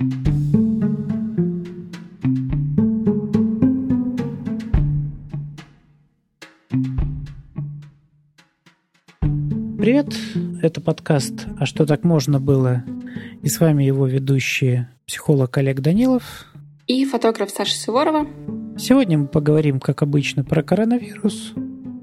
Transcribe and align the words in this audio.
Привет, 0.00 0.16
это 10.62 10.80
подкаст 10.80 11.46
«А 11.58 11.66
что 11.66 11.84
так 11.84 12.04
можно 12.04 12.40
было?» 12.40 12.82
И 13.42 13.50
с 13.50 13.60
вами 13.60 13.84
его 13.84 14.06
ведущие 14.06 14.88
психолог 15.06 15.58
Олег 15.58 15.80
Данилов 15.80 16.46
и 16.86 17.04
фотограф 17.04 17.50
Саша 17.50 17.74
Суворова. 17.74 18.26
Сегодня 18.78 19.18
мы 19.18 19.26
поговорим, 19.26 19.80
как 19.80 20.00
обычно, 20.00 20.44
про 20.44 20.62
коронавирус, 20.62 21.52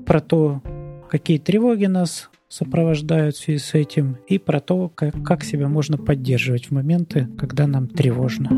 про 0.06 0.22
то, 0.22 0.62
какие 1.10 1.40
тревоги 1.40 1.86
нас 1.86 2.30
сопровождают 2.50 3.36
в 3.36 3.40
связи 3.40 3.60
с 3.60 3.74
этим, 3.74 4.18
и 4.28 4.38
про 4.38 4.60
то, 4.60 4.90
как, 4.90 5.24
как 5.24 5.44
себя 5.44 5.68
можно 5.68 5.98
поддерживать 5.98 6.68
в 6.68 6.72
моменты, 6.72 7.28
когда 7.38 7.68
нам 7.68 7.88
тревожно. 7.88 8.50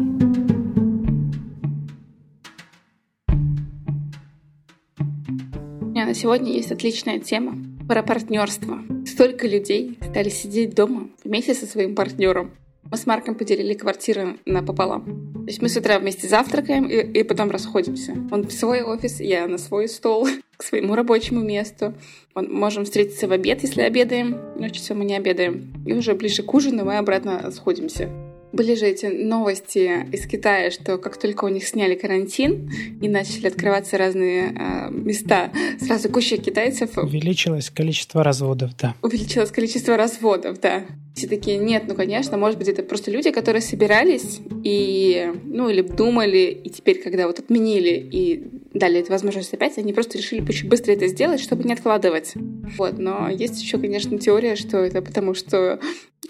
На 6.09 6.16
сегодня 6.16 6.52
есть 6.53 6.71
отличная 6.71 7.20
тема 7.20 7.55
про 7.88 8.02
партнерство. 8.02 8.80
Столько 9.05 9.47
людей 9.47 9.99
стали 10.02 10.30
сидеть 10.30 10.73
дома 10.73 11.09
вместе 11.23 11.53
со 11.53 11.67
своим 11.67 11.94
партнером. 11.94 12.53
Мы 12.91 12.98
с 12.98 13.05
Марком 13.05 13.35
поделили 13.35 13.75
квартиру 13.75 14.38
напополам. 14.45 15.34
То 15.34 15.47
есть 15.47 15.61
мы 15.61 15.70
с 15.70 15.77
утра 15.77 15.99
вместе 15.99 16.27
завтракаем 16.27 16.85
и, 16.85 17.20
и 17.20 17.23
потом 17.23 17.52
расходимся. 17.52 18.16
Он 18.31 18.47
в 18.47 18.52
свой 18.52 18.81
офис, 18.81 19.20
я 19.20 19.47
на 19.47 19.59
свой 19.59 19.88
стол, 19.88 20.27
к 20.57 20.63
своему 20.63 20.95
рабочему 20.95 21.41
месту. 21.41 21.94
Он, 22.33 22.52
можем 22.52 22.85
встретиться 22.85 23.27
в 23.27 23.31
обед, 23.31 23.61
если 23.61 23.83
обедаем. 23.83 24.39
Ночью 24.55 24.81
все 24.81 24.95
мы 24.95 25.05
не 25.05 25.16
обедаем. 25.16 25.71
И 25.85 25.94
уже 25.94 26.16
ближе 26.16 26.41
к 26.41 26.52
ужину 26.52 26.83
мы 26.83 26.97
обратно 26.97 27.52
сходимся. 27.52 28.09
Были 28.52 28.73
же 28.73 28.88
эти 28.88 29.05
новости 29.05 30.08
из 30.11 30.25
Китая, 30.25 30.71
что 30.71 30.97
как 30.97 31.17
только 31.17 31.45
у 31.45 31.49
них 31.49 31.67
сняли 31.67 31.94
карантин 31.94 32.71
и 32.99 33.08
начали 33.08 33.47
открываться 33.47 33.97
разные 33.97 34.52
э, 34.52 34.89
места, 34.89 35.52
сразу 35.80 36.09
куча 36.09 36.38
китайцев... 36.38 36.97
Увеличилось 36.97 37.69
количество 37.69 38.23
разводов, 38.23 38.75
да. 38.75 38.95
Увеличилось 39.03 39.52
количество 39.52 39.95
разводов, 39.97 40.59
да. 40.59 40.86
Все 41.20 41.28
такие, 41.28 41.58
нет, 41.58 41.84
ну, 41.86 41.95
конечно, 41.95 42.38
может 42.38 42.58
быть, 42.58 42.70
это 42.70 42.81
просто 42.81 43.12
люди, 43.12 43.31
которые 43.31 43.62
собирались 43.62 44.39
и, 44.64 45.30
ну, 45.44 45.67
или 45.67 45.81
думали, 45.81 46.61
и 46.64 46.70
теперь, 46.70 47.03
когда 47.03 47.28
вот 47.28 47.39
отменили 47.39 47.89
и 47.89 48.48
дали 48.73 49.02
эту 49.02 49.11
возможность 49.11 49.53
опять, 49.53 49.78
они 49.78 49.92
просто 49.92 50.17
решили 50.17 50.39
очень 50.48 50.70
быстро 50.70 50.94
это 50.94 51.08
сделать, 51.08 51.42
чтобы 51.42 51.66
не 51.66 51.73
откладывать. 51.73 52.36
Вот, 52.78 52.98
но 52.98 53.28
есть 53.28 53.61
еще, 53.61 53.78
конечно, 53.80 54.17
теория, 54.17 54.56
что 54.56 54.78
это 54.78 55.02
потому, 55.02 55.34
что 55.34 55.81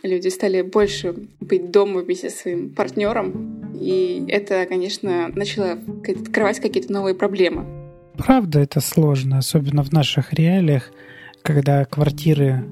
люди 0.01 0.29
стали 0.29 0.63
больше 0.63 1.13
быть 1.39 1.69
дома 1.69 2.01
вместе 2.01 2.31
со 2.31 2.39
своим 2.39 2.71
партнером, 2.71 3.71
и 3.79 4.25
это, 4.27 4.65
конечно, 4.65 5.27
начало 5.27 5.77
открывать 6.01 6.59
какие-то 6.59 6.91
новые 6.91 7.13
проблемы. 7.13 7.63
Правда, 8.17 8.59
это 8.59 8.81
сложно, 8.81 9.37
особенно 9.37 9.83
в 9.83 9.91
наших 9.91 10.33
реалиях, 10.33 10.91
когда 11.43 11.85
квартиры 11.85 12.63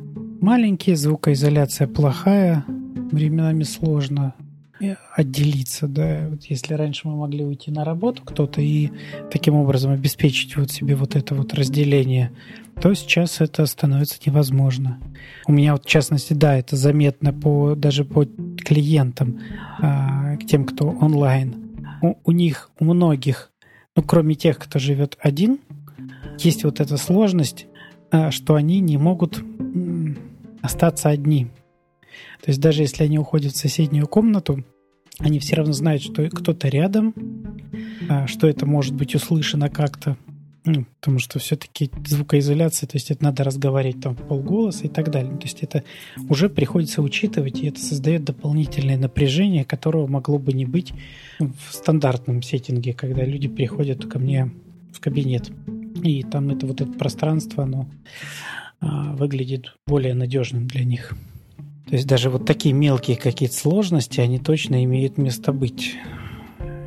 маленькие, 0.42 0.96
звукоизоляция 0.96 1.88
плохая, 1.88 2.66
временами 3.12 3.64
сложно 3.64 4.34
отделиться, 5.16 5.88
да, 5.88 6.28
вот 6.30 6.44
если 6.46 6.76
раньше 6.76 7.08
мы 7.08 7.16
могли 7.16 7.44
уйти 7.44 7.72
на 7.72 7.84
работу 7.84 8.22
кто-то 8.24 8.62
и 8.62 8.92
таким 9.32 9.56
образом 9.56 9.92
обеспечить 9.92 10.56
вот 10.56 10.72
себе 10.72 10.96
вот 10.96 11.16
это 11.16 11.34
вот 11.34 11.54
разделение, 11.54 12.32
то 12.80 12.94
сейчас 12.94 13.42
это 13.42 13.66
становится 13.66 14.20
невозможно. 14.26 15.00
У 15.48 15.52
меня 15.52 15.74
вот 15.74 15.86
в 15.86 15.88
частности, 15.88 16.34
да, 16.34 16.56
это 16.56 16.76
заметно 16.76 17.34
по 17.34 17.74
даже 17.76 18.06
по 18.06 18.26
клиентам, 18.26 19.40
а, 19.80 20.38
к 20.38 20.46
тем, 20.46 20.66
кто 20.66 20.90
онлайн. 20.90 21.56
У, 22.04 22.16
у 22.24 22.32
них, 22.32 22.70
у 22.80 22.86
многих, 22.86 23.52
ну 23.96 24.04
кроме 24.04 24.36
тех, 24.36 24.60
кто 24.60 24.78
живет 24.78 25.18
один, 25.20 25.60
есть 26.38 26.64
вот 26.64 26.80
эта 26.80 26.98
сложность, 26.98 27.66
а, 28.12 28.30
что 28.30 28.54
они 28.54 28.80
не 28.80 28.98
могут 28.98 29.44
остаться 30.68 31.10
одни. 31.10 31.48
То 32.42 32.52
есть 32.52 32.60
даже 32.60 32.84
если 32.84 33.04
они 33.04 33.18
уходят 33.18 33.54
в 33.54 33.58
соседнюю 33.58 34.08
комнату, 34.08 34.64
они 35.20 35.40
все 35.40 35.56
равно 35.56 35.74
знают, 35.74 36.04
что 36.04 36.30
кто-то 36.30 36.68
рядом, 36.68 37.14
а, 38.08 38.28
что 38.28 38.48
это 38.48 38.66
может 38.66 38.94
быть 38.94 39.16
услышано 39.16 39.70
как-то, 39.70 40.16
ну, 40.66 40.86
потому 41.00 41.20
что 41.20 41.40
все-таки 41.40 41.90
звукоизоляция, 42.06 42.88
то 42.88 42.98
есть 42.98 43.10
это 43.10 43.24
надо 43.24 43.44
разговаривать 43.44 44.02
там 44.02 44.16
полголоса 44.16 44.86
и 44.86 44.90
так 44.90 45.10
далее. 45.10 45.36
То 45.38 45.44
есть 45.44 45.64
это 45.64 45.84
уже 46.30 46.50
приходится 46.50 47.02
учитывать, 47.02 47.60
и 47.60 47.68
это 47.68 47.80
создает 47.80 48.26
дополнительное 48.26 48.98
напряжение, 48.98 49.64
которого 49.64 50.08
могло 50.08 50.38
бы 50.38 50.52
не 50.52 50.66
быть 50.66 50.94
в 51.40 51.74
стандартном 51.74 52.44
сеттинге, 52.44 52.94
когда 52.94 53.24
люди 53.24 53.48
приходят 53.48 54.06
ко 54.06 54.20
мне 54.20 54.52
в 54.94 55.00
кабинет. 55.00 55.50
И 56.04 56.24
там 56.24 56.50
это 56.50 56.68
вот 56.68 56.82
это 56.82 56.92
пространство, 56.92 57.64
оно 57.64 57.88
выглядит 58.82 59.76
более 59.86 60.14
надежным 60.14 60.68
для 60.68 60.84
них. 60.84 61.16
То 61.88 61.94
есть 61.94 62.08
даже 62.08 62.30
вот 62.30 62.46
такие 62.46 62.74
мелкие 62.74 63.18
какие-то 63.18 63.56
сложности, 63.56 64.20
они 64.20 64.40
точно 64.40 64.84
имеют 64.84 65.18
место 65.18 65.54
быть. 65.54 65.96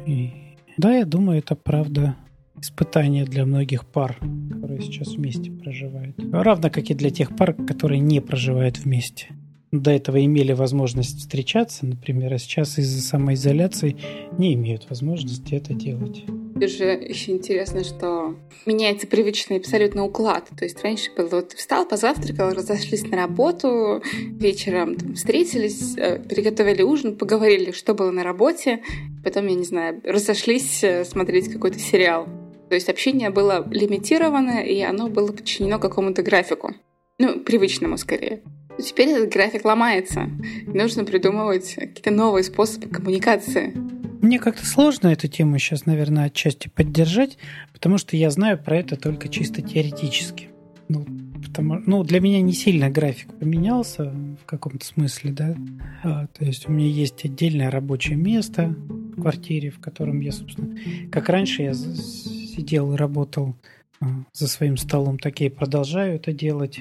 И 0.07 0.33
да, 0.77 0.93
я 0.93 1.05
думаю, 1.05 1.39
это 1.39 1.55
правда 1.55 2.17
испытание 2.61 3.25
для 3.25 3.47
многих 3.47 3.87
пар, 3.87 4.19
которые 4.51 4.83
сейчас 4.83 5.15
вместе 5.15 5.51
проживают. 5.51 6.17
Равно 6.33 6.71
как 6.71 6.91
и 6.91 6.95
для 6.95 7.11
тех 7.11 7.35
пар, 7.35 7.55
которые 7.55 8.01
не 8.01 8.21
проживают 8.21 8.79
вместе. 8.79 9.29
До 9.73 9.93
этого 9.93 10.25
имели 10.25 10.53
возможность 10.53 11.21
встречаться, 11.21 11.87
например, 11.87 12.35
а 12.35 12.39
сейчас 12.39 12.77
из-за 12.79 13.01
самоизоляции 13.01 13.97
не 14.37 14.55
имеют 14.55 14.89
возможности 14.91 15.55
это 15.55 15.75
делать. 15.75 16.25
Же 16.57 16.85
еще 16.85 17.33
интересно, 17.33 17.85
что 17.85 18.37
меняется 18.67 19.07
привычный 19.07 19.59
абсолютно 19.59 20.05
уклад. 20.05 20.49
То 20.59 20.65
есть 20.65 20.83
раньше 20.83 21.13
было, 21.17 21.29
вот 21.29 21.53
встал, 21.53 21.87
позавтракал, 21.87 22.51
разошлись 22.51 23.03
на 23.03 23.17
работу, 23.17 24.03
вечером 24.13 24.97
там, 24.97 25.15
встретились, 25.15 25.97
э, 25.97 26.19
приготовили 26.19 26.83
ужин, 26.83 27.17
поговорили, 27.17 27.71
что 27.71 27.95
было 27.95 28.11
на 28.11 28.25
работе, 28.25 28.83
потом, 29.23 29.47
я 29.47 29.55
не 29.55 29.65
знаю, 29.65 30.01
разошлись 30.05 30.83
э, 30.83 31.05
смотреть 31.05 31.49
какой-то 31.49 31.79
сериал. 31.79 32.27
То 32.69 32.75
есть 32.75 32.89
общение 32.89 33.31
было 33.31 33.67
лимитировано, 33.71 34.65
и 34.65 34.81
оно 34.81 35.09
было 35.09 35.33
подчинено 35.33 35.79
какому-то 35.79 36.23
графику. 36.23 36.75
Ну, 37.19 37.41
привычному 37.41 37.97
скорее. 37.97 38.43
Теперь 38.83 39.11
этот 39.11 39.33
график 39.33 39.65
ломается. 39.65 40.29
Нужно 40.67 41.05
придумывать 41.05 41.75
какие-то 41.75 42.11
новые 42.11 42.45
способы 42.45 42.89
коммуникации. 42.89 43.75
Мне 44.21 44.39
как-то 44.39 44.67
сложно 44.67 45.09
эту 45.09 45.29
тему 45.29 45.59
сейчас, 45.59 45.87
наверное, 45.87 46.27
отчасти 46.27 46.69
поддержать, 46.69 47.39
потому 47.73 47.97
что 47.97 48.17
я 48.17 48.31
знаю 48.31 48.59
про 48.59 48.77
это 48.77 48.97
только 48.97 49.29
чисто 49.29 49.63
теоретически. 49.63 50.51
Ну, 50.89 51.07
потому, 51.43 51.81
ну, 51.87 52.05
для 52.05 52.21
меня 52.21 52.43
не 52.43 52.53
сильно 52.53 52.91
график 52.91 53.33
поменялся 53.39 54.13
в 54.43 54.45
каком-то 54.45 54.85
смысле, 54.85 55.33
да. 55.33 55.57
А, 56.03 56.27
то 56.27 56.45
есть 56.45 56.69
у 56.69 56.73
меня 56.73 56.89
есть 56.89 57.25
отдельное 57.25 57.71
рабочее 57.71 58.17
место 58.17 58.75
в 58.89 59.23
квартире, 59.23 59.71
в 59.71 59.81
котором 59.81 60.21
я, 60.21 60.33
собственно, 60.33 60.77
как 61.11 61.29
раньше 61.29 61.63
я 61.63 61.75
сидел 61.75 62.93
и 62.93 62.97
работал 62.97 63.57
а, 64.01 64.07
за 64.33 64.49
своим 64.49 64.77
столом, 64.77 65.19
так 65.19 65.41
я 65.41 65.47
и 65.47 65.51
продолжаю 65.51 66.17
это 66.17 66.33
делать. 66.33 66.81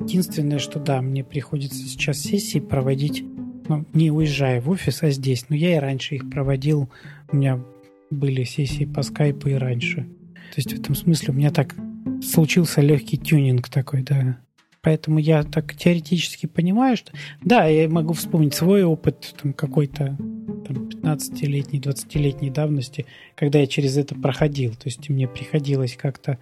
Единственное, 0.00 0.58
что 0.58 0.80
да, 0.80 1.00
мне 1.02 1.22
приходится 1.22 1.78
сейчас 1.78 2.18
сессии 2.18 2.58
проводить 2.58 3.24
ну, 3.70 3.86
не 3.92 4.10
уезжая 4.10 4.60
в 4.60 4.68
офис, 4.68 5.02
а 5.04 5.10
здесь. 5.10 5.46
Но 5.48 5.54
я 5.54 5.76
и 5.76 5.78
раньше 5.78 6.16
их 6.16 6.28
проводил. 6.28 6.90
У 7.30 7.36
меня 7.36 7.62
были 8.10 8.42
сессии 8.42 8.84
по 8.84 9.02
скайпу 9.02 9.48
и 9.48 9.54
раньше. 9.54 10.08
То 10.50 10.56
есть 10.56 10.72
в 10.72 10.80
этом 10.80 10.96
смысле 10.96 11.32
у 11.32 11.36
меня 11.36 11.52
так 11.52 11.76
случился 12.20 12.80
легкий 12.80 13.16
тюнинг 13.16 13.68
такой, 13.68 14.02
да. 14.02 14.40
Поэтому 14.82 15.18
я 15.18 15.42
так 15.42 15.74
теоретически 15.74 16.46
понимаю, 16.46 16.96
что 16.96 17.12
да, 17.42 17.66
я 17.66 17.88
могу 17.88 18.14
вспомнить 18.14 18.54
свой 18.54 18.82
опыт 18.82 19.34
там, 19.40 19.52
какой-то 19.52 20.16
там, 20.66 20.88
15-летней, 20.88 21.80
20-летней 21.80 22.50
давности, 22.50 23.06
когда 23.34 23.58
я 23.58 23.66
через 23.66 23.96
это 23.96 24.14
проходил. 24.14 24.72
То 24.72 24.86
есть 24.86 25.08
мне 25.08 25.28
приходилось 25.28 25.96
как-то 25.96 26.38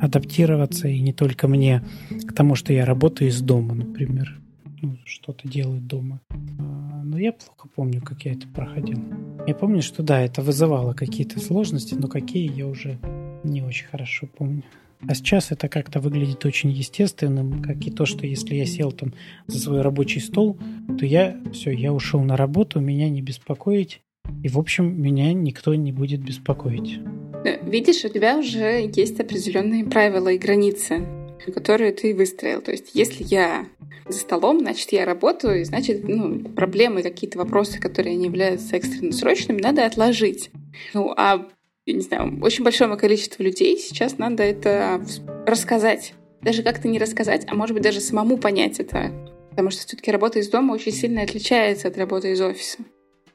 адаптироваться, 0.00 0.88
и 0.88 1.00
не 1.00 1.12
только 1.12 1.48
мне, 1.48 1.82
к 2.26 2.32
тому, 2.32 2.54
что 2.54 2.72
я 2.72 2.84
работаю 2.84 3.30
из 3.30 3.40
дома, 3.40 3.74
например 3.74 4.38
ну, 4.84 4.98
что-то 5.04 5.48
делают 5.48 5.86
дома. 5.86 6.20
А, 6.30 7.02
но 7.04 7.18
я 7.18 7.32
плохо 7.32 7.68
помню, 7.74 8.02
как 8.02 8.24
я 8.24 8.32
это 8.32 8.46
проходил. 8.48 8.98
Я 9.46 9.54
помню, 9.54 9.82
что 9.82 10.02
да, 10.02 10.20
это 10.20 10.42
вызывало 10.42 10.92
какие-то 10.92 11.40
сложности, 11.40 11.94
но 11.94 12.08
какие 12.08 12.52
я 12.52 12.66
уже 12.66 12.98
не 13.42 13.62
очень 13.62 13.86
хорошо 13.86 14.26
помню. 14.26 14.62
А 15.08 15.14
сейчас 15.14 15.52
это 15.52 15.68
как-то 15.68 16.00
выглядит 16.00 16.44
очень 16.44 16.70
естественным, 16.70 17.62
как 17.62 17.86
и 17.86 17.90
то, 17.90 18.06
что 18.06 18.26
если 18.26 18.54
я 18.54 18.66
сел 18.66 18.92
там 18.92 19.12
за 19.46 19.58
свой 19.58 19.82
рабочий 19.82 20.20
стол, 20.20 20.58
то 20.98 21.04
я 21.04 21.36
все, 21.52 21.70
я 21.70 21.92
ушел 21.92 22.22
на 22.22 22.36
работу, 22.36 22.80
меня 22.80 23.08
не 23.08 23.22
беспокоить, 23.22 24.00
и 24.42 24.48
в 24.48 24.58
общем 24.58 25.00
меня 25.00 25.32
никто 25.32 25.74
не 25.74 25.92
будет 25.92 26.20
беспокоить. 26.20 26.98
Э, 27.44 27.62
видишь, 27.68 28.04
у 28.04 28.08
тебя 28.08 28.38
уже 28.38 28.90
есть 28.94 29.20
определенные 29.20 29.84
правила 29.84 30.28
и 30.28 30.38
границы, 30.38 31.06
которые 31.52 31.92
ты 31.92 32.14
выстроил. 32.14 32.62
То 32.62 32.70
есть, 32.70 32.94
если 32.94 33.22
я 33.24 33.66
за 34.08 34.18
столом, 34.18 34.60
значит, 34.60 34.92
я 34.92 35.04
работаю, 35.04 35.60
и 35.60 35.64
значит, 35.64 36.08
ну, 36.08 36.40
проблемы, 36.40 37.02
какие-то 37.02 37.38
вопросы, 37.38 37.80
которые 37.80 38.16
не 38.16 38.26
являются 38.26 38.76
экстренно 38.76 39.12
срочными, 39.12 39.60
надо 39.60 39.84
отложить. 39.86 40.50
Ну, 40.92 41.12
а 41.16 41.46
не 41.92 42.00
знаю, 42.00 42.40
очень 42.42 42.64
большому 42.64 42.96
количеству 42.96 43.42
людей 43.42 43.76
сейчас 43.78 44.18
надо 44.18 44.42
это 44.42 45.04
рассказать. 45.46 46.14
Даже 46.40 46.62
как-то 46.62 46.88
не 46.88 46.98
рассказать, 46.98 47.46
а 47.48 47.54
может 47.54 47.74
быть 47.74 47.82
даже 47.82 48.00
самому 48.00 48.38
понять 48.38 48.80
это. 48.80 49.12
Потому 49.50 49.70
что 49.70 49.86
все-таки 49.86 50.10
работа 50.10 50.38
из 50.38 50.48
дома 50.48 50.72
очень 50.72 50.92
сильно 50.92 51.22
отличается 51.22 51.88
от 51.88 51.96
работы 51.96 52.32
из 52.32 52.40
офиса. 52.40 52.78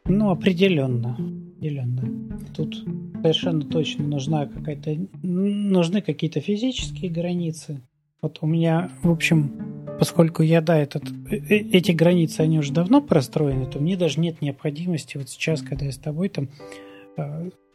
Ну, 0.05 0.31
определенно. 0.31 1.13
Определенно. 1.57 2.39
Тут 2.55 2.83
совершенно 3.21 3.61
точно 3.61 4.05
нужна 4.05 4.47
какая-то 4.47 4.97
нужны 5.21 6.01
какие-то 6.01 6.41
физические 6.41 7.11
границы. 7.11 7.81
Вот 8.21 8.39
у 8.41 8.47
меня, 8.47 8.91
в 9.01 9.11
общем, 9.11 9.85
поскольку 9.97 10.43
я, 10.43 10.61
да, 10.61 10.77
этот, 10.77 11.03
э, 11.29 11.37
э, 11.37 11.55
эти 11.71 11.91
границы, 11.91 12.41
они 12.41 12.59
уже 12.59 12.73
давно 12.73 13.01
простроены, 13.01 13.65
то 13.65 13.79
мне 13.79 13.95
даже 13.95 14.19
нет 14.19 14.41
необходимости 14.41 15.17
вот 15.17 15.29
сейчас, 15.29 15.61
когда 15.61 15.85
я 15.85 15.91
с 15.91 15.97
тобой 15.97 16.29
там 16.29 16.49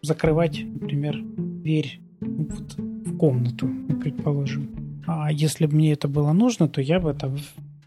закрывать, 0.03 0.65
например, 0.65 1.21
дверь 1.23 2.01
вот 2.21 2.77
в 2.79 3.17
комнату, 3.17 3.69
предположим. 4.01 5.03
А 5.07 5.31
если 5.31 5.67
бы 5.67 5.75
мне 5.77 5.93
это 5.93 6.09
было 6.09 6.33
нужно, 6.33 6.69
то 6.69 6.81
я 6.81 7.01
бы 7.01 7.13
там 7.15 7.37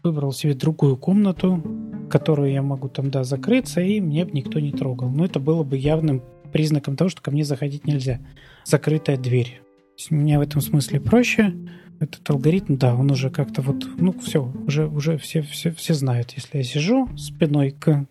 выбрал 0.02 0.32
себе 0.32 0.54
другую 0.54 0.96
комнату, 0.96 1.62
которую 2.10 2.52
я 2.52 2.62
могу 2.62 2.88
там, 2.88 3.10
да, 3.10 3.24
закрыться, 3.24 3.80
и 3.80 4.00
мне 4.00 4.24
бы 4.24 4.32
никто 4.32 4.60
не 4.60 4.72
трогал. 4.72 5.10
Но 5.10 5.24
это 5.24 5.40
было 5.40 5.62
бы 5.64 5.76
явным 5.76 6.22
признаком 6.52 6.96
того, 6.96 7.10
что 7.10 7.22
ко 7.22 7.30
мне 7.30 7.44
заходить 7.44 7.86
нельзя. 7.86 8.20
Закрытая 8.64 9.16
дверь. 9.16 9.60
У 10.10 10.14
меня 10.14 10.38
в 10.38 10.42
этом 10.42 10.60
смысле 10.60 11.00
проще. 11.00 11.54
Этот 12.00 12.28
алгоритм, 12.30 12.76
да, 12.76 12.94
он 12.94 13.10
уже 13.10 13.28
как-то 13.28 13.60
вот, 13.60 13.88
ну, 13.98 14.12
все, 14.20 14.52
уже, 14.66 14.86
уже 14.86 15.18
все, 15.18 15.42
все, 15.42 15.72
все 15.72 15.94
знают. 15.94 16.32
Если 16.36 16.58
я 16.58 16.62
сижу 16.62 17.08
спиной 17.16 17.72
к 17.72 18.06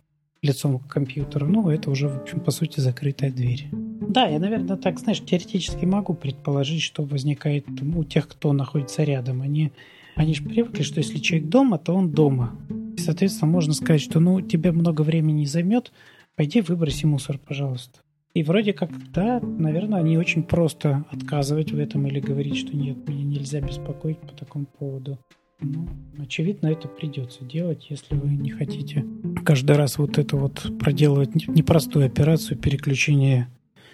лицом 0.48 0.80
к 0.80 0.88
компьютеру, 0.88 1.48
ну, 1.48 1.70
это 1.70 1.92
уже, 1.92 2.08
в 2.08 2.22
общем, 2.22 2.40
по 2.40 2.52
сути, 2.52 2.80
закрытая 2.80 3.32
дверь. 3.32 3.68
Да, 3.72 4.26
я, 4.28 4.40
наверное, 4.40 4.78
так, 4.78 5.00
знаешь, 5.00 5.22
теоретически 5.22 5.86
могу 5.86 6.14
предположить, 6.14 6.82
что 6.82 7.04
возникает 7.04 7.66
у 7.82 8.04
тех, 8.04 8.28
кто 8.28 8.54
находится 8.54 9.04
рядом. 9.04 9.42
Они, 9.42 9.72
они 10.16 10.34
же 10.34 10.44
привыкли, 10.44 10.82
что 10.84 11.00
если 11.00 11.18
человек 11.20 11.50
дома, 11.50 11.78
то 11.78 11.94
он 11.94 12.12
дома. 12.12 12.56
И, 12.98 13.00
соответственно, 13.00 13.52
можно 13.52 13.74
сказать, 13.74 14.02
что, 14.02 14.20
ну, 14.20 14.42
тебе 14.42 14.72
много 14.72 15.02
времени 15.02 15.40
не 15.40 15.46
займет, 15.46 15.92
пойди 16.36 16.62
выброси 16.62 17.06
мусор, 17.06 17.38
пожалуйста. 17.38 18.00
И 18.34 18.44
вроде 18.44 18.72
как, 18.72 18.92
да, 19.12 19.40
наверное, 19.42 20.00
они 20.00 20.18
очень 20.18 20.44
просто 20.44 21.06
отказывать 21.10 21.72
в 21.72 21.80
этом 21.80 22.06
или 22.08 22.20
говорить, 22.20 22.58
что 22.58 22.76
нет, 22.78 23.08
меня 23.08 23.24
нельзя 23.24 23.62
беспокоить 23.62 24.20
по 24.20 24.34
такому 24.34 24.66
поводу. 24.66 25.18
Ну, 25.59 25.89
очевидно, 26.19 26.68
это 26.68 26.88
придется 26.88 27.44
делать, 27.44 27.88
если 27.89 28.15
вы 28.15 28.30
не 28.30 28.51
хотите 28.51 29.04
каждый 29.44 29.75
раз 29.75 29.98
вот 29.98 30.19
это 30.19 30.38
вот 30.38 30.77
проделывать 30.80 31.48
непростую 31.48 32.06
операцию 32.06 32.57
переключения 32.57 33.50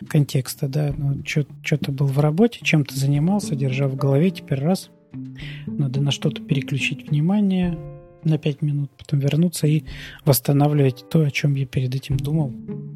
контекста, 0.09 0.67
да, 0.67 0.93
ну, 0.97 1.23
что-то 1.25 1.91
был 1.91 2.07
в 2.07 2.19
работе, 2.19 2.59
чем-то 2.61 2.97
занимался, 2.97 3.55
держа 3.55 3.87
в 3.87 3.95
голове, 3.95 4.31
теперь 4.31 4.59
раз, 4.59 4.89
надо 5.65 6.01
на 6.01 6.11
что-то 6.11 6.41
переключить 6.41 7.09
внимание 7.09 7.77
на 8.25 8.37
пять 8.37 8.61
минут, 8.61 8.91
потом 8.97 9.19
вернуться 9.19 9.67
и 9.67 9.83
восстанавливать 10.25 11.05
то, 11.09 11.21
о 11.21 11.31
чем 11.31 11.55
я 11.55 11.65
перед 11.65 11.95
этим 11.95 12.17
думал, 12.17 12.53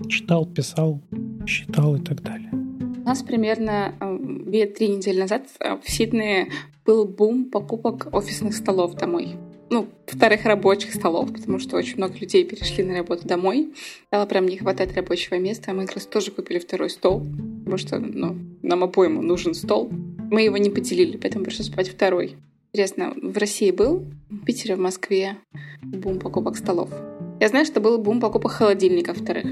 читал, 0.09 0.45
писал, 0.45 1.01
считал 1.45 1.95
и 1.95 2.01
так 2.01 2.21
далее. 2.21 2.66
Нас 3.07 3.23
примерно 3.23 3.95
э, 4.01 4.17
две-три 4.19 4.89
недели 4.89 5.21
назад 5.21 5.47
в 5.61 5.89
Сиднее 5.89 6.49
был 6.85 7.05
бум 7.05 7.45
покупок 7.45 8.09
офисных 8.11 8.53
столов 8.53 8.95
домой 8.95 9.37
ну, 9.69 9.87
вторых 10.05 10.45
рабочих 10.45 10.93
столов, 10.93 11.31
потому 11.33 11.59
что 11.59 11.77
очень 11.77 11.97
много 11.97 12.17
людей 12.17 12.45
перешли 12.45 12.83
на 12.83 12.97
работу 12.97 13.27
домой. 13.27 13.73
Стало 14.07 14.25
прям 14.25 14.45
не 14.45 14.57
хватать 14.57 14.95
рабочего 14.95 15.35
места. 15.35 15.73
Мы 15.73 15.85
как 15.85 15.95
раз 15.95 16.05
тоже 16.05 16.31
купили 16.31 16.59
второй 16.59 16.89
стол, 16.89 17.25
потому 17.59 17.77
что 17.77 17.99
ну, 17.99 18.37
нам 18.61 18.83
обоим 18.83 19.25
нужен 19.25 19.53
стол. 19.53 19.89
Мы 19.89 20.43
его 20.43 20.57
не 20.57 20.69
поделили, 20.69 21.17
поэтому 21.17 21.43
пришлось 21.43 21.67
спать 21.67 21.89
второй. 21.89 22.35
Интересно, 22.73 23.13
в 23.21 23.37
России 23.37 23.71
был, 23.71 24.05
в 24.29 24.45
Питере, 24.45 24.75
в 24.75 24.79
Москве 24.79 25.37
бум 25.81 26.19
покупок 26.19 26.57
столов? 26.57 26.89
Я 27.39 27.49
знаю, 27.49 27.65
что 27.65 27.79
был 27.79 27.97
бум 27.97 28.19
покупок 28.19 28.51
холодильников 28.51 29.17
вторых. 29.17 29.45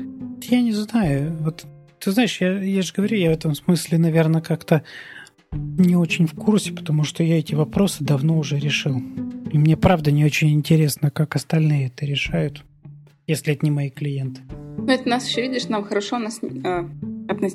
Я 0.43 0.61
не 0.61 0.71
знаю. 0.71 1.35
Вот 1.41 1.65
ты 2.05 2.11
знаешь, 2.11 2.39
я, 2.39 2.61
я 2.61 2.83
же 2.83 2.93
говорю, 2.93 3.17
я 3.17 3.31
в 3.31 3.33
этом 3.33 3.55
смысле, 3.55 3.97
наверное, 3.97 4.39
как-то 4.39 4.83
не 5.51 5.95
очень 5.95 6.27
в 6.27 6.35
курсе, 6.35 6.71
потому 6.71 7.03
что 7.03 7.23
я 7.23 7.39
эти 7.39 7.55
вопросы 7.55 8.03
давно 8.03 8.37
уже 8.37 8.59
решил. 8.59 9.01
И 9.51 9.57
мне 9.57 9.75
правда 9.75 10.11
не 10.11 10.23
очень 10.23 10.51
интересно, 10.51 11.09
как 11.09 11.35
остальные 11.35 11.87
это 11.87 12.05
решают, 12.05 12.63
если 13.25 13.53
это 13.53 13.65
не 13.65 13.71
мои 13.71 13.89
клиенты. 13.89 14.41
Ну, 14.77 14.87
это 14.87 15.09
нас 15.09 15.27
еще, 15.27 15.41
видишь, 15.41 15.67
нам 15.67 15.83
хорошо, 15.83 16.17
у 16.17 16.19
нас, 16.19 16.41
э, 16.43 16.83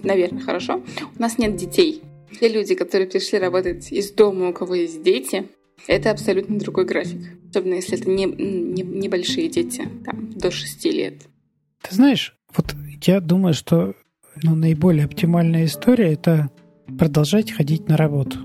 наверное, 0.02 0.42
хорошо. 0.42 0.82
У 1.16 1.22
нас 1.22 1.38
нет 1.38 1.54
детей. 1.54 2.02
Те 2.40 2.48
люди, 2.48 2.74
которые 2.74 3.08
пришли 3.08 3.38
работать 3.38 3.92
из 3.92 4.10
дома, 4.10 4.48
у 4.48 4.52
кого 4.52 4.74
есть 4.74 5.00
дети, 5.04 5.46
это 5.86 6.10
абсолютно 6.10 6.58
другой 6.58 6.86
график. 6.86 7.20
Особенно 7.50 7.74
если 7.74 8.00
это 8.00 8.10
не, 8.10 8.24
не, 8.24 8.82
небольшие 8.82 9.48
дети, 9.48 9.88
там, 10.04 10.32
до 10.32 10.50
6 10.50 10.84
лет. 10.86 11.14
Ты 11.82 11.94
знаешь, 11.94 12.36
вот 12.56 12.74
я 13.02 13.20
думаю, 13.20 13.54
что 13.54 13.94
ну, 14.42 14.54
наиболее 14.54 15.04
оптимальная 15.04 15.66
история– 15.66 16.12
это 16.14 16.50
продолжать 16.98 17.52
ходить 17.52 17.88
на 17.88 17.96
работу. 17.96 18.38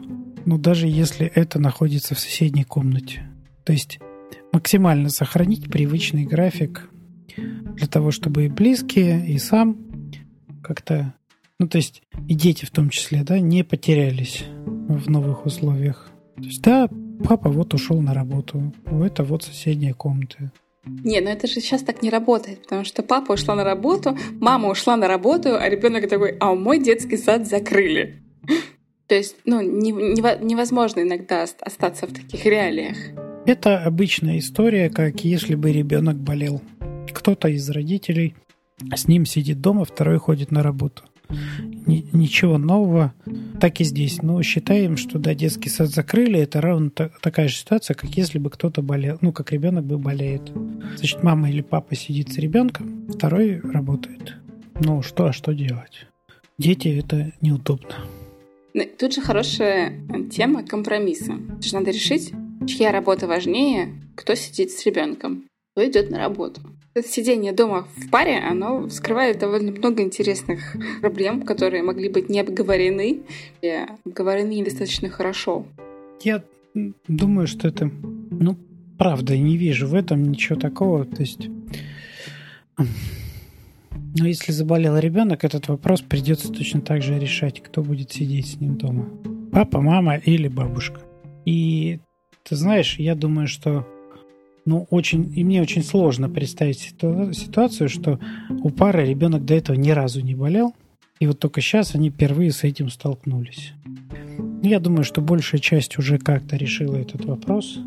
Ну, 0.46 0.58
даже 0.58 0.88
если 0.88 1.26
это 1.26 1.60
находится 1.60 2.16
в 2.16 2.20
соседней 2.20 2.64
комнате. 2.64 3.30
То 3.64 3.74
есть 3.74 4.00
максимально 4.52 5.10
сохранить 5.10 5.70
привычный 5.72 6.26
график 6.26 6.90
для 7.36 7.88
того, 7.88 8.12
чтобы 8.12 8.46
и 8.46 8.50
близкие, 8.50 9.28
и 9.28 9.38
сам 9.38 9.78
как-то, 10.64 11.14
ну, 11.60 11.68
то 11.68 11.78
есть 11.78 12.04
и 12.28 12.36
дети 12.36 12.66
в 12.66 12.72
том 12.72 12.90
числе, 12.90 13.24
да, 13.24 13.40
не 13.40 13.64
потерялись 13.64 14.46
в 14.66 15.10
новых 15.10 15.46
условиях. 15.46 16.10
То 16.38 16.44
есть, 16.44 16.62
да, 16.62 16.88
папа 17.24 17.50
вот 17.50 17.74
ушел 17.74 18.02
на 18.02 18.14
работу, 18.14 18.74
это 18.86 19.24
вот 19.24 19.44
соседняя 19.44 19.94
комната. 19.94 20.52
Не, 20.86 21.20
ну 21.22 21.30
это 21.30 21.48
же 21.48 21.56
сейчас 21.56 21.82
так 21.82 22.02
не 22.02 22.10
работает, 22.10 22.64
потому 22.64 22.84
что 22.84 23.04
папа 23.04 23.34
ушла 23.34 23.56
на 23.56 23.64
работу, 23.64 24.18
мама 24.40 24.70
ушла 24.70 24.96
на 24.98 25.08
работу, 25.08 25.56
а 25.56 25.68
ребенок 25.70 26.08
такой, 26.08 26.38
а 26.40 26.54
мой 26.54 26.80
детский 26.80 27.18
сад 27.18 27.48
закрыли. 27.48 28.22
То 29.08 29.16
есть, 29.16 29.36
ну, 29.46 29.62
не, 29.62 29.92
не, 29.92 30.44
невозможно 30.44 31.02
иногда 31.02 31.44
остаться 31.44 32.08
в 32.08 32.14
таких 32.14 32.46
реалиях. 32.46 32.98
Это 33.46 33.84
обычная 33.84 34.40
история, 34.40 34.90
как 34.90 35.24
если 35.24 35.54
бы 35.54 35.72
ребенок 35.72 36.16
болел. 36.16 36.62
Кто-то 37.14 37.48
из 37.48 37.70
родителей 37.70 38.36
с 38.96 39.08
ним 39.08 39.26
сидит 39.26 39.62
дома, 39.62 39.86
второй 39.86 40.18
ходит 40.18 40.52
на 40.52 40.64
работу. 40.64 41.04
Ни, 41.30 42.08
ничего 42.14 42.58
нового. 42.58 43.14
Так 43.60 43.82
и 43.82 43.84
здесь. 43.84 44.22
Но 44.22 44.42
считаем, 44.44 44.98
что 44.98 45.20
да, 45.20 45.34
детский 45.34 45.70
сад 45.70 45.90
закрыли, 45.90 46.40
это 46.40 46.62
равно 46.62 46.90
та, 46.90 47.10
такая 47.22 47.48
же 47.48 47.56
ситуация, 47.56 47.96
как 47.96 48.10
если 48.12 48.40
бы 48.40 48.50
кто-то 48.50 48.82
болел, 48.82 49.18
ну, 49.22 49.32
как 49.32 49.52
ребенок 49.52 49.86
бы 49.86 49.98
болеет. 49.98 50.52
Значит, 50.98 51.24
мама 51.24 51.50
или 51.50 51.62
папа 51.62 51.96
сидит 51.96 52.32
с 52.32 52.38
ребенком, 52.38 53.08
второй 53.10 53.60
работает. 53.60 54.36
Ну, 54.80 55.02
что, 55.02 55.28
а 55.28 55.34
что 55.34 55.54
делать? 55.54 56.08
Дети 56.58 56.88
это 56.88 57.32
неудобно. 57.42 57.96
Тут 58.98 59.14
же 59.14 59.22
хорошая 59.22 59.94
тема 60.32 60.64
компромисса. 60.64 61.34
Надо 61.72 61.92
решить, 61.92 62.34
чья 62.68 62.92
работа 62.92 63.28
важнее, 63.28 63.94
кто 64.16 64.36
сидит 64.36 64.72
с 64.72 64.86
ребенком, 64.86 65.46
кто 65.72 65.88
идет 65.88 66.10
на 66.10 66.18
работу. 66.18 66.62
Сидение 67.04 67.52
дома 67.52 67.90
в 67.98 68.10
паре, 68.10 68.38
оно 68.38 68.88
вскрывает 68.88 69.38
довольно 69.38 69.74
много 69.74 70.02
интересных 70.02 70.78
проблем, 71.02 71.42
которые 71.42 71.84
могли 71.84 72.08
быть 72.08 72.30
не 72.30 72.40
обговорены 72.40 73.24
и 73.62 73.86
обговорены 74.06 74.54
недостаточно 74.54 75.10
хорошо. 75.10 75.66
Я 76.22 76.42
думаю, 77.10 77.48
что 77.48 77.68
это, 77.68 77.92
ну, 78.32 78.56
правда, 78.98 79.38
не 79.38 79.58
вижу 79.58 79.88
в 79.88 79.94
этом 79.94 80.24
ничего 80.24 80.58
такого. 80.58 81.04
То 81.04 81.22
есть, 81.22 81.50
но 82.78 84.26
если 84.26 84.54
заболел 84.54 84.98
ребенок, 84.98 85.44
этот 85.44 85.68
вопрос 85.68 86.02
придется 86.02 86.50
точно 86.50 86.80
так 86.80 87.02
же 87.02 87.20
решать, 87.20 87.62
кто 87.62 87.84
будет 87.84 88.14
сидеть 88.14 88.48
с 88.48 88.62
ним 88.62 88.78
дома. 88.78 89.10
Папа, 89.52 89.82
мама 89.82 90.16
или 90.16 90.48
бабушка. 90.48 91.02
И 91.44 92.00
ты 92.44 92.56
знаешь, 92.56 92.98
я 93.00 93.16
думаю, 93.16 93.50
что 93.50 93.86
ну, 94.66 94.88
очень, 94.90 95.32
и 95.36 95.44
мне 95.44 95.62
очень 95.62 95.84
сложно 95.84 96.30
представить 96.30 96.80
ситуацию, 96.80 97.88
что 97.88 98.20
у 98.50 98.70
пары 98.70 99.06
ребенок 99.06 99.46
до 99.46 99.54
этого 99.54 99.76
ни 99.76 99.92
разу 99.92 100.22
не 100.22 100.36
болел, 100.36 100.74
и 101.20 101.28
вот 101.28 101.40
только 101.40 101.62
сейчас 101.62 101.96
они 101.96 102.10
впервые 102.10 102.52
с 102.52 102.64
этим 102.64 102.90
столкнулись. 102.90 103.74
Я 104.64 104.80
думаю, 104.80 105.04
что 105.04 105.22
большая 105.22 105.62
часть 105.62 105.98
уже 105.98 106.18
как-то 106.18 106.58
решила 106.58 106.96
этот 106.96 107.26
вопрос. 107.26 107.80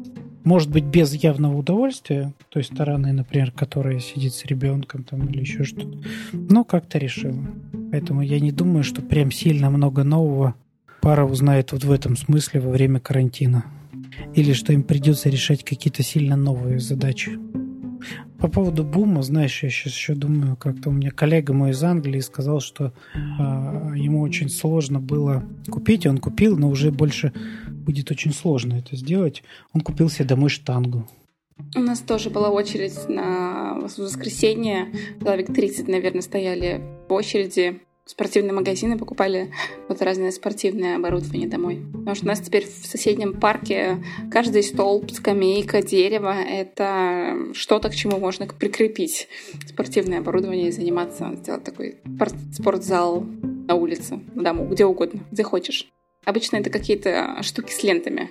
Может 0.45 0.71
быть, 0.71 0.85
без 0.85 1.13
явного 1.13 1.59
удовольствия 1.59 2.33
той 2.49 2.65
стороны, 2.65 3.13
например, 3.13 3.51
которая 3.51 3.99
сидит 3.99 4.33
с 4.33 4.47
ребенком 4.47 5.03
там 5.03 5.27
или 5.27 5.41
еще 5.41 5.65
что-то, 5.65 5.99
но 6.33 6.65
как-то 6.65 6.99
решила. 6.99 7.45
Поэтому 7.91 8.23
я 8.23 8.41
не 8.41 8.53
думаю, 8.53 8.85
что 8.85 9.03
прям 9.03 9.31
сильно 9.31 9.69
много 9.69 10.05
нового 10.05 10.55
пара 11.03 11.25
узнает 11.25 11.73
вот 11.73 11.85
в 11.85 11.93
этом 11.93 12.17
смысле 12.17 12.61
во 12.61 12.71
время 12.71 13.01
карантина. 13.01 13.65
Или 14.35 14.53
что 14.53 14.73
им 14.73 14.83
придется 14.83 15.29
решать 15.29 15.65
какие-то 15.65 16.03
сильно 16.03 16.37
новые 16.37 16.79
задачи. 16.79 17.39
По 18.39 18.49
поводу 18.49 18.85
бума, 18.85 19.23
знаешь, 19.23 19.63
я 19.65 19.71
сейчас 19.71 19.93
еще 19.93 20.15
думаю, 20.15 20.57
как-то 20.57 20.91
у 20.91 20.93
меня 20.93 21.11
коллега 21.11 21.53
мой 21.53 21.71
из 21.71 21.83
Англии 21.83 22.21
сказал, 22.21 22.61
что 22.61 22.93
э, 23.15 23.19
ему 23.19 24.21
очень 24.21 24.49
сложно 24.49 25.01
было 25.01 25.43
купить, 25.69 26.07
он 26.07 26.19
купил, 26.19 26.57
но 26.57 26.69
уже 26.69 26.93
больше 26.93 27.33
будет 27.69 28.11
очень 28.13 28.33
сложно 28.33 28.75
это 28.75 28.95
сделать. 28.95 29.43
Он 29.73 29.81
купил 29.81 30.09
себе 30.09 30.27
домой 30.27 30.51
штангу. 30.51 31.09
У 31.75 31.81
нас 31.81 31.99
тоже 31.99 32.31
была 32.31 32.51
очередь 32.51 33.09
на 33.09 33.75
воскресенье. 33.81 34.93
Человек 35.21 35.53
30, 35.53 35.89
наверное, 35.89 36.23
стояли 36.23 36.81
в 37.09 37.13
очереди 37.13 37.81
спортивные 38.09 38.55
магазины, 38.55 38.99
покупали 38.99 39.53
вот 39.87 40.01
разное 40.01 40.31
спортивное 40.31 40.97
оборудование 40.97 41.47
домой. 41.47 41.83
Потому 41.93 42.17
что 42.17 42.25
у 42.25 42.29
нас 42.29 42.41
теперь 42.41 42.67
в 42.67 42.87
соседнем 42.87 43.39
парке 43.39 44.03
каждый 44.31 44.63
столб, 44.63 45.11
скамейка, 45.11 45.83
дерево— 45.83 46.35
это 46.49 47.37
что-то, 47.53 47.91
к 47.91 47.95
чему 47.95 48.19
можно 48.19 48.47
прикрепить 48.47 49.29
спортивное 49.67 50.21
оборудование 50.21 50.69
и 50.69 50.73
заниматься, 50.73 51.35
сделать 51.37 51.65
такой 51.65 51.99
спортзал 52.53 53.21
на 53.21 53.75
улице, 53.75 54.21
в 54.35 54.43
дому, 54.43 54.67
где 54.67 54.87
угодно, 54.87 55.21
где 55.31 55.43
хочешь. 55.43 55.87
Обычно 56.25 56.57
это 56.57 56.71
какие-то 56.71 57.39
штуки 57.43 57.73
с 57.73 57.83
лентами. 57.83 58.31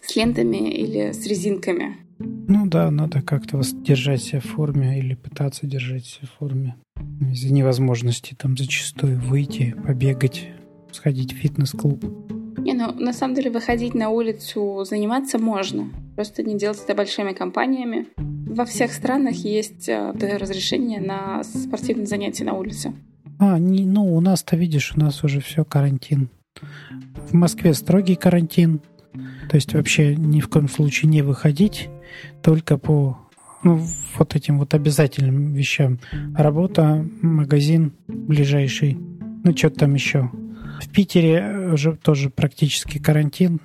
С 0.00 0.16
лентами 0.16 0.70
или 0.72 1.12
с 1.12 1.26
резинками. 1.26 2.07
Ну 2.18 2.66
да, 2.66 2.90
надо 2.90 3.22
как-то 3.22 3.60
держать 3.74 4.22
себя 4.22 4.40
в 4.40 4.44
форме 4.44 4.98
или 4.98 5.14
пытаться 5.14 5.66
держать 5.66 6.06
себя 6.06 6.28
в 6.28 6.38
форме. 6.38 6.76
Из-за 7.32 7.52
невозможности 7.52 8.34
там 8.34 8.56
зачастую 8.56 9.20
выйти, 9.20 9.74
побегать, 9.86 10.48
сходить 10.90 11.32
в 11.32 11.36
фитнес-клуб. 11.36 12.04
Не, 12.58 12.74
ну 12.74 12.92
на 12.92 13.12
самом 13.12 13.34
деле 13.34 13.50
выходить 13.50 13.94
на 13.94 14.10
улицу 14.10 14.84
заниматься 14.84 15.38
можно. 15.38 15.90
Просто 16.16 16.42
не 16.42 16.58
делать 16.58 16.80
это 16.82 16.94
большими 16.94 17.32
компаниями. 17.32 18.06
Во 18.16 18.64
всех 18.64 18.92
странах 18.92 19.36
есть 19.36 19.88
э, 19.88 20.12
разрешение 20.38 21.00
на 21.00 21.44
спортивные 21.44 22.06
занятия 22.06 22.44
на 22.44 22.54
улице. 22.54 22.92
А, 23.38 23.58
не, 23.58 23.84
ну 23.84 24.14
у 24.16 24.20
нас-то 24.20 24.56
видишь, 24.56 24.92
у 24.96 25.00
нас 25.00 25.22
уже 25.22 25.40
все 25.40 25.64
карантин. 25.64 26.28
В 27.28 27.34
Москве 27.34 27.74
строгий 27.74 28.16
карантин. 28.16 28.80
То 29.48 29.56
есть 29.56 29.74
вообще 29.74 30.14
ни 30.16 30.40
в 30.40 30.48
коем 30.48 30.68
случае 30.68 31.10
не 31.10 31.22
выходить, 31.22 31.88
только 32.42 32.78
по 32.78 33.18
ну, 33.62 33.80
вот 34.16 34.36
этим 34.36 34.58
вот 34.58 34.74
обязательным 34.74 35.52
вещам. 35.52 35.98
Работа, 36.36 37.04
магазин 37.22 37.92
ближайший, 38.06 38.98
ну, 39.44 39.56
что-то 39.56 39.80
там 39.80 39.94
еще. 39.94 40.30
В 40.80 40.88
Питере 40.90 41.70
уже 41.72 41.96
тоже 41.96 42.30
практически 42.30 42.98
карантин. 42.98 43.60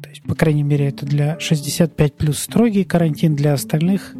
То 0.00 0.08
есть, 0.10 0.22
по 0.22 0.34
крайней 0.34 0.62
мере, 0.62 0.88
это 0.88 1.06
для 1.06 1.38
65 1.38 2.14
плюс 2.14 2.38
строгий 2.38 2.84
карантин, 2.84 3.34
для 3.34 3.52
остальных 3.52 4.14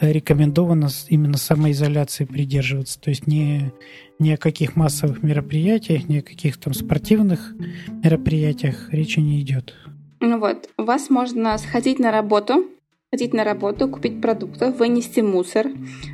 рекомендовано 0.00 0.88
именно 1.08 1.36
самоизоляции 1.36 2.24
придерживаться. 2.24 3.00
То 3.00 3.10
есть 3.10 3.26
не, 3.26 3.72
ни 4.18 4.30
о 4.30 4.36
каких 4.36 4.76
массовых 4.76 5.22
мероприятиях, 5.22 6.08
ни 6.08 6.18
о 6.18 6.22
каких 6.22 6.58
там 6.58 6.74
спортивных 6.74 7.54
мероприятиях 8.02 8.92
речи 8.92 9.20
не 9.20 9.40
идет. 9.40 9.74
Ну 10.20 10.38
вот, 10.38 10.68
у 10.76 10.84
вас 10.84 11.10
можно 11.10 11.56
сходить 11.58 11.98
на 11.98 12.10
работу, 12.10 12.66
ходить 13.10 13.32
на 13.32 13.42
работу, 13.42 13.88
купить 13.88 14.20
продуктов, 14.20 14.78
вынести 14.78 15.20
мусор, 15.20 15.66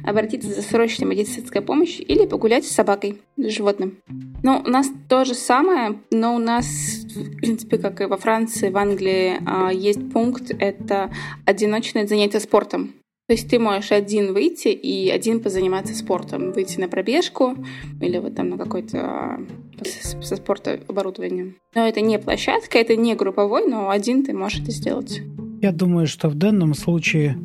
обратиться 0.04 0.48
за 0.48 0.62
срочной 0.62 1.08
медицинской 1.08 1.60
помощью 1.60 2.06
или 2.06 2.26
погулять 2.26 2.64
с 2.64 2.70
собакой, 2.70 3.20
с 3.36 3.50
животным. 3.50 3.98
Но 4.42 4.62
у 4.64 4.68
нас 4.68 4.88
то 5.08 5.24
же 5.24 5.34
самое, 5.34 5.98
но 6.10 6.34
у 6.34 6.38
нас, 6.38 6.66
в 6.66 7.36
принципе, 7.36 7.78
как 7.78 8.00
и 8.00 8.06
во 8.06 8.16
Франции, 8.16 8.70
в 8.70 8.76
Англии, 8.76 9.40
а, 9.44 9.70
есть 9.72 10.10
пункт, 10.12 10.50
это 10.58 11.10
одиночное 11.44 12.06
занятие 12.06 12.40
спортом. 12.40 12.94
То 13.26 13.32
есть 13.32 13.50
ты 13.50 13.58
можешь 13.58 13.90
один 13.90 14.32
выйти 14.32 14.68
и 14.68 15.10
один 15.10 15.40
позаниматься 15.40 15.94
спортом. 15.94 16.52
Выйти 16.52 16.78
на 16.78 16.88
пробежку 16.88 17.56
или 18.00 18.18
вот 18.18 18.36
там 18.36 18.50
на 18.50 18.58
какой-то 18.58 18.98
а, 19.00 19.38
со 19.84 20.36
спорта 20.36 20.80
оборудование. 20.86 21.54
Но 21.74 21.88
это 21.88 22.00
не 22.00 22.20
площадка, 22.20 22.78
это 22.78 22.94
не 22.94 23.16
групповой, 23.16 23.66
но 23.66 23.90
один 23.90 24.24
ты 24.24 24.32
можешь 24.32 24.60
это 24.60 24.70
сделать. 24.70 25.22
Я 25.60 25.72
думаю, 25.72 26.06
что 26.06 26.28
в 26.28 26.36
данном 26.36 26.74
случае 26.74 27.36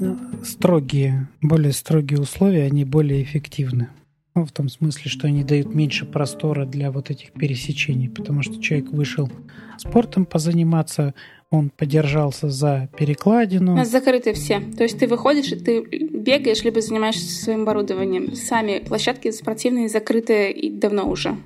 э, 0.00 0.14
строгие, 0.44 1.28
более 1.42 1.72
строгие 1.72 2.18
условия, 2.18 2.62
они 2.62 2.86
более 2.86 3.22
эффективны. 3.22 3.88
Ну, 4.34 4.46
в 4.46 4.52
том 4.52 4.70
смысле, 4.70 5.10
что 5.10 5.26
они 5.26 5.44
дают 5.44 5.74
меньше 5.74 6.06
простора 6.06 6.64
для 6.64 6.90
вот 6.90 7.10
этих 7.10 7.32
пересечений, 7.32 8.08
потому 8.08 8.40
что 8.40 8.62
человек 8.62 8.90
вышел 8.90 9.30
спортом 9.76 10.24
позаниматься, 10.24 11.12
он 11.52 11.70
подержался 11.70 12.50
за 12.50 12.88
перекладину. 12.98 13.74
У 13.74 13.76
нас 13.76 13.90
закрыты 13.90 14.32
все. 14.32 14.60
То 14.76 14.82
есть 14.82 14.98
ты 14.98 15.06
выходишь, 15.06 15.52
и 15.52 15.56
ты 15.56 15.80
бегаешь, 15.82 16.64
либо 16.64 16.80
занимаешься 16.80 17.44
своим 17.44 17.62
оборудованием. 17.62 18.34
Сами 18.34 18.80
площадки 18.80 19.30
спортивные 19.30 19.88
закрыты 19.88 20.50
и 20.50 20.70
давно 20.70 21.08
уже. 21.08 21.36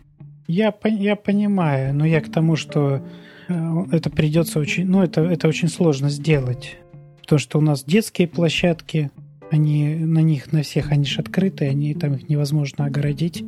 Я, 0.48 0.72
я 0.84 1.16
понимаю, 1.16 1.92
но 1.92 2.06
я 2.06 2.22
к 2.22 2.32
тому, 2.32 2.56
что 2.56 3.02
Э, 3.48 3.84
это 3.92 4.10
придется 4.10 4.58
очень, 4.58 4.86
ну, 4.86 5.02
это, 5.02 5.22
это 5.22 5.48
очень 5.48 5.68
сложно 5.68 6.10
сделать. 6.10 6.76
Потому 7.20 7.38
что 7.38 7.58
у 7.58 7.60
нас 7.60 7.84
детские 7.84 8.28
площадки, 8.28 9.10
они 9.50 9.94
на 9.96 10.20
них, 10.20 10.52
на 10.52 10.62
всех, 10.62 10.92
они 10.92 11.04
же 11.04 11.20
открытые, 11.20 11.70
они, 11.70 11.94
там 11.94 12.14
их 12.14 12.28
невозможно 12.28 12.86
огородить, 12.86 13.44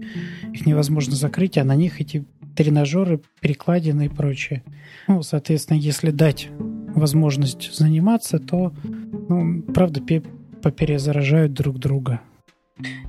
их 0.52 0.66
невозможно 0.66 1.14
закрыть, 1.14 1.58
а 1.58 1.64
на 1.64 1.74
них 1.74 2.00
эти 2.00 2.24
тренажеры, 2.58 3.20
перекладины 3.40 4.06
и 4.06 4.08
прочее. 4.08 4.64
Ну, 5.06 5.22
соответственно, 5.22 5.78
если 5.78 6.10
дать 6.10 6.48
возможность 6.58 7.72
заниматься, 7.72 8.40
то, 8.40 8.72
ну, 9.28 9.62
правда, 9.62 10.02
поперезаражают 10.60 11.52
друг 11.52 11.78
друга. 11.78 12.20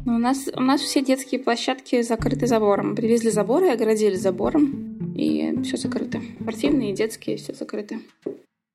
Ну, 0.06 0.16
у 0.16 0.20
нас, 0.20 0.48
у 0.56 0.62
нас 0.62 0.82
все 0.82 1.04
детские 1.04 1.42
площадки 1.42 2.04
закрыты 2.04 2.46
забором. 2.46 2.96
Привезли 2.96 3.32
заборы, 3.32 3.72
огородили 3.72 4.14
забором 4.14 5.16
и 5.16 5.60
все 5.64 5.78
закрыто. 5.78 6.22
Спортивные, 6.40 6.94
детские, 6.94 7.38
все 7.38 7.56
закрыто. 7.56 7.96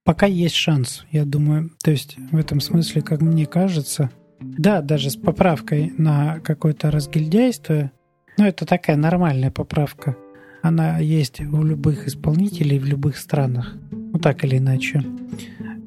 Пока 0.05 0.27
есть 0.27 0.57
шанс, 0.57 1.07
я 1.13 1.25
думаю. 1.25 1.71
То 1.85 1.93
есть 1.93 2.17
в 2.33 2.37
этом 2.37 2.59
смысле, 2.59 3.01
как 3.03 3.21
мне 3.21 3.47
кажется, 3.47 4.11
да, 4.41 4.81
даже 4.81 5.11
с 5.11 5.17
поправкой 5.17 5.93
на 5.99 6.41
какое-то 6.41 6.91
разгильдяйство, 6.91 7.93
но 8.37 8.49
это 8.49 8.67
такая 8.67 8.97
нормальная 8.97 9.53
поправка. 9.53 10.17
Она 10.65 10.99
есть 10.99 11.43
у 11.43 11.63
любых 11.63 12.09
исполнителей 12.09 12.79
в 12.79 12.87
любых 12.87 13.19
странах. 13.19 13.77
Ну, 13.91 14.19
так 14.19 14.45
или 14.47 14.57
иначе. 14.57 15.05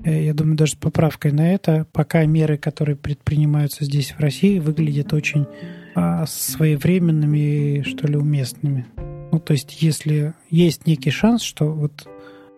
Э, 0.05 0.23
я 0.23 0.35
думаю, 0.35 0.55
даже 0.55 0.73
с 0.73 0.75
поправкой 0.75 1.31
на 1.31 1.51
это, 1.51 1.87
пока 1.91 2.23
меры, 2.25 2.59
которые 2.59 2.95
предпринимаются 2.95 3.85
здесь, 3.85 4.11
в 4.11 4.19
России, 4.19 4.59
выглядят 4.59 5.13
очень 5.13 5.47
а, 5.95 6.27
своевременными 6.27 7.81
что 7.87 8.05
ли, 8.05 8.17
уместными. 8.17 8.85
Ну, 9.31 9.39
то 9.39 9.53
есть, 9.53 9.81
если 9.81 10.35
есть 10.51 10.85
некий 10.85 11.09
шанс, 11.09 11.41
что 11.41 11.73
вот 11.73 12.07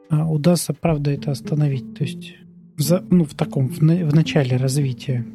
а, 0.09 0.29
удастся, 0.29 0.73
правда, 0.73 1.11
это 1.11 1.31
остановить, 1.31 1.93
то 1.93 2.03
есть, 2.03 2.35
за, 2.75 3.01
ну, 3.09 3.23
в 3.23 3.33
таком, 3.33 3.69
в, 3.69 3.77
в 3.77 4.13
начале 4.13 4.57
развития, 4.57 5.25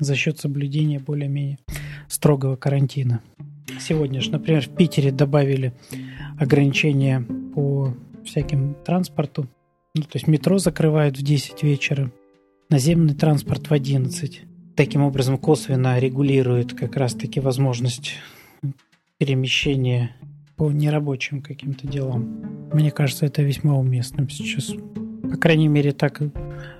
за 0.00 0.16
счет 0.16 0.40
соблюдения 0.40 0.98
более-менее 0.98 1.60
строгого 2.08 2.56
карантина. 2.56 3.20
Сегодня 3.80 4.20
же, 4.20 4.30
например, 4.30 4.62
в 4.62 4.74
Питере 4.74 5.10
добавили 5.10 5.72
ограничения 6.38 7.24
по 7.54 7.94
всяким 8.24 8.74
транспорту. 8.84 9.48
Ну, 9.94 10.02
то 10.02 10.10
есть 10.14 10.26
метро 10.26 10.58
закрывают 10.58 11.18
в 11.18 11.22
10 11.22 11.62
вечера, 11.62 12.12
наземный 12.68 13.14
транспорт 13.14 13.68
в 13.68 13.72
11. 13.72 14.42
Таким 14.76 15.02
образом, 15.02 15.38
косвенно 15.38 15.98
регулирует 15.98 16.74
как 16.74 16.96
раз-таки 16.96 17.40
возможность 17.40 18.14
перемещения 19.18 20.14
по 20.56 20.70
нерабочим 20.70 21.40
каким-то 21.40 21.86
делам. 21.86 22.68
Мне 22.72 22.90
кажется, 22.90 23.26
это 23.26 23.42
весьма 23.42 23.78
уместным 23.78 24.28
сейчас. 24.28 24.72
По 25.30 25.36
крайней 25.36 25.68
мере, 25.68 25.92
так 25.92 26.20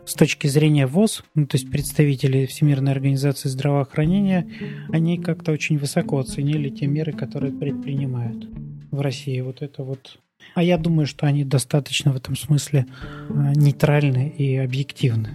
с 0.05 0.15
точки 0.15 0.47
зрения 0.47 0.87
ВОЗ, 0.87 1.25
ну, 1.35 1.47
то 1.47 1.57
есть 1.57 1.71
представители 1.71 2.47
Всемирной 2.47 2.93
организации 2.93 3.49
здравоохранения, 3.49 4.49
они 4.91 5.19
как-то 5.19 5.53
очень 5.53 5.79
высоко 5.79 6.19
оценили 6.19 6.69
те 6.69 6.87
меры, 6.87 7.13
которые 7.13 7.53
предпринимают 7.53 8.49
в 8.91 9.01
России. 9.01 9.41
Вот 9.41 9.63
это 9.63 9.83
вот. 9.83 10.19
А 10.55 10.63
я 10.63 10.79
думаю, 10.79 11.07
что 11.07 11.27
они 11.27 11.45
достаточно 11.45 12.13
в 12.13 12.17
этом 12.17 12.37
смысле 12.37 12.87
а, 13.29 13.53
нейтральны 13.55 14.29
и 14.29 14.57
объективны. 14.57 15.31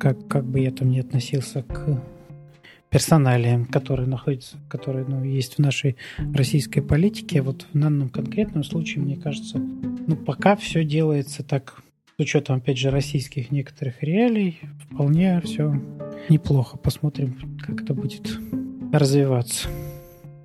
Как, 0.00 0.26
как 0.28 0.44
бы 0.44 0.60
я 0.60 0.70
там 0.70 0.90
не 0.90 1.00
относился 1.00 1.62
к 1.62 2.02
персоналиям, 2.90 3.66
которые 3.66 4.08
находятся, 4.08 4.56
которые 4.68 5.04
ну, 5.06 5.24
есть 5.24 5.54
в 5.54 5.58
нашей 5.58 5.96
российской 6.34 6.80
политике. 6.80 7.42
Вот 7.42 7.66
в 7.72 7.78
данном 7.78 8.08
конкретном 8.08 8.64
случае, 8.64 9.04
мне 9.04 9.16
кажется, 9.16 9.58
ну, 9.58 10.16
пока 10.16 10.56
все 10.56 10.84
делается 10.84 11.42
так, 11.42 11.82
с 12.16 12.22
учетом, 12.22 12.56
опять 12.56 12.78
же, 12.78 12.90
российских 12.90 13.50
некоторых 13.50 14.02
реалий, 14.02 14.58
вполне 14.90 15.38
все 15.44 15.74
неплохо. 16.30 16.78
Посмотрим, 16.78 17.58
как 17.64 17.82
это 17.82 17.92
будет 17.92 18.38
развиваться. 18.90 19.68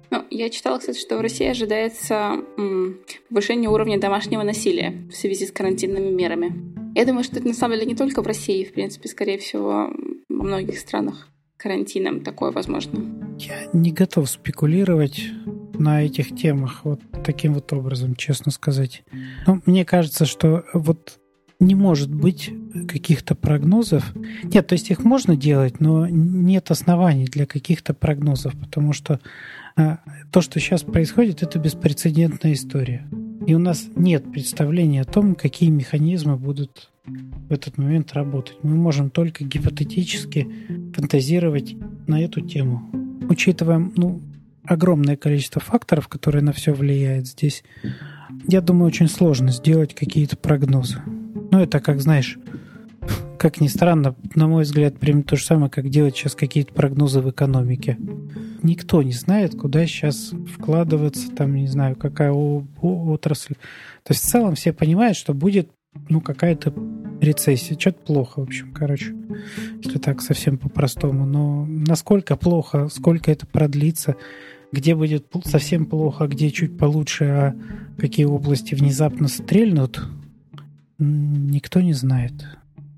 Ну, 0.10 0.26
я 0.30 0.50
читала, 0.50 0.80
кстати, 0.80 1.00
что 1.00 1.18
в 1.18 1.22
России 1.22 1.48
ожидается 1.48 2.36
м, 2.58 3.00
повышение 3.30 3.70
уровня 3.70 3.98
домашнего 3.98 4.44
насилия 4.44 5.08
в 5.10 5.16
связи 5.16 5.46
с 5.46 5.52
карантинными 5.54 6.10
мерами. 6.10 6.54
Я 6.94 7.06
думаю, 7.06 7.24
что 7.24 7.38
это 7.38 7.48
на 7.48 7.54
самом 7.54 7.76
деле 7.76 7.88
не 7.88 7.96
только 7.96 8.22
в 8.22 8.28
России, 8.28 8.66
в 8.66 8.74
принципе, 8.74 9.08
скорее 9.08 9.38
всего, 9.38 9.94
во 10.28 10.44
многих 10.44 10.78
странах 10.78 11.30
карантином 11.56 12.22
такое 12.22 12.52
возможно. 12.52 13.06
Я 13.40 13.70
не 13.72 13.94
готов 13.94 14.30
спекулировать 14.30 15.24
на 15.80 16.04
этих 16.04 16.36
темах 16.36 16.84
вот 16.84 17.00
таким 17.24 17.54
вот 17.54 17.72
образом, 17.72 18.16
честно 18.18 18.52
сказать. 18.52 19.04
Но 19.48 19.62
мне 19.66 19.86
кажется, 19.86 20.26
что 20.26 20.66
вот 20.74 21.21
не 21.62 21.76
может 21.76 22.14
быть 22.14 22.52
каких-то 22.88 23.36
прогнозов. 23.36 24.14
Нет, 24.44 24.68
то 24.68 24.74
есть 24.74 24.90
их 24.90 25.04
можно 25.04 25.36
делать, 25.38 25.80
но 25.80 26.08
нет 26.08 26.72
оснований 26.72 27.26
для 27.26 27.46
каких-то 27.46 27.94
прогнозов, 27.94 28.54
потому 28.60 28.94
что 28.94 29.20
а, 29.78 30.00
то, 30.32 30.42
что 30.42 30.60
сейчас 30.60 30.82
происходит, 30.82 31.44
это 31.44 31.60
беспрецедентная 31.60 32.54
история. 32.54 33.08
И 33.46 33.54
у 33.54 33.60
нас 33.60 33.88
нет 33.96 34.32
представления 34.32 35.02
о 35.02 35.06
том, 35.06 35.36
какие 35.36 35.70
механизмы 35.70 36.36
будут 36.36 36.90
в 37.06 37.54
этот 37.54 37.78
момент 37.78 38.14
работать. 38.14 38.58
Мы 38.64 38.76
можем 38.76 39.10
только 39.10 39.44
гипотетически 39.44 40.48
фантазировать 40.96 41.76
на 42.08 42.22
эту 42.22 42.42
тему. 42.42 42.90
Учитывая 43.30 43.80
ну, 43.96 44.20
огромное 44.66 45.16
количество 45.16 45.62
факторов, 45.62 46.08
которые 46.08 46.44
на 46.44 46.54
все 46.54 46.74
влияют 46.74 47.28
здесь, 47.28 47.64
я 48.48 48.62
думаю, 48.62 48.88
очень 48.88 49.08
сложно 49.08 49.52
сделать 49.52 49.94
какие-то 49.94 50.38
прогнозы. 50.38 51.02
Ну, 51.52 51.60
это 51.60 51.82
как, 51.82 52.02
знаешь, 52.02 52.40
как 53.38 53.60
ни 53.60 53.68
странно, 53.68 54.16
на 54.36 54.48
мой 54.48 54.64
взгляд, 54.64 54.98
примерно 54.98 55.24
то 55.24 55.36
же 55.36 55.44
самое, 55.44 55.70
как 55.70 55.90
делать 55.90 56.16
сейчас 56.16 56.34
какие-то 56.34 56.74
прогнозы 56.74 57.20
в 57.20 57.30
экономике. 57.30 57.98
Никто 58.64 59.04
не 59.04 59.12
знает, 59.12 59.60
куда 59.60 59.86
сейчас 59.86 60.32
вкладываться, 60.56 61.30
там, 61.32 61.56
не 61.56 61.68
знаю, 61.68 61.96
какая 61.98 62.32
отрасль. 62.32 63.56
То 64.04 64.14
есть 64.14 64.24
в 64.24 64.28
целом 64.28 64.56
все 64.56 64.72
понимают, 64.72 65.18
что 65.18 65.34
будет 65.34 65.72
ну, 66.08 66.22
какая-то 66.22 66.74
рецессия. 67.20 67.78
Что-то 67.78 68.00
плохо, 68.06 68.40
в 68.40 68.44
общем, 68.44 68.72
короче, 68.72 69.14
если 69.84 69.98
так 69.98 70.22
совсем 70.22 70.58
по-простому. 70.58 71.26
Но 71.26 71.66
насколько 71.66 72.38
плохо, 72.38 72.88
сколько 72.88 73.30
это 73.30 73.46
продлится, 73.46 74.16
где 74.72 74.96
будет 74.96 75.26
совсем 75.44 75.86
плохо, 75.86 76.28
где 76.28 76.50
чуть 76.50 76.78
получше, 76.78 77.26
а 77.26 77.56
какие 77.98 78.26
области 78.26 78.74
внезапно 78.74 79.28
стрельнут– 79.28 80.00
Никто 81.04 81.82
не 81.82 81.94
знает. 81.94 82.34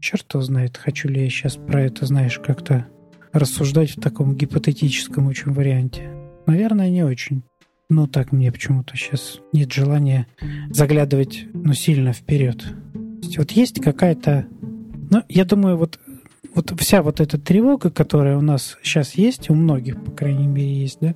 Черт 0.01 0.25
его 0.33 0.43
знает, 0.43 0.75
хочу 0.75 1.07
ли 1.07 1.23
я 1.23 1.29
сейчас 1.29 1.55
про 1.55 1.83
это, 1.83 2.05
знаешь, 2.05 2.37
как-то 2.37 2.85
рассуждать 3.31 3.91
в 3.91 4.01
таком 4.01 4.35
гипотетическом 4.35 5.27
очень 5.27 5.53
варианте. 5.53 6.09
Наверное, 6.45 6.89
не 6.89 7.03
очень. 7.03 7.43
Но 7.89 8.07
так 8.07 8.33
мне 8.33 8.51
почему-то 8.51 8.97
сейчас 8.97 9.39
нет 9.53 9.71
желания 9.71 10.27
заглядывать, 10.69 11.45
ну, 11.53 11.73
сильно 11.73 12.11
вперед. 12.11 12.65
Вот 13.37 13.51
есть 13.51 13.79
какая-то... 13.81 14.47
Ну, 15.09 15.23
я 15.29 15.45
думаю, 15.45 15.77
вот, 15.77 15.97
вот 16.53 16.77
вся 16.81 17.01
вот 17.03 17.21
эта 17.21 17.39
тревога, 17.39 17.89
которая 17.89 18.37
у 18.37 18.41
нас 18.41 18.77
сейчас 18.83 19.13
есть, 19.13 19.49
у 19.49 19.55
многих, 19.55 20.03
по 20.03 20.11
крайней 20.11 20.47
мере, 20.47 20.73
есть, 20.73 20.97
да, 20.99 21.15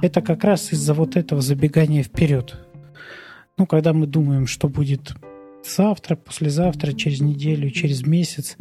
это 0.00 0.22
как 0.22 0.44
раз 0.44 0.72
из-за 0.72 0.94
вот 0.94 1.16
этого 1.16 1.42
забегания 1.42 2.04
вперед. 2.04 2.56
Ну, 3.58 3.66
когда 3.66 3.92
мы 3.92 4.06
думаем, 4.06 4.46
что 4.46 4.68
будет 4.68 5.12
завтра, 5.64 6.16
послезавтра, 6.16 6.92
через 6.92 7.20
неделю, 7.20 7.70
через 7.70 8.06
месяц. 8.06 8.56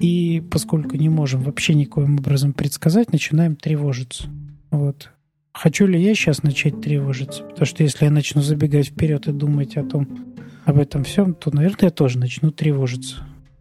И 0.00 0.42
поскольку 0.50 0.96
не 0.96 1.08
можем 1.08 1.42
вообще 1.42 1.74
никоим 1.74 2.18
образом 2.18 2.52
предсказать, 2.52 3.12
начинаем 3.12 3.56
тревожиться. 3.56 4.28
Вот. 4.70 5.10
Хочу 5.52 5.86
ли 5.86 6.02
я 6.02 6.14
сейчас 6.14 6.42
начать 6.42 6.80
тревожиться? 6.80 7.44
Потому 7.44 7.66
что 7.66 7.82
если 7.82 8.06
я 8.06 8.10
начну 8.10 8.42
забегать 8.42 8.88
вперед 8.88 9.28
и 9.28 9.32
думать 9.32 9.76
о 9.76 9.84
том, 9.84 10.34
об 10.64 10.78
этом 10.78 11.04
всем, 11.04 11.34
то, 11.34 11.54
наверное, 11.54 11.84
я 11.84 11.90
тоже 11.90 12.18
начну 12.18 12.50
тревожиться. 12.50 13.16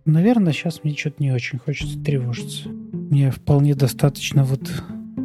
Наверное, 0.05 0.53
сейчас 0.53 0.83
мне 0.83 0.95
что-то 0.95 1.21
не 1.21 1.31
очень 1.31 1.59
хочется 1.59 2.01
тревожиться. 2.01 2.69
Мне 2.69 3.31
вполне 3.31 3.75
достаточно 3.75 4.43
вот 4.43 4.69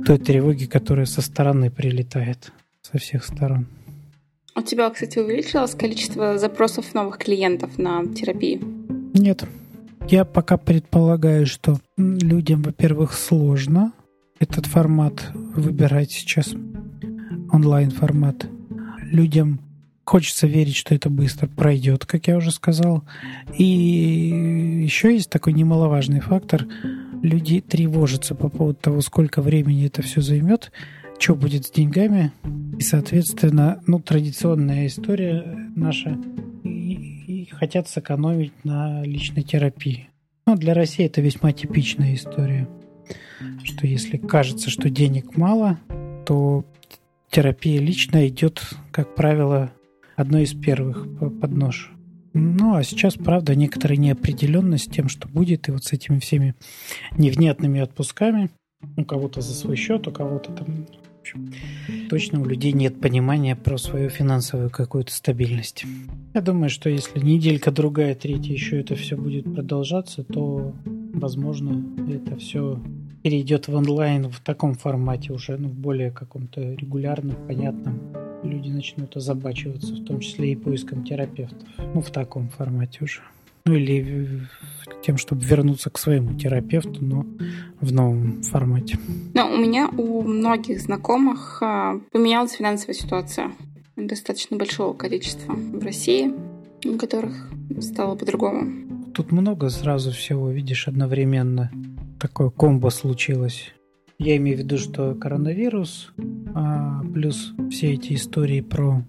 той 0.05 0.19
тревоги, 0.19 0.67
которая 0.67 1.07
со 1.07 1.23
стороны 1.23 1.71
прилетает, 1.71 2.53
со 2.83 2.99
всех 2.99 3.25
сторон. 3.25 3.67
У 4.59 4.63
тебя, 4.63 4.91
кстати, 4.91 5.21
увеличилось 5.21 5.77
количество 5.77 6.37
запросов 6.37 6.93
новых 6.93 7.19
клиентов 7.19 7.79
на 7.79 8.05
терапию? 8.13 8.61
Нет. 9.15 9.45
Я 10.09 10.25
пока 10.25 10.57
предполагаю, 10.57 11.47
что 11.47 11.79
людям, 11.97 12.63
во-первых, 12.63 13.13
сложно 13.13 13.93
этот 14.41 14.67
формат 14.67 15.31
выбирать 15.35 16.11
сейчас, 16.11 16.57
онлайн-формат. 17.53 18.49
Людям 19.01 19.61
хочется 20.05 20.49
верить, 20.49 20.75
что 20.75 20.93
это 20.93 21.09
быстро 21.09 21.47
пройдет, 21.47 22.05
как 22.05 22.27
я 22.27 22.37
уже 22.37 22.51
сказал. 22.51 23.05
И 23.57 23.63
еще 23.65 25.15
есть 25.15 25.31
такой 25.31 25.53
немаловажный 25.53 26.19
фактор. 26.19 26.67
Люди 27.23 27.61
тревожатся 27.61 28.35
по 28.35 28.49
поводу 28.49 28.79
того, 28.81 29.03
сколько 29.03 29.41
времени 29.41 29.87
это 29.87 30.03
все 30.03 30.21
займет 30.21 30.73
что 31.19 31.35
будет 31.35 31.67
с 31.67 31.71
деньгами. 31.71 32.33
И, 32.79 32.83
соответственно, 32.83 33.83
ну, 33.87 34.01
традиционная 34.01 34.87
история 34.87 35.71
наша. 35.75 36.19
И, 36.65 37.43
и 37.43 37.45
хотят 37.47 37.89
сэкономить 37.89 38.53
на 38.65 39.03
личной 39.03 39.43
терапии. 39.43 40.09
Ну, 40.47 40.57
для 40.57 40.75
России 40.75 41.05
это 41.05 41.21
весьма 41.21 41.53
типичная 41.53 42.15
история. 42.15 42.69
Что 43.65 43.87
если 43.87 44.17
кажется, 44.17 44.71
что 44.71 44.91
денег 44.91 45.37
мало, 45.37 45.79
то 46.25 46.65
терапия 47.31 47.81
личная 47.81 48.29
идет, 48.29 48.63
как 48.91 49.15
правило, 49.15 49.73
одной 50.17 50.45
из 50.45 50.55
первых 50.55 51.07
под 51.19 51.53
нож. 51.53 51.93
Ну, 52.33 52.75
а 52.75 52.83
сейчас, 52.83 53.15
правда, 53.15 53.55
некоторая 53.55 53.99
неопределенность 53.99 54.85
с 54.85 54.95
тем, 54.95 55.09
что 55.09 55.29
будет, 55.29 55.69
и 55.69 55.73
вот 55.73 55.85
с 55.85 55.93
этими 55.93 56.19
всеми 56.19 56.55
невнятными 57.17 57.81
отпусками. 57.81 58.51
У 58.97 59.05
кого-то 59.05 59.41
за 59.41 59.55
свой 59.55 59.77
счет, 59.77 60.07
у 60.07 60.13
кого-то 60.13 60.53
там 60.53 60.87
общем, 61.29 61.53
точно 62.09 62.41
у 62.41 62.45
людей 62.45 62.73
нет 62.73 63.01
понимания 63.01 63.57
про 63.57 63.79
свою 63.79 64.09
финансовую 64.09 64.71
какую-то 64.71 65.13
стабильность. 65.13 65.85
Я 66.35 66.41
думаю, 66.41 66.71
что 66.71 66.89
если 66.91 67.21
неделька, 67.21 67.71
другая, 67.71 68.15
третья 68.15 68.53
еще 68.53 68.81
это 68.81 68.95
все 68.95 69.17
будет 69.17 69.53
продолжаться, 69.53 70.25
то, 70.25 70.75
возможно, 71.13 71.85
это 72.11 72.37
все 72.37 72.81
перейдет 73.23 73.69
в 73.69 73.75
онлайн 73.75 74.29
в 74.31 74.41
таком 74.41 74.75
формате 74.75 75.33
уже, 75.33 75.57
ну, 75.57 75.69
в 75.69 75.75
более 75.75 76.11
каком-то 76.11 76.61
регулярном, 76.61 77.37
понятном. 77.47 78.01
Люди 78.45 78.69
начнут 78.69 79.17
озабачиваться, 79.17 79.95
в 79.95 80.05
том 80.05 80.21
числе 80.21 80.53
и 80.53 80.57
поиском 80.57 81.05
терапевтов. 81.05 81.69
Ну, 81.95 82.01
в 82.01 82.11
таком 82.11 82.49
формате 82.49 83.01
уже 83.03 83.21
ну 83.69 83.75
или 83.75 84.49
тем, 85.03 85.19
чтобы 85.19 85.45
вернуться 85.45 85.91
к 85.91 85.99
своему 85.99 86.35
терапевту, 86.35 87.05
но 87.05 87.27
в 87.81 87.93
новом 87.93 88.43
формате. 88.43 88.99
Но 89.35 89.53
у 89.53 89.57
меня 89.57 89.89
у 89.89 90.23
многих 90.23 90.81
знакомых 90.81 91.63
а, 91.63 92.01
поменялась 92.11 92.53
финансовая 92.53 92.95
ситуация 92.95 93.53
достаточно 93.97 94.57
большого 94.57 94.95
количества 94.95 95.53
в 95.53 95.85
России, 95.85 96.33
у 96.85 96.97
которых 96.97 97.51
стало 97.81 98.17
по-другому. 98.17 99.13
Тут 99.13 99.33
много 99.33 99.69
сразу 99.69 100.13
всего, 100.13 100.51
видишь, 100.51 100.89
одновременно. 100.89 101.71
Такое 102.19 102.51
комбо 102.51 102.89
случилось. 102.89 103.75
Я 104.19 104.37
имею 104.37 104.57
в 104.57 104.61
виду, 104.61 104.79
что 104.79 105.15
коронавирус, 105.15 106.13
а 106.55 107.03
плюс 107.13 107.53
все 107.71 107.93
эти 107.93 108.15
истории 108.15 108.61
про 108.63 109.05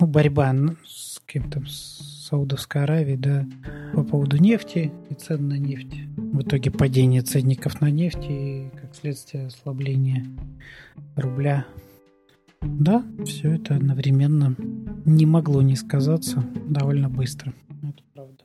ну, 0.00 0.06
борьба 0.06 0.54
с 0.86 1.20
кем-то, 1.26 1.62
с 1.66 2.13
Саудовской 2.24 2.84
Аравии, 2.84 3.16
да, 3.16 3.46
по 3.92 4.02
поводу 4.02 4.38
нефти 4.38 4.90
и 5.10 5.14
цен 5.14 5.46
на 5.46 5.58
нефть. 5.58 5.94
В 6.16 6.40
итоге 6.40 6.70
падение 6.70 7.20
ценников 7.20 7.82
на 7.82 7.90
нефть 7.90 8.24
и, 8.30 8.70
как 8.80 8.94
следствие, 8.94 9.48
ослабление 9.48 10.24
рубля. 11.16 11.66
Да, 12.62 13.04
все 13.26 13.56
это 13.56 13.76
одновременно 13.76 14.56
не 15.04 15.26
могло 15.26 15.60
не 15.60 15.76
сказаться 15.76 16.42
довольно 16.66 17.10
быстро. 17.10 17.52
Это 17.82 18.02
правда. 18.14 18.44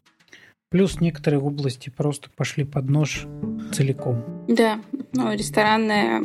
Плюс 0.69 0.99
некоторые 0.99 1.39
области 1.39 1.89
просто 1.89 2.29
пошли 2.35 2.65
под 2.65 2.89
нож 2.89 3.27
целиком. 3.71 4.45
Да, 4.49 4.81
ну, 5.13 5.31
ресторанная, 5.31 6.21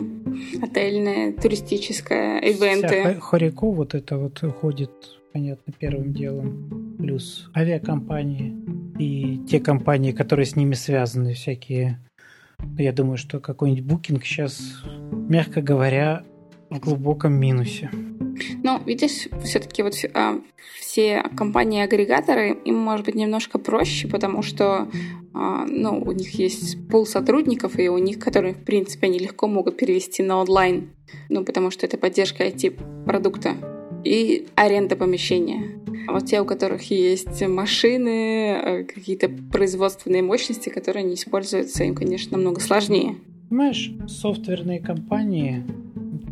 отельная, 0.61 1.33
туристическая, 1.33 2.41
ивенты. 2.41 2.89
Вся 2.89 3.21
Хорико 3.21 3.71
вот 3.71 3.95
это 3.95 4.19
вот 4.19 4.43
уходит 4.43 4.91
понятно, 5.35 5.73
первым 5.77 6.13
делом. 6.13 6.97
Плюс 6.97 7.51
авиакомпании 7.57 8.55
и 8.99 9.45
те 9.49 9.59
компании, 9.59 10.13
которые 10.13 10.47
с 10.47 10.55
ними 10.55 10.75
связаны, 10.75 11.35
всякие. 11.35 11.99
Я 12.79 12.93
думаю, 12.93 13.17
что 13.17 13.41
какой-нибудь 13.41 13.85
букинг 13.85 14.25
сейчас, 14.25 14.85
мягко 15.11 15.61
говоря, 15.61 16.23
в 16.71 16.79
глубоком 16.79 17.35
минусе. 17.35 17.91
Ну, 18.63 18.83
видишь, 18.85 19.29
все-таки 19.43 19.83
вот 19.83 19.95
а, 20.15 20.41
все 20.79 21.23
компании-агрегаторы, 21.37 22.57
им 22.65 22.77
может 22.77 23.07
быть 23.07 23.17
немножко 23.17 23.59
проще, 23.59 24.07
потому 24.07 24.43
что 24.43 24.89
а, 25.35 25.67
ну, 25.67 26.01
у 26.01 26.13
них 26.13 26.31
есть 26.39 26.89
пул 26.89 27.07
сотрудников, 27.07 27.79
и 27.79 27.89
у 27.89 27.99
них, 27.99 28.21
которые, 28.21 28.55
в 28.55 28.65
принципе, 28.65 29.09
они 29.09 29.19
легко 29.19 29.49
могут 29.49 29.77
перевести 29.77 30.23
на 30.23 30.37
онлайн, 30.37 30.91
ну, 31.29 31.45
потому 31.45 31.73
что 31.73 31.87
это 31.87 31.99
поддержка 31.99 32.47
IT-продукта 32.47 33.74
и 34.05 34.47
аренда 34.55 34.97
помещения. 34.97 35.81
А 36.07 36.13
вот 36.13 36.27
те, 36.27 36.41
у 36.41 36.45
которых 36.45 36.91
есть 36.91 37.47
машины, 37.47 38.09
э, 38.09 38.85
какие-то 38.85 39.29
производственные 39.29 40.23
мощности, 40.23 40.69
которые 40.69 41.05
не 41.05 41.15
используются, 41.15 41.85
им, 41.85 41.95
конечно, 41.95 42.37
намного 42.37 42.61
сложнее. 42.61 43.17
Понимаешь, 43.49 43.93
софтверные 44.07 44.81
компании, 44.81 45.65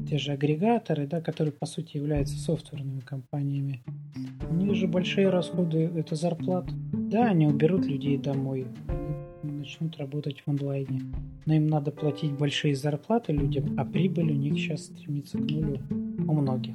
те 0.08 0.18
же 0.18 0.32
агрегаторы, 0.32 1.06
да, 1.06 1.20
которые 1.20 1.52
по 1.52 1.66
сути 1.66 1.96
являются 1.96 2.38
софтверными 2.38 3.00
компаниями, 3.00 3.82
у 4.50 4.54
них 4.54 4.74
же 4.74 4.86
большие 4.86 5.30
расходы– 5.30 5.90
это 5.96 6.16
зарплата. 6.16 6.72
Да, 6.92 7.26
они 7.26 7.46
уберут 7.46 7.86
людей 7.86 8.18
домой, 8.18 8.66
начнут 9.42 9.96
работать 9.96 10.42
в 10.44 10.50
онлайне. 10.50 11.02
Но 11.46 11.54
им 11.54 11.66
надо 11.66 11.90
платить 11.90 12.32
большие 12.32 12.74
зарплаты 12.74 13.32
людям, 13.32 13.74
а 13.78 13.84
прибыль 13.84 14.32
у 14.32 14.34
них 14.34 14.54
сейчас 14.54 14.84
стремится 14.84 15.38
к 15.38 15.40
нулю 15.40 15.80
у 16.26 16.32
многих. 16.34 16.74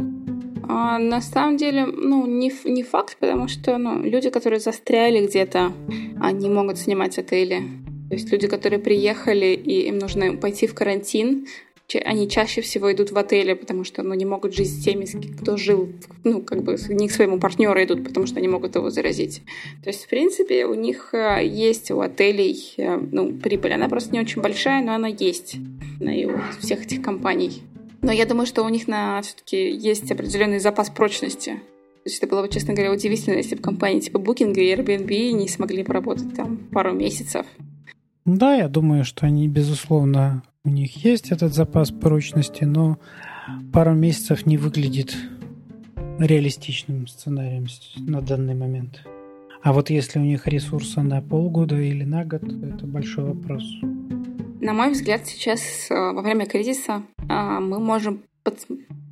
А, 0.69 0.99
на 0.99 1.21
самом 1.21 1.57
деле, 1.57 1.85
ну, 1.85 2.25
не, 2.25 2.51
не 2.65 2.83
факт, 2.83 3.17
потому 3.19 3.47
что 3.47 3.77
ну, 3.77 4.01
люди, 4.03 4.29
которые 4.29 4.59
застряли 4.59 5.25
где-то, 5.25 5.71
они 6.19 6.49
могут 6.49 6.77
снимать 6.77 7.17
отели. 7.17 7.63
То 8.09 8.15
есть 8.15 8.31
люди, 8.31 8.47
которые 8.47 8.79
приехали 8.79 9.47
и 9.47 9.87
им 9.87 9.99
нужно 9.99 10.35
пойти 10.37 10.67
в 10.67 10.73
карантин, 10.73 11.47
они 12.03 12.29
чаще 12.29 12.61
всего 12.61 12.91
идут 12.91 13.11
в 13.11 13.17
отели, 13.17 13.53
потому 13.53 13.85
что 13.85 14.03
ну, 14.03 14.13
не 14.13 14.25
могут 14.25 14.53
жить 14.53 14.69
с 14.69 14.83
теми, 14.83 15.05
кто 15.39 15.55
жил, 15.55 15.89
ну, 16.25 16.41
как 16.41 16.63
бы 16.63 16.75
не 16.89 17.07
к 17.07 17.11
своему 17.11 17.39
партнеру 17.39 17.81
идут, 17.81 18.03
потому 18.03 18.25
что 18.27 18.39
они 18.39 18.49
могут 18.49 18.75
его 18.75 18.89
заразить. 18.89 19.41
То 19.83 19.89
есть, 19.89 20.03
в 20.03 20.09
принципе, 20.09 20.65
у 20.65 20.73
них 20.73 21.13
э, 21.13 21.45
есть 21.45 21.91
у 21.91 22.01
отелей 22.01 22.73
э, 22.77 22.97
ну, 23.11 23.31
прибыль. 23.33 23.73
Она 23.73 23.87
просто 23.87 24.11
не 24.11 24.19
очень 24.19 24.41
большая, 24.41 24.83
но 24.83 24.93
она 24.95 25.07
есть 25.07 25.55
на 26.01 26.11
у 26.11 26.59
всех 26.59 26.83
этих 26.83 27.01
компаний. 27.01 27.63
Но 28.01 28.11
я 28.11 28.25
думаю, 28.25 28.45
что 28.45 28.63
у 28.63 28.69
них 28.69 28.87
на 28.87 29.21
все-таки 29.21 29.71
есть 29.71 30.11
определенный 30.11 30.59
запас 30.59 30.89
прочности. 30.89 31.55
То 31.55 32.09
есть 32.09 32.19
это 32.19 32.27
было 32.27 32.43
бы, 32.43 32.49
честно 32.49 32.73
говоря, 32.73 32.93
удивительно, 32.93 33.35
если 33.35 33.55
бы 33.55 33.61
компании 33.61 33.99
типа 33.99 34.17
Booking 34.17 34.53
и 34.53 34.73
Airbnb 34.73 35.31
не 35.31 35.47
смогли 35.47 35.83
поработать 35.83 36.33
там 36.35 36.57
пару 36.71 36.93
месяцев. 36.93 37.45
Да, 38.25 38.55
я 38.55 38.67
думаю, 38.67 39.03
что 39.03 39.25
они, 39.25 39.47
безусловно, 39.47 40.43
у 40.63 40.69
них 40.69 41.03
есть 41.03 41.31
этот 41.31 41.53
запас 41.53 41.91
прочности, 41.91 42.63
но 42.63 42.97
пару 43.73 43.93
месяцев 43.93 44.45
не 44.45 44.57
выглядит 44.57 45.15
реалистичным 46.19 47.07
сценарием 47.07 47.67
на 47.97 48.21
данный 48.21 48.55
момент. 48.55 49.01
А 49.63 49.73
вот 49.73 49.89
если 49.89 50.19
у 50.19 50.23
них 50.23 50.47
ресурсы 50.47 51.01
на 51.01 51.21
полгода 51.21 51.75
или 51.79 52.03
на 52.03 52.25
год, 52.25 52.43
это 52.43 52.85
большой 52.85 53.25
вопрос. 53.25 53.63
На 54.59 54.73
мой 54.73 54.91
взгляд, 54.91 55.27
сейчас 55.27 55.87
э, 55.89 55.93
во 55.93 56.21
время 56.21 56.45
кризиса 56.45 57.03
э, 57.29 57.59
мы 57.59 57.79
можем 57.79 58.23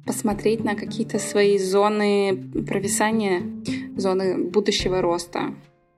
посмотреть 0.05 0.63
на 0.63 0.75
какие-то 0.75 1.19
свои 1.19 1.57
зоны 1.57 2.51
провисания, 2.67 3.43
зоны 3.95 4.37
будущего 4.37 5.01
роста. 5.01 5.53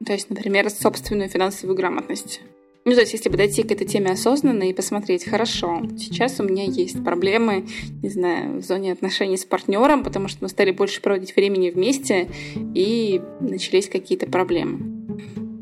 То 0.05 0.13
есть, 0.13 0.29
например, 0.29 0.69
собственную 0.69 1.29
финансовую 1.29 1.75
грамотность. 1.77 2.41
Ну, 2.85 2.93
то 2.93 3.01
есть, 3.01 3.13
если 3.13 3.29
подойти 3.29 3.63
к 3.63 3.71
этой 3.71 3.85
теме 3.85 4.11
осознанно 4.11 4.63
и 4.63 4.73
посмотреть, 4.73 5.25
хорошо, 5.25 5.81
сейчас 5.97 6.39
у 6.39 6.43
меня 6.43 6.63
есть 6.63 7.03
проблемы, 7.03 7.67
не 8.01 8.09
знаю, 8.09 8.61
в 8.61 8.63
зоне 8.63 8.93
отношений 8.93 9.37
с 9.37 9.45
партнером, 9.45 10.03
потому 10.03 10.29
что 10.29 10.39
мы 10.43 10.49
стали 10.49 10.71
больше 10.71 11.01
проводить 11.01 11.35
времени 11.35 11.69
вместе, 11.69 12.29
и 12.73 13.21
начались 13.41 13.89
какие-то 13.89 14.27
проблемы 14.27 14.97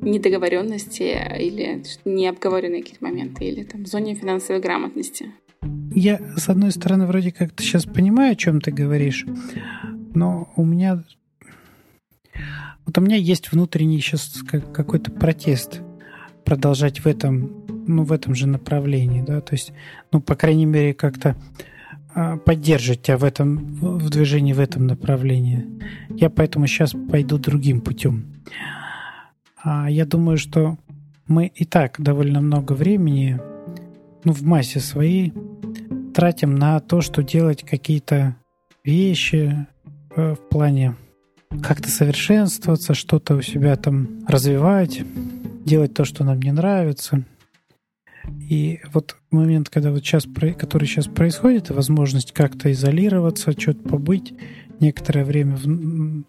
недоговоренности 0.05 1.17
или 1.39 1.83
необговоренные 2.05 2.81
какие-то 2.81 3.03
моменты, 3.03 3.45
или 3.45 3.63
там 3.63 3.83
в 3.83 3.87
зоне 3.87 4.15
финансовой 4.15 4.61
грамотности. 4.61 5.31
Я, 5.93 6.19
с 6.37 6.49
одной 6.49 6.71
стороны, 6.71 7.07
вроде 7.07 7.31
как 7.31 7.51
ты 7.51 7.63
сейчас 7.63 7.85
понимаю, 7.85 8.33
о 8.33 8.35
чем 8.35 8.61
ты 8.61 8.71
говоришь, 8.71 9.25
но 10.13 10.51
у 10.55 10.63
меня 10.63 11.03
вот 12.85 12.97
у 12.97 13.01
меня 13.01 13.15
есть 13.15 13.51
внутренний 13.51 13.99
сейчас 13.99 14.43
какой-то 14.73 15.11
протест 15.11 15.81
продолжать 16.43 16.99
в 16.99 17.07
этом, 17.07 17.65
ну, 17.87 18.03
в 18.03 18.11
этом 18.11 18.35
же 18.35 18.47
направлении, 18.47 19.23
да, 19.23 19.41
то 19.41 19.53
есть, 19.53 19.73
ну, 20.11 20.21
по 20.21 20.35
крайней 20.35 20.65
мере, 20.65 20.93
как-то 20.93 21.35
а, 22.13 22.37
поддерживать 22.37 23.01
тебя 23.01 23.17
в 23.17 23.23
этом, 23.23 23.75
в 23.75 24.09
движении 24.09 24.53
в 24.53 24.59
этом 24.59 24.85
направлении. 24.85 25.65
Я 26.11 26.29
поэтому 26.29 26.67
сейчас 26.67 26.93
пойду 27.09 27.39
другим 27.39 27.81
путем. 27.81 28.25
А 29.67 29.89
я 29.89 30.05
думаю, 30.05 30.37
что 30.37 30.77
мы 31.27 31.47
и 31.47 31.65
так 31.65 31.99
довольно 31.99 32.39
много 32.39 32.73
времени, 32.73 33.39
ну, 34.23 34.31
в 34.31 34.43
массе 34.43 34.79
своей, 34.79 35.33
тратим 36.13 36.53
на 36.53 36.79
то, 36.79 37.01
что 37.01 37.23
делать 37.23 37.63
какие-то 37.63 38.35
вещи 38.83 39.65
э, 40.15 40.35
в 40.35 40.49
плане 40.49 40.95
как-то 41.63 41.89
совершенствоваться, 41.89 42.93
что-то 42.93 43.35
у 43.35 43.41
себя 43.41 43.75
там 43.75 44.23
развивать 44.27 45.01
делать 45.65 45.95
то, 45.95 46.05
что 46.05 46.23
нам 46.23 46.39
не 46.39 46.51
нравится. 46.51 47.23
И 48.47 48.81
вот 48.93 49.15
момент, 49.31 49.69
когда 49.69 49.89
вот 49.89 50.05
сейчас, 50.05 50.27
который 50.59 50.87
сейчас 50.87 51.07
происходит, 51.07 51.71
возможность 51.71 52.33
как-то 52.33 52.71
изолироваться, 52.71 53.51
что-то 53.51 53.81
побыть 53.89 54.31
некоторое 54.79 55.25
время, 55.25 55.55
в... 55.55 56.23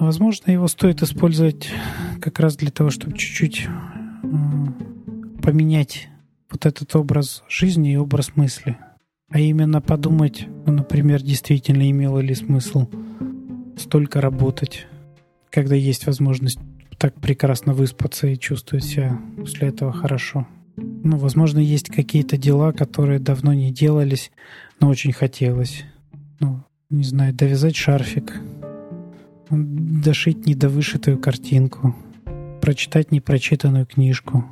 возможно, 0.00 0.50
его 0.50 0.68
стоит 0.68 1.02
использовать 1.02 1.68
как 2.20 2.40
раз 2.40 2.56
для 2.56 2.70
того, 2.70 2.90
чтобы 2.90 3.16
чуть-чуть 3.16 3.68
поменять 5.42 6.08
вот 6.50 6.66
этот 6.66 6.94
образ 6.96 7.42
жизни 7.48 7.92
и 7.92 7.96
образ 7.96 8.36
мысли. 8.36 8.78
А 9.30 9.40
именно 9.40 9.80
подумать, 9.80 10.46
ну, 10.66 10.72
например, 10.72 11.22
действительно 11.22 11.90
имело 11.90 12.20
ли 12.20 12.34
смысл 12.34 12.88
столько 13.76 14.20
работать, 14.20 14.86
когда 15.50 15.74
есть 15.74 16.06
возможность 16.06 16.58
так 16.98 17.14
прекрасно 17.20 17.74
выспаться 17.74 18.26
и 18.26 18.38
чувствовать 18.38 18.84
себя 18.84 19.20
после 19.36 19.68
этого 19.68 19.92
хорошо. 19.92 20.46
Ну, 20.76 21.16
возможно, 21.16 21.58
есть 21.58 21.88
какие-то 21.88 22.36
дела, 22.36 22.72
которые 22.72 23.18
давно 23.18 23.52
не 23.52 23.70
делались, 23.70 24.30
но 24.80 24.88
очень 24.88 25.12
хотелось. 25.12 25.84
Ну, 26.40 26.62
не 26.90 27.04
знаю, 27.04 27.34
довязать 27.34 27.76
шарфик, 27.76 28.40
дошить 29.50 30.46
недовышитую 30.46 31.18
картинку, 31.18 31.94
прочитать 32.60 33.12
непрочитанную 33.12 33.86
книжку. 33.86 34.44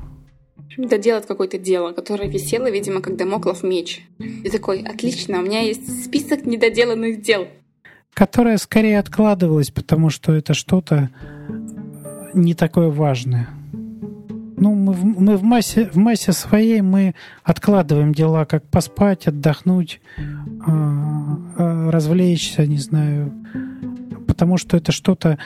Доделать 0.76 1.26
какое-то 1.26 1.58
дело, 1.58 1.92
которое 1.92 2.28
висело, 2.28 2.70
видимо, 2.70 3.00
как 3.00 3.16
домоклов 3.16 3.62
меч. 3.62 4.02
И 4.18 4.50
такой, 4.50 4.82
отлично, 4.82 5.38
у 5.38 5.42
меня 5.42 5.60
есть 5.60 6.04
список 6.04 6.46
недоделанных 6.46 7.22
дел. 7.22 7.46
Которое 8.12 8.58
скорее 8.58 8.98
откладывалось, 8.98 9.70
потому 9.70 10.10
что 10.10 10.32
это 10.32 10.54
что-то, 10.54 11.10
не 12.32 12.54
такое 12.54 12.88
важное. 12.88 13.48
Ну, 14.56 14.74
мы, 14.74 14.92
в, 14.92 15.04
мы 15.04 15.36
в, 15.36 15.42
массе, 15.42 15.90
в 15.92 15.96
массе 15.96 16.32
своей 16.32 16.80
мы 16.80 17.14
откладываем 17.42 18.14
дела, 18.14 18.44
как 18.44 18.64
поспать, 18.64 19.26
отдохнуть, 19.26 20.00
э, 20.16 20.22
э, 20.66 21.90
развлечься, 21.90 22.66
не 22.66 22.78
знаю, 22.78 23.32
потому 24.34 24.56
что 24.56 24.76
это 24.76 24.90
что-то 24.90 25.38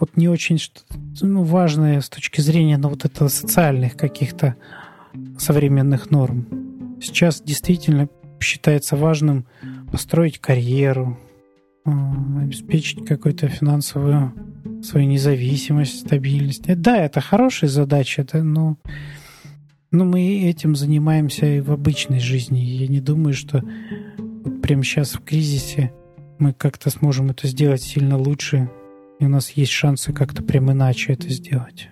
вот 0.00 0.16
не 0.16 0.28
очень 0.28 0.58
ну, 1.20 1.44
важное 1.44 2.00
с 2.00 2.08
точки 2.08 2.40
зрения 2.40 2.76
ну, 2.76 2.88
вот 2.88 3.04
этого 3.04 3.28
социальных 3.28 3.96
каких-то 3.96 4.56
современных 5.38 6.10
норм. 6.10 6.98
Сейчас 7.00 7.40
действительно 7.40 8.08
считается 8.40 8.96
важным 8.96 9.46
построить 9.92 10.40
карьеру, 10.40 11.16
э, 11.86 11.90
обеспечить 12.42 13.06
какую-то 13.06 13.46
финансовую 13.48 14.32
свою 14.82 15.06
независимость, 15.06 16.00
стабильность. 16.00 16.64
Э, 16.66 16.74
да, 16.74 16.96
это 16.96 17.20
хорошая 17.20 17.70
задача, 17.70 18.26
да, 18.30 18.42
но, 18.42 18.76
но 19.92 20.04
мы 20.04 20.42
этим 20.42 20.74
занимаемся 20.74 21.46
и 21.46 21.60
в 21.60 21.70
обычной 21.70 22.18
жизни. 22.18 22.58
Я 22.58 22.88
не 22.88 23.00
думаю, 23.00 23.34
что 23.34 23.62
вот 24.18 24.60
прямо 24.60 24.82
сейчас 24.82 25.12
в 25.14 25.20
кризисе 25.20 25.92
мы 26.38 26.52
как-то 26.52 26.90
сможем 26.90 27.30
это 27.30 27.46
сделать 27.46 27.82
сильно 27.82 28.18
лучше, 28.18 28.70
и 29.20 29.24
у 29.24 29.28
нас 29.28 29.50
есть 29.50 29.72
шансы 29.72 30.12
как-то 30.12 30.42
прям 30.42 30.70
иначе 30.70 31.12
это 31.12 31.28
сделать. 31.28 31.88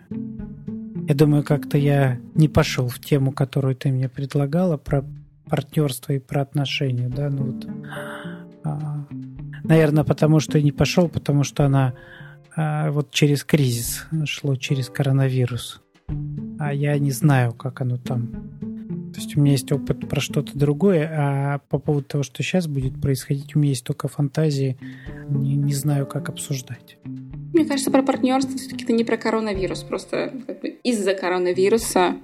Я 1.08 1.14
думаю, 1.14 1.42
как-то 1.42 1.78
я 1.78 2.18
не 2.34 2.48
пошел 2.48 2.88
в 2.88 2.98
тему, 3.00 3.32
которую 3.32 3.74
ты 3.74 3.90
мне 3.90 4.08
предлагала, 4.08 4.76
про 4.76 5.04
партнерство 5.48 6.12
и 6.12 6.18
про 6.18 6.42
отношения, 6.42 7.08
да, 7.08 7.28
ну 7.28 7.52
вот, 7.52 7.66
а, 8.64 9.06
наверное, 9.64 10.04
потому 10.04 10.40
что 10.40 10.60
не 10.60 10.72
пошел, 10.72 11.08
потому 11.08 11.44
что 11.44 11.64
она 11.64 11.94
а, 12.56 12.90
вот 12.90 13.10
через 13.10 13.44
кризис 13.44 14.06
шло, 14.24 14.56
через 14.56 14.88
коронавирус. 14.88 15.80
А 16.58 16.72
я 16.72 16.98
не 16.98 17.10
знаю, 17.10 17.52
как 17.52 17.80
оно 17.80 17.96
там. 17.96 18.30
То 19.12 19.20
есть 19.20 19.36
у 19.36 19.40
меня 19.40 19.52
есть 19.52 19.70
опыт 19.70 20.08
про 20.08 20.20
что-то 20.20 20.56
другое, 20.58 21.10
а 21.12 21.58
по 21.68 21.78
поводу 21.78 22.06
того, 22.06 22.24
что 22.24 22.42
сейчас 22.42 22.66
будет 22.66 23.00
происходить, 23.00 23.54
у 23.54 23.58
меня 23.58 23.70
есть 23.70 23.84
только 23.84 24.08
фантазии, 24.08 24.78
не, 25.28 25.56
не 25.56 25.74
знаю, 25.74 26.06
как 26.06 26.28
обсуждать. 26.28 26.96
Мне 27.52 27.66
кажется, 27.66 27.90
про 27.90 28.02
партнерство 28.02 28.56
все-таки 28.56 28.84
это 28.84 28.92
не 28.92 29.04
про 29.04 29.16
коронавирус, 29.16 29.82
просто 29.82 30.32
как 30.46 30.60
бы 30.62 30.68
из-за 30.82 31.14
коронавируса 31.14 32.16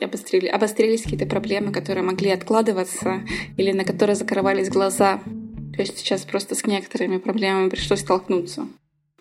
обострили, 0.00 0.46
обострились 0.46 1.02
какие-то 1.02 1.26
проблемы, 1.26 1.72
которые 1.72 2.04
могли 2.04 2.30
откладываться 2.30 3.22
или 3.56 3.72
на 3.72 3.84
которые 3.84 4.16
закрывались 4.16 4.68
глаза 4.68 5.20
То 5.74 5.82
есть 5.82 5.98
сейчас 5.98 6.24
просто 6.24 6.54
с 6.54 6.64
некоторыми 6.66 7.18
проблемами 7.18 7.68
пришлось 7.68 8.00
столкнуться. 8.00 8.66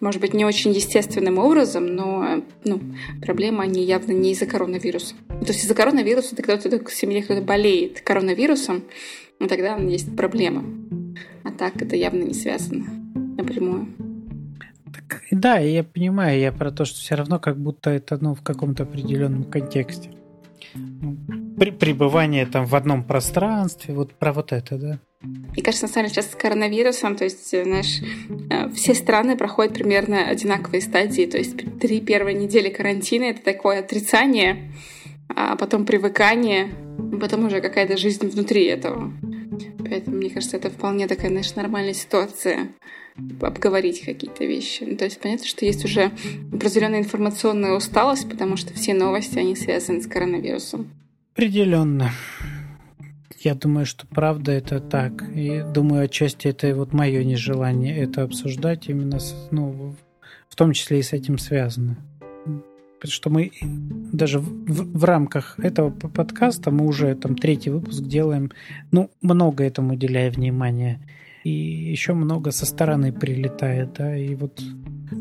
Может 0.03 0.19
быть, 0.19 0.33
не 0.33 0.43
очень 0.43 0.73
естественным 0.73 1.37
образом, 1.37 1.85
но 1.95 2.43
ну, 2.65 2.81
проблемы 3.21 3.63
они 3.63 3.85
явно 3.85 4.11
не 4.11 4.33
из-за 4.33 4.45
коронавируса. 4.45 5.15
То 5.29 5.47
есть 5.47 5.63
из-за 5.63 5.73
коронавируса 5.73 6.35
это 6.35 6.43
кто-то 6.43 6.83
в 6.83 6.93
семье 6.93 7.23
кто-то 7.23 7.41
болеет 7.41 8.01
коронавирусом, 8.01 8.83
и 9.39 9.47
тогда 9.47 9.77
есть 9.77 10.13
проблема. 10.13 10.65
А 11.45 11.51
так 11.51 11.81
это 11.81 11.95
явно 11.95 12.23
не 12.23 12.33
связано 12.33 12.85
напрямую. 13.37 13.87
Так, 14.93 15.21
да, 15.31 15.59
я 15.59 15.85
понимаю, 15.85 16.37
я 16.37 16.51
про 16.51 16.69
то, 16.69 16.83
что 16.83 16.99
все 16.99 17.15
равно 17.15 17.39
как 17.39 17.57
будто 17.57 17.89
это 17.89 18.17
ну, 18.21 18.35
в 18.35 18.41
каком-то 18.41 18.83
определенном 18.83 19.45
контексте. 19.45 20.09
Ну, 20.75 21.15
пребывание 21.71 22.45
там 22.45 22.65
в 22.65 22.75
одном 22.75 23.03
пространстве, 23.03 23.93
вот 23.93 24.13
про 24.13 24.33
вот 24.33 24.51
это, 24.51 24.77
да. 24.77 24.99
Мне 25.21 25.63
кажется, 25.63 25.85
на 25.85 25.91
самом 25.93 26.09
деле 26.09 26.21
сейчас 26.21 26.31
с 26.31 26.35
коронавирусом, 26.35 27.15
то 27.15 27.23
есть, 27.23 27.49
знаешь, 27.49 28.01
э, 28.49 28.69
все 28.71 28.93
страны 28.93 29.37
проходят 29.37 29.73
примерно 29.73 30.27
одинаковые 30.27 30.81
стадии. 30.81 31.25
То 31.25 31.37
есть 31.37 31.55
три 31.79 32.01
первые 32.01 32.35
недели 32.35 32.69
карантина— 32.69 33.23
это 33.25 33.41
такое 33.41 33.79
отрицание, 33.79 34.73
а 35.29 35.55
потом 35.55 35.85
привыкание, 35.85 36.75
потом 37.21 37.45
уже 37.45 37.61
какая-то 37.61 37.95
жизнь 37.95 38.27
внутри 38.27 38.65
этого. 38.65 39.13
Поэтому, 39.79 40.17
мне 40.17 40.29
кажется, 40.29 40.57
это 40.57 40.69
вполне 40.69 41.07
такая, 41.07 41.29
знаешь, 41.29 41.55
нормальная 41.55 41.93
ситуация 41.93 42.69
обговорить 43.41 44.03
какие-то 44.03 44.43
вещи. 44.43 44.83
Ну, 44.83 44.97
то 44.97 45.05
есть 45.05 45.19
понятно, 45.19 45.45
что 45.45 45.65
есть 45.65 45.85
уже 45.85 46.11
определенная 46.51 46.99
информационная 46.99 47.73
усталость, 47.73 48.29
потому 48.29 48.57
что 48.57 48.73
все 48.73 48.93
новости, 48.93 49.37
они 49.37 49.55
связаны 49.55 50.01
с 50.01 50.07
коронавирусом. 50.07 50.89
Определенно. 51.33 52.11
Я 53.39 53.55
думаю, 53.55 53.87
что 53.87 54.05
правда 54.05 54.51
это 54.51 54.79
так. 54.79 55.23
И 55.35 55.63
думаю, 55.73 56.05
отчасти 56.05 56.47
это 56.47 56.75
вот 56.75 56.93
мое 56.93 57.23
нежелание 57.23 57.97
это 57.97 58.21
обсуждать 58.21 58.87
именно, 58.87 59.19
с, 59.19 59.49
ну, 59.49 59.95
в 60.47 60.55
том 60.55 60.73
числе 60.73 60.99
и 60.99 61.03
с 61.03 61.11
этим 61.11 61.39
связано. 61.39 61.97
Потому 62.99 63.11
что 63.11 63.29
мы 63.31 63.51
даже 64.13 64.39
в, 64.39 64.99
в 64.99 65.03
рамках 65.03 65.59
этого 65.59 65.89
подкаста 65.89 66.69
мы 66.69 66.85
уже 66.85 67.15
там 67.15 67.35
третий 67.35 67.71
выпуск 67.71 68.03
делаем, 68.03 68.51
ну, 68.91 69.09
много 69.21 69.63
этому 69.63 69.95
уделяя 69.95 70.29
внимания 70.29 71.01
и 71.43 71.49
еще 71.49 72.13
много 72.13 72.51
со 72.51 72.65
стороны 72.65 73.11
прилетает, 73.11 73.93
да, 73.93 74.15
и 74.15 74.35
вот 74.35 74.61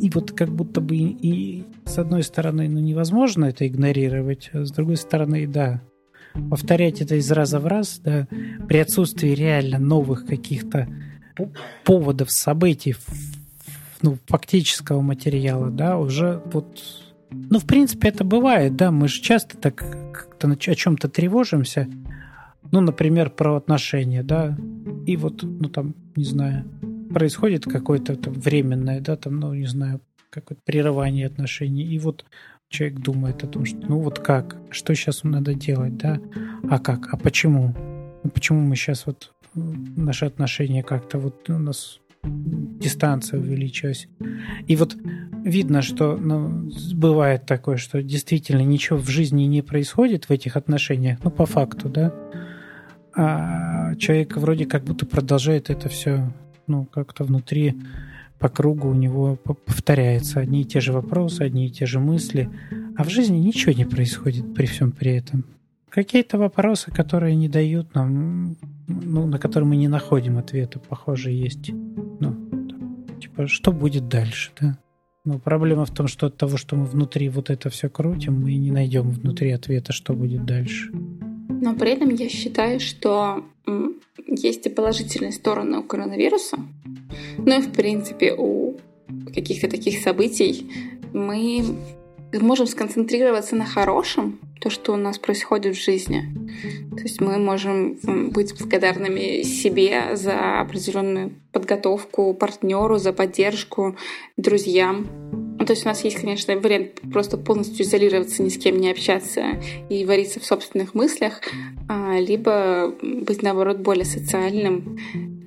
и 0.01 0.11
вот 0.11 0.33
как 0.33 0.51
будто 0.51 0.81
бы 0.81 0.95
и, 0.95 1.17
и 1.23 1.65
с 1.85 1.99
одной 1.99 2.23
стороны, 2.23 2.69
ну, 2.69 2.81
невозможно 2.81 3.47
это 3.47 3.67
игнорировать, 3.67 4.51
а 4.53 4.65
с 4.65 4.71
другой 4.71 4.97
стороны, 4.97 5.47
да, 5.47 5.83
повторять 6.51 7.01
это 7.01 7.17
из 7.17 7.31
раза 7.31 7.61
в 7.61 7.67
раз, 7.67 8.01
да, 8.03 8.27
при 8.69 8.79
отсутствии 8.79 9.31
реально 9.31 9.79
новых 9.79 10.27
каких-то 10.27 10.89
поводов, 11.85 12.31
событий, 12.31 12.95
ну, 14.03 14.19
фактического 14.27 15.01
материала, 15.01 15.71
да, 15.71 15.99
уже 15.99 16.43
вот 16.47 16.81
ну, 17.31 17.59
в 17.59 17.65
принципе, 17.65 18.09
это 18.09 18.25
бывает, 18.25 18.77
да, 18.77 18.91
мы 18.91 19.09
же 19.09 19.21
часто 19.23 19.57
так 19.57 19.77
как-то 20.13 20.49
о 20.49 20.75
чем-то 20.75 21.09
тревожимся, 21.09 21.89
ну, 22.71 22.81
например, 22.81 23.31
про 23.31 23.57
отношения, 23.57 24.23
да, 24.23 24.57
и 25.07 25.17
вот, 25.17 25.43
ну, 25.43 25.69
там, 25.69 25.95
не 26.15 26.25
знаю, 26.25 26.65
происходит 27.13 27.65
какое-то 27.65 28.17
там 28.17 28.35
временное, 28.35 29.01
да, 29.01 29.17
там, 29.17 29.41
ну, 29.41 29.55
не 29.55 29.67
знаю, 29.67 30.01
какое-то 30.31 30.63
прерывание 30.65 31.27
отношений, 31.27 31.85
и 31.85 31.99
вот 31.99 32.25
человек 32.73 32.99
думает 32.99 33.45
о 33.45 33.47
том, 33.47 33.65
что, 33.65 33.79
ну, 33.87 34.01
вот 34.01 34.19
как, 34.19 34.57
что 34.71 34.95
сейчас 34.95 35.23
надо 35.23 35.55
делать, 35.55 35.97
да, 35.97 36.21
а 36.69 36.79
как, 36.79 37.13
а 37.13 37.17
почему, 37.17 37.75
ну, 38.25 38.31
почему 38.31 38.61
мы 38.61 38.75
сейчас 38.75 39.07
вот 39.07 39.33
наши 39.55 40.25
отношения 40.25 40.83
как-то 40.83 41.19
вот 41.19 41.49
у 41.51 41.59
нас 41.59 42.01
дистанция 42.25 43.41
увеличилась. 43.41 44.09
И 44.67 44.77
вот 44.77 44.97
видно, 45.45 45.83
что 45.83 46.17
ну, 46.17 46.71
бывает 46.95 47.47
такое, 47.47 47.77
что 47.77 48.03
действительно 48.03 48.63
ничего 48.63 48.99
в 48.99 49.09
жизни 49.09 49.43
не 49.45 49.61
происходит 49.61 50.27
в 50.27 50.31
этих 50.31 50.57
отношениях, 50.57 51.19
ну, 51.23 51.31
по 51.31 51.47
факту, 51.47 51.89
да, 51.89 52.15
а 53.15 53.95
человек 53.97 54.37
вроде 54.37 54.65
как 54.65 54.85
будто 54.85 55.05
продолжает 55.05 55.69
это 55.69 55.89
все, 55.89 56.33
ну, 56.67 56.87
как-то 56.87 57.25
внутри 57.25 57.77
по 58.43 58.49
кругу 58.49 58.89
у 58.89 58.95
него 58.95 59.37
повторяется 59.37 60.41
одни 60.41 60.63
и 60.63 60.65
те 60.65 60.81
же 60.81 60.93
вопросы, 60.93 61.43
одни 61.43 61.69
и 61.69 61.71
те 61.71 61.87
же 61.87 62.01
мысли, 62.01 62.51
а 62.97 63.05
в 63.05 63.09
жизни 63.09 63.39
ничего 63.39 63.73
не 63.73 63.85
происходит 63.85 64.53
при 64.53 64.67
всем 64.67 64.91
при 64.91 65.13
этом. 65.13 65.45
Какие-то 65.89 66.39
вопросы, 66.39 66.91
которые 66.91 67.37
не 67.37 67.49
дают 67.49 67.95
нам, 67.95 68.57
ну, 68.89 69.27
на 69.29 69.39
которые 69.39 69.69
мы 69.69 69.77
не 69.77 69.87
находим 69.87 70.39
ответа, 70.39 70.81
похоже, 70.81 71.31
есть. 71.31 71.71
Ну, 71.71 72.37
типа, 73.21 73.47
что 73.47 73.71
будет 73.71 74.09
дальше, 74.09 74.51
да? 74.61 74.77
Но 75.25 75.39
проблема 75.39 75.85
в 75.85 75.93
том, 75.93 76.09
что 76.09 76.27
от 76.27 76.37
того, 76.37 76.57
что 76.57 76.75
мы 76.75 76.85
внутри 76.87 77.29
вот 77.29 77.49
это 77.49 77.71
все 77.71 77.89
крутим, 77.89 78.41
мы 78.41 78.57
не 78.57 78.73
найдем 78.73 79.09
внутри 79.09 79.53
ответа, 79.53 79.93
что 79.93 80.15
будет 80.15 80.45
дальше. 80.45 80.91
Но 80.93 81.77
при 81.77 81.93
этом 81.93 82.09
я 82.09 82.29
считаю, 82.29 82.81
что 82.81 83.45
есть 84.27 84.67
и 84.67 84.71
положительные 84.71 85.31
стороны 85.31 85.79
у 85.79 85.85
коронавируса. 85.85 86.57
Ну 87.39 87.59
и, 87.59 87.63
в 87.63 87.73
принципе, 87.73 88.35
у 88.37 88.77
каких-то 89.35 89.69
таких 89.69 90.01
событий 90.01 90.71
мы 91.13 91.65
можем 92.41 92.67
сконцентрироваться 92.67 93.57
на 93.57 93.65
хорошем, 93.65 94.41
то, 94.61 94.71
что 94.71 94.93
у 94.93 94.97
нас 94.97 95.19
происходит 95.19 95.77
в 95.77 95.85
жизни. 95.85 96.25
То 96.97 97.03
есть 97.03 97.21
мы 97.21 97.39
можем 97.39 97.99
быть 98.31 98.57
благодарными 98.57 99.43
себе 99.43 100.15
за 100.15 100.61
определенную 100.61 101.33
подготовку, 101.51 102.33
партнеру, 102.33 102.99
за 102.99 103.13
поддержку, 103.13 103.97
друзьям. 104.37 105.09
Ну, 105.59 105.67
то 105.67 105.73
есть 105.73 105.85
у 105.85 105.89
нас 105.89 106.05
есть, 106.05 106.21
конечно, 106.21 106.57
вариант 106.57 107.01
просто 107.13 107.37
полностью 107.37 107.85
изолироваться, 107.85 108.43
ни 108.43 108.49
с 108.49 108.59
кем 108.59 108.79
не 108.79 108.91
общаться 108.91 109.61
и 109.89 110.05
вариться 110.05 110.41
в 110.41 110.45
собственных 110.45 110.95
мыслях, 110.95 111.41
а, 111.89 112.19
либо 112.19 112.95
быть, 113.03 113.43
наоборот, 113.43 113.79
более 113.79 114.05
социальным 114.05 114.99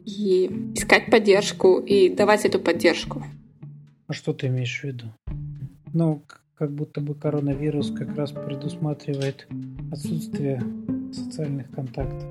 и 0.05 0.47
искать 0.75 1.09
поддержку 1.09 1.79
и 1.79 2.09
давать 2.09 2.45
эту 2.45 2.59
поддержку. 2.59 3.23
А 4.07 4.13
что 4.13 4.33
ты 4.33 4.47
имеешь 4.47 4.81
в 4.81 4.83
виду? 4.83 5.05
Ну, 5.93 6.21
как 6.55 6.71
будто 6.71 7.01
бы 7.01 7.15
коронавирус 7.15 7.91
как 7.91 8.15
раз 8.15 8.31
предусматривает 8.31 9.47
отсутствие 9.91 10.61
социальных 11.11 11.71
контактов. 11.71 12.29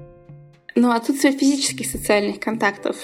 Ну, 0.77 0.91
отсутствие 0.91 1.33
физических 1.33 1.87
социальных 1.87 2.41
контактов. 2.41 2.97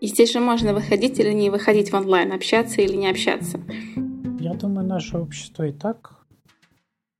И 0.00 0.06
здесь 0.08 0.32
же 0.32 0.40
можно 0.40 0.74
выходить 0.74 1.18
или 1.18 1.32
не 1.32 1.50
выходить 1.50 1.90
в 1.90 1.94
онлайн, 1.94 2.32
общаться 2.32 2.82
или 2.82 2.96
не 2.96 3.08
общаться. 3.08 3.60
Я 4.40 4.54
думаю, 4.54 4.86
наше 4.86 5.18
общество 5.18 5.66
и 5.66 5.72
так 5.72 6.26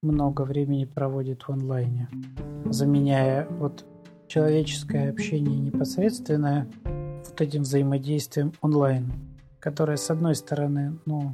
много 0.02 0.42
времени 0.42 0.84
проводит 0.84 1.42
в 1.42 1.50
онлайне, 1.50 2.08
заменяя 2.66 3.46
вот 3.48 3.84
человеческое 4.28 5.10
общение 5.10 5.58
непосредственное 5.58 6.68
вот 6.84 7.40
этим 7.40 7.62
взаимодействием 7.62 8.52
онлайн, 8.60 9.12
которое, 9.60 9.96
с 9.96 10.10
одной 10.10 10.34
стороны, 10.34 10.98
ну, 11.06 11.32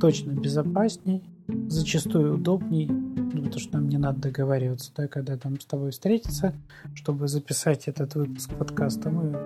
точно 0.00 0.32
безопасней, 0.32 1.22
зачастую 1.68 2.34
удобней, 2.34 2.86
ну, 2.86 3.42
потому 3.42 3.58
что 3.58 3.74
нам 3.74 3.88
не 3.88 3.98
надо 3.98 4.20
договариваться, 4.20 4.92
да, 4.96 5.08
когда 5.08 5.36
там 5.36 5.60
с 5.60 5.66
тобой 5.66 5.90
встретиться, 5.90 6.54
чтобы 6.94 7.28
записать 7.28 7.88
этот 7.88 8.14
выпуск 8.14 8.54
подкаста, 8.54 9.10
мы 9.10 9.36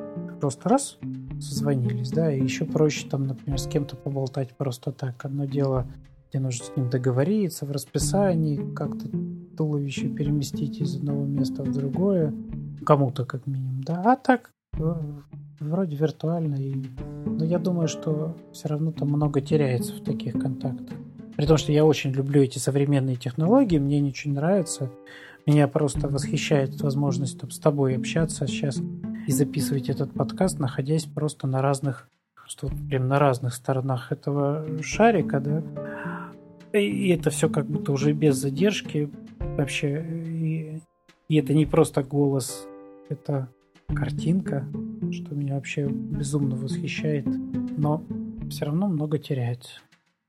просто 0.41 0.69
раз 0.69 0.99
созвонились, 1.41 2.11
да, 2.11 2.33
и 2.33 2.43
еще 2.43 2.65
проще 2.65 3.09
там, 3.09 3.27
например, 3.27 3.59
с 3.59 3.67
кем-то 3.67 3.97
поболтать 3.97 4.57
просто 4.57 4.93
так. 4.93 5.25
Одно 5.25 5.45
дело, 5.45 5.87
где 6.29 6.41
нужно 6.41 6.65
с 6.65 6.77
ним 6.77 6.91
договориться 6.91 7.67
в 7.67 7.71
расписании, 7.71 8.75
как-то 8.75 9.09
туловище 9.59 10.09
переместить 10.09 10.81
из 10.81 10.95
одного 10.95 11.25
места 11.25 11.65
в 11.65 11.73
другое, 11.73 12.33
кому-то 12.87 13.25
как 13.25 13.45
минимум, 13.49 13.83
да, 13.83 14.13
а 14.13 14.15
так 14.15 14.53
э, 14.79 14.95
вроде 15.59 15.97
виртуально, 15.97 16.55
и... 16.55 16.77
но 17.27 17.45
я 17.45 17.59
думаю, 17.59 17.89
что 17.89 18.37
все 18.53 18.69
равно 18.69 18.93
там 18.93 19.09
много 19.09 19.41
теряется 19.41 19.95
в 19.95 20.01
таких 20.05 20.35
контактах. 20.35 20.97
При 21.37 21.45
том, 21.47 21.57
что 21.57 21.73
я 21.73 21.85
очень 21.85 22.13
люблю 22.13 22.41
эти 22.41 22.59
современные 22.59 23.17
технологии, 23.17 23.79
мне 23.79 23.99
они 23.99 24.11
очень 24.11 24.33
нравятся. 24.33 24.91
Меня 25.45 25.67
просто 25.67 26.09
восхищает 26.09 26.81
возможность 26.81 27.41
там, 27.41 27.51
с 27.51 27.59
тобой 27.59 27.97
общаться 27.97 28.47
сейчас 28.47 28.81
и 29.27 29.33
записывать 29.33 29.89
этот 29.89 30.13
подкаст, 30.13 30.61
находясь 30.61 31.05
просто 31.05 31.49
на 31.49 31.63
разных, 31.63 32.09
что 32.47 32.69
прям 32.89 33.09
на 33.09 33.19
разных 33.19 33.55
сторонах 33.55 34.13
этого 34.13 34.65
шарика, 34.83 35.41
да. 35.41 35.63
И 36.73 37.09
это 37.09 37.31
все 37.31 37.49
как 37.49 37.67
будто 37.67 37.91
уже 37.93 38.13
без 38.13 38.37
задержки 38.37 39.11
вообще. 39.59 40.05
И, 40.09 40.81
и 41.29 41.37
это 41.37 41.53
не 41.53 41.67
просто 41.67 42.03
голос, 42.03 42.67
это 43.11 43.49
картинка, 43.89 44.67
что 45.13 45.35
меня 45.35 45.57
вообще 45.57 45.87
безумно 45.87 46.57
восхищает. 46.57 47.27
Но 47.77 48.03
все 48.49 48.65
равно 48.65 48.89
много 48.89 49.19
теряется. 49.19 49.81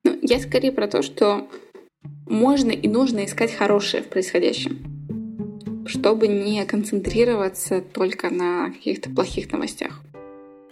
Ну, 0.03 0.17
я 0.21 0.39
скорее 0.39 0.71
про 0.71 0.87
то, 0.87 1.01
что 1.01 1.47
можно 2.27 2.71
и 2.71 2.87
нужно 2.87 3.25
искать 3.25 3.53
хорошее 3.53 4.03
в 4.03 4.09
происходящем, 4.09 5.85
чтобы 5.85 6.27
не 6.27 6.65
концентрироваться 6.65 7.81
только 7.81 8.29
на 8.29 8.71
каких-то 8.71 9.09
плохих 9.09 9.51
новостях. 9.51 10.01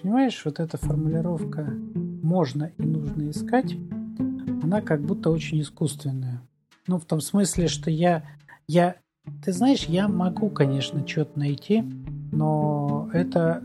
Понимаешь, 0.02 0.42
вот 0.46 0.60
эта 0.60 0.78
формулировка 0.78 1.74
«можно 1.96 2.72
и 2.78 2.84
нужно 2.84 3.30
искать», 3.32 3.76
она 4.64 4.82
как 4.82 5.02
будто 5.02 5.30
очень 5.30 5.62
искусственная. 5.62 6.42
Ну, 6.88 7.00
в 7.00 7.06
том 7.06 7.20
смысле, 7.20 7.68
что 7.68 7.90
я, 7.90 8.24
я 8.68 8.96
ты 9.44 9.52
знаешь, 9.52 9.84
я 9.86 10.08
могу, 10.08 10.50
конечно, 10.50 11.06
что-то 11.08 11.38
найти, 11.38 11.84
но 12.32 13.10
это, 13.14 13.64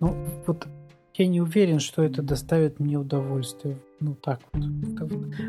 ну, 0.00 0.16
вот 0.46 0.66
я 1.14 1.26
не 1.26 1.40
уверен, 1.40 1.78
что 1.78 2.02
это 2.02 2.22
доставит 2.22 2.80
мне 2.80 2.98
удовольствие. 2.98 3.78
Ну, 4.00 4.14
так 4.14 4.40
вот. 4.52 4.64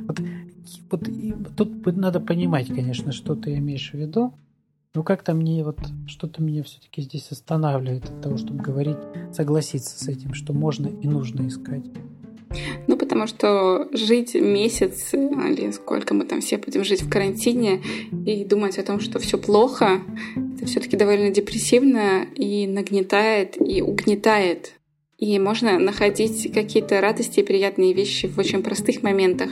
Вот, 0.08 0.20
вот, 0.92 1.08
вот 1.08 1.56
тут 1.56 1.98
надо 1.98 2.20
понимать, 2.20 2.68
конечно, 2.68 3.12
что 3.12 3.36
ты 3.36 3.56
имеешь 3.56 3.92
в 3.92 3.96
виду. 3.96 4.34
Но 4.94 5.04
как-то 5.04 5.34
мне 5.34 5.64
вот 5.64 5.80
что-то 6.08 6.42
меня 6.42 6.64
все-таки 6.64 7.02
здесь 7.02 7.30
останавливает 7.32 8.06
от 8.06 8.22
того, 8.22 8.38
чтобы 8.38 8.64
говорить, 8.64 8.98
согласиться 9.34 10.02
с 10.02 10.08
этим, 10.08 10.34
что 10.34 10.54
можно 10.54 10.88
и 10.88 11.08
нужно 11.08 11.48
искать. 11.48 11.84
Ну, 12.88 12.98
потому 12.98 13.28
что 13.28 13.88
жить 13.92 14.36
месяц 14.36 15.14
или 15.14 15.72
сколько 15.72 16.14
мы 16.14 16.26
там 16.26 16.42
все 16.42 16.58
будем 16.58 16.84
жить 16.84 17.02
в 17.02 17.10
карантине 17.10 17.82
и 18.26 18.46
думать 18.46 18.78
о 18.78 18.84
том, 18.84 19.00
что 19.00 19.20
все 19.20 19.38
плохо, 19.38 20.02
это 20.56 20.66
все-таки 20.66 20.98
довольно 20.98 21.32
депрессивно 21.32 22.26
и 22.36 22.68
нагнетает 22.68 23.60
и 23.60 23.82
угнетает. 23.82 24.74
И 25.18 25.40
можно 25.40 25.80
находить 25.80 26.52
какие-то 26.54 27.00
радости 27.00 27.40
и 27.40 27.44
приятные 27.44 27.94
вещи 27.94 28.28
в 28.28 28.38
очень 28.38 28.62
простых 28.62 29.02
моментах. 29.02 29.50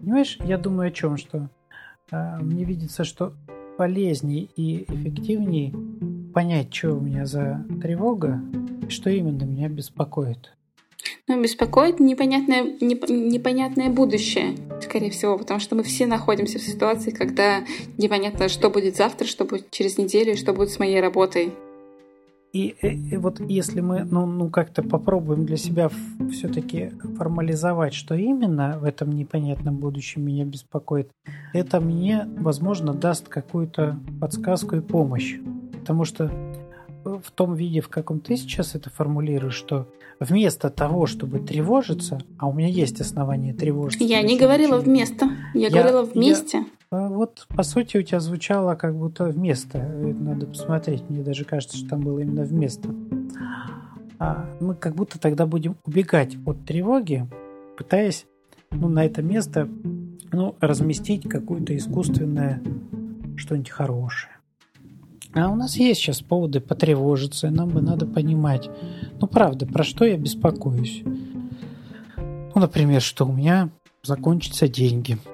Понимаешь, 0.00 0.38
я 0.44 0.56
думаю 0.56 0.88
о 0.88 0.92
чем, 0.92 1.16
что 1.16 1.50
э, 2.12 2.38
мне 2.40 2.64
видится, 2.64 3.04
что 3.04 3.34
полезнее 3.76 4.48
и 4.56 4.84
эффективнее 4.84 5.72
понять, 6.32 6.72
что 6.72 6.94
у 6.94 7.00
меня 7.00 7.26
за 7.26 7.64
тревога, 7.82 8.40
что 8.88 9.10
именно 9.10 9.44
меня 9.44 9.68
беспокоит. 9.68 10.52
Ну, 11.28 11.40
беспокоит 11.40 12.00
непонятное, 12.00 12.76
неп, 12.80 13.08
непонятное 13.08 13.88
будущее, 13.88 14.56
скорее 14.82 15.10
всего, 15.10 15.38
потому 15.38 15.60
что 15.60 15.76
мы 15.76 15.82
все 15.82 16.06
находимся 16.06 16.58
в 16.58 16.62
ситуации, 16.62 17.10
когда 17.10 17.64
непонятно, 17.98 18.48
что 18.48 18.70
будет 18.70 18.96
завтра, 18.96 19.26
что 19.26 19.44
будет 19.44 19.70
через 19.70 19.98
неделю, 19.98 20.36
что 20.36 20.52
будет 20.52 20.70
с 20.70 20.78
моей 20.78 21.00
работой. 21.00 21.52
И, 22.52 22.74
и, 22.82 23.14
и 23.14 23.16
вот 23.16 23.38
если 23.40 23.80
мы 23.80 24.02
ну, 24.02 24.26
ну 24.26 24.50
как-то 24.50 24.82
попробуем 24.82 25.46
для 25.46 25.56
себя 25.56 25.88
все-таки 26.32 26.90
формализовать, 27.16 27.94
что 27.94 28.16
именно 28.16 28.78
в 28.80 28.84
этом 28.84 29.12
непонятном 29.12 29.76
будущем 29.76 30.24
меня 30.24 30.44
беспокоит, 30.44 31.10
это 31.54 31.80
мне, 31.80 32.26
возможно, 32.38 32.92
даст 32.92 33.28
какую-то 33.28 34.00
подсказку 34.20 34.74
и 34.74 34.80
помощь. 34.80 35.38
Потому 35.78 36.04
что 36.04 36.30
в 37.04 37.30
том 37.30 37.54
виде, 37.54 37.80
в 37.80 37.88
каком 37.88 38.18
ты 38.18 38.36
сейчас 38.36 38.74
это 38.74 38.90
формулируешь, 38.90 39.54
что 39.54 39.86
вместо 40.20 40.68
того, 40.70 41.06
чтобы 41.06 41.40
тревожиться, 41.40 42.20
а 42.38 42.48
у 42.48 42.52
меня 42.52 42.68
есть 42.68 43.00
основания 43.00 43.54
тревожиться. 43.54 44.04
Я 44.04 44.22
не 44.22 44.38
говорила 44.38 44.78
вместо, 44.78 45.30
я, 45.54 45.68
я 45.68 45.70
говорила 45.70 46.02
вместе. 46.02 46.58
Я, 46.58 46.64
а 46.92 47.08
вот, 47.08 47.46
по 47.48 47.62
сути, 47.62 47.96
у 47.96 48.02
тебя 48.02 48.20
звучало 48.20 48.74
как 48.74 48.96
будто 48.96 49.24
вместо. 49.24 49.78
Надо 49.78 50.46
посмотреть, 50.46 51.08
мне 51.08 51.22
даже 51.22 51.44
кажется, 51.44 51.76
что 51.76 51.88
там 51.88 52.00
было 52.00 52.18
именно 52.18 52.42
вместо. 52.42 52.94
А 54.18 54.50
мы 54.60 54.74
как 54.74 54.94
будто 54.94 55.18
тогда 55.18 55.46
будем 55.46 55.76
убегать 55.86 56.36
от 56.44 56.66
тревоги, 56.66 57.26
пытаясь 57.78 58.26
ну, 58.70 58.88
на 58.88 59.06
это 59.06 59.22
место 59.22 59.68
ну, 60.32 60.54
разместить 60.60 61.28
какое-то 61.28 61.74
искусственное 61.76 62.62
что-нибудь 63.36 63.70
хорошее. 63.70 64.39
А 65.34 65.48
у 65.48 65.54
нас 65.54 65.76
есть 65.76 66.00
сейчас 66.00 66.20
поводы 66.20 66.60
потревожиться, 66.60 67.46
и 67.46 67.50
нам 67.50 67.68
бы 67.68 67.80
надо 67.80 68.06
понимать, 68.06 68.68
ну 69.20 69.26
правда, 69.26 69.66
про 69.66 69.84
что 69.84 70.04
я 70.04 70.16
беспокоюсь. 70.16 71.02
Ну, 72.16 72.60
например, 72.60 73.00
что 73.00 73.26
у 73.26 73.32
меня 73.32 73.70
закончатся 74.02 74.68
деньги– 74.68 75.18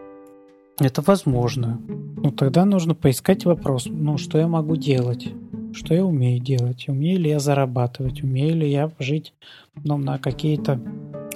это 0.78 1.00
возможно. 1.00 1.80
Ну, 1.88 2.30
тогда 2.32 2.66
нужно 2.66 2.94
поискать 2.94 3.44
вопрос, 3.46 3.86
ну, 3.86 4.18
что 4.18 4.38
я 4.38 4.46
могу 4.46 4.76
делать? 4.76 5.28
Что 5.72 5.94
я 5.94 6.04
умею 6.04 6.40
делать? 6.40 6.88
Умею 6.88 7.18
ли 7.18 7.30
я 7.30 7.38
зарабатывать? 7.38 8.22
Умею 8.22 8.56
ли 8.56 8.70
я 8.70 8.90
жить 8.98 9.32
ну, 9.74 9.96
на 9.96 10.18
какие-то... 10.18 10.80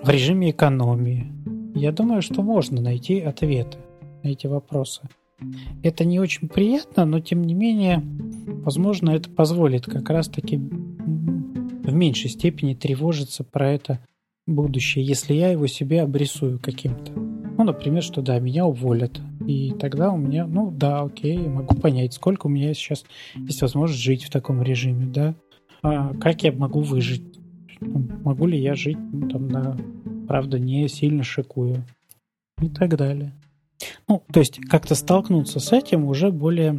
в 0.02 0.08
режиме 0.10 0.50
экономии? 0.50 1.32
Я 1.74 1.92
думаю, 1.92 2.20
что 2.20 2.42
можно 2.42 2.82
найти 2.82 3.20
ответы 3.20 3.78
на 4.22 4.28
эти 4.28 4.46
вопросы. 4.46 5.02
Это 5.82 6.04
не 6.04 6.20
очень 6.20 6.48
приятно, 6.48 7.04
но 7.04 7.20
тем 7.20 7.42
не 7.42 7.54
менее, 7.54 8.02
возможно, 8.64 9.10
это 9.10 9.30
позволит 9.30 9.86
как 9.86 10.10
раз-таки 10.10 10.56
в 10.56 11.92
меньшей 11.92 12.30
степени 12.30 12.74
тревожиться 12.74 13.44
про 13.44 13.70
это 13.70 14.00
будущее, 14.46 15.04
если 15.04 15.34
я 15.34 15.50
его 15.50 15.66
себе 15.66 16.02
обрисую 16.02 16.58
каким-то. 16.58 17.12
Ну, 17.12 17.64
например, 17.64 18.02
что 18.02 18.22
да, 18.22 18.38
меня 18.38 18.66
уволят. 18.66 19.20
И 19.46 19.72
тогда 19.72 20.10
у 20.12 20.16
меня, 20.16 20.46
ну 20.46 20.70
да, 20.70 21.02
окей, 21.02 21.38
могу 21.38 21.74
понять, 21.74 22.14
сколько 22.14 22.46
у 22.46 22.50
меня 22.50 22.72
сейчас 22.74 23.04
есть 23.36 23.62
возможность 23.62 24.02
жить 24.02 24.24
в 24.24 24.30
таком 24.30 24.62
режиме, 24.62 25.06
да. 25.06 25.34
А 25.82 26.14
как 26.14 26.42
я 26.42 26.52
могу 26.52 26.80
выжить? 26.80 27.22
Могу 27.80 28.46
ли 28.46 28.60
я 28.60 28.74
жить 28.74 28.98
ну, 29.12 29.28
там 29.28 29.48
на, 29.48 29.76
правда, 30.28 30.58
не 30.58 30.88
сильно 30.88 31.22
шикую? 31.22 31.84
И 32.60 32.68
так 32.68 32.96
далее. 32.96 33.32
Ну, 34.08 34.22
то 34.32 34.40
есть 34.40 34.58
как-то 34.68 34.94
столкнуться 34.94 35.60
с 35.60 35.72
этим 35.72 36.04
уже 36.04 36.30
более 36.30 36.78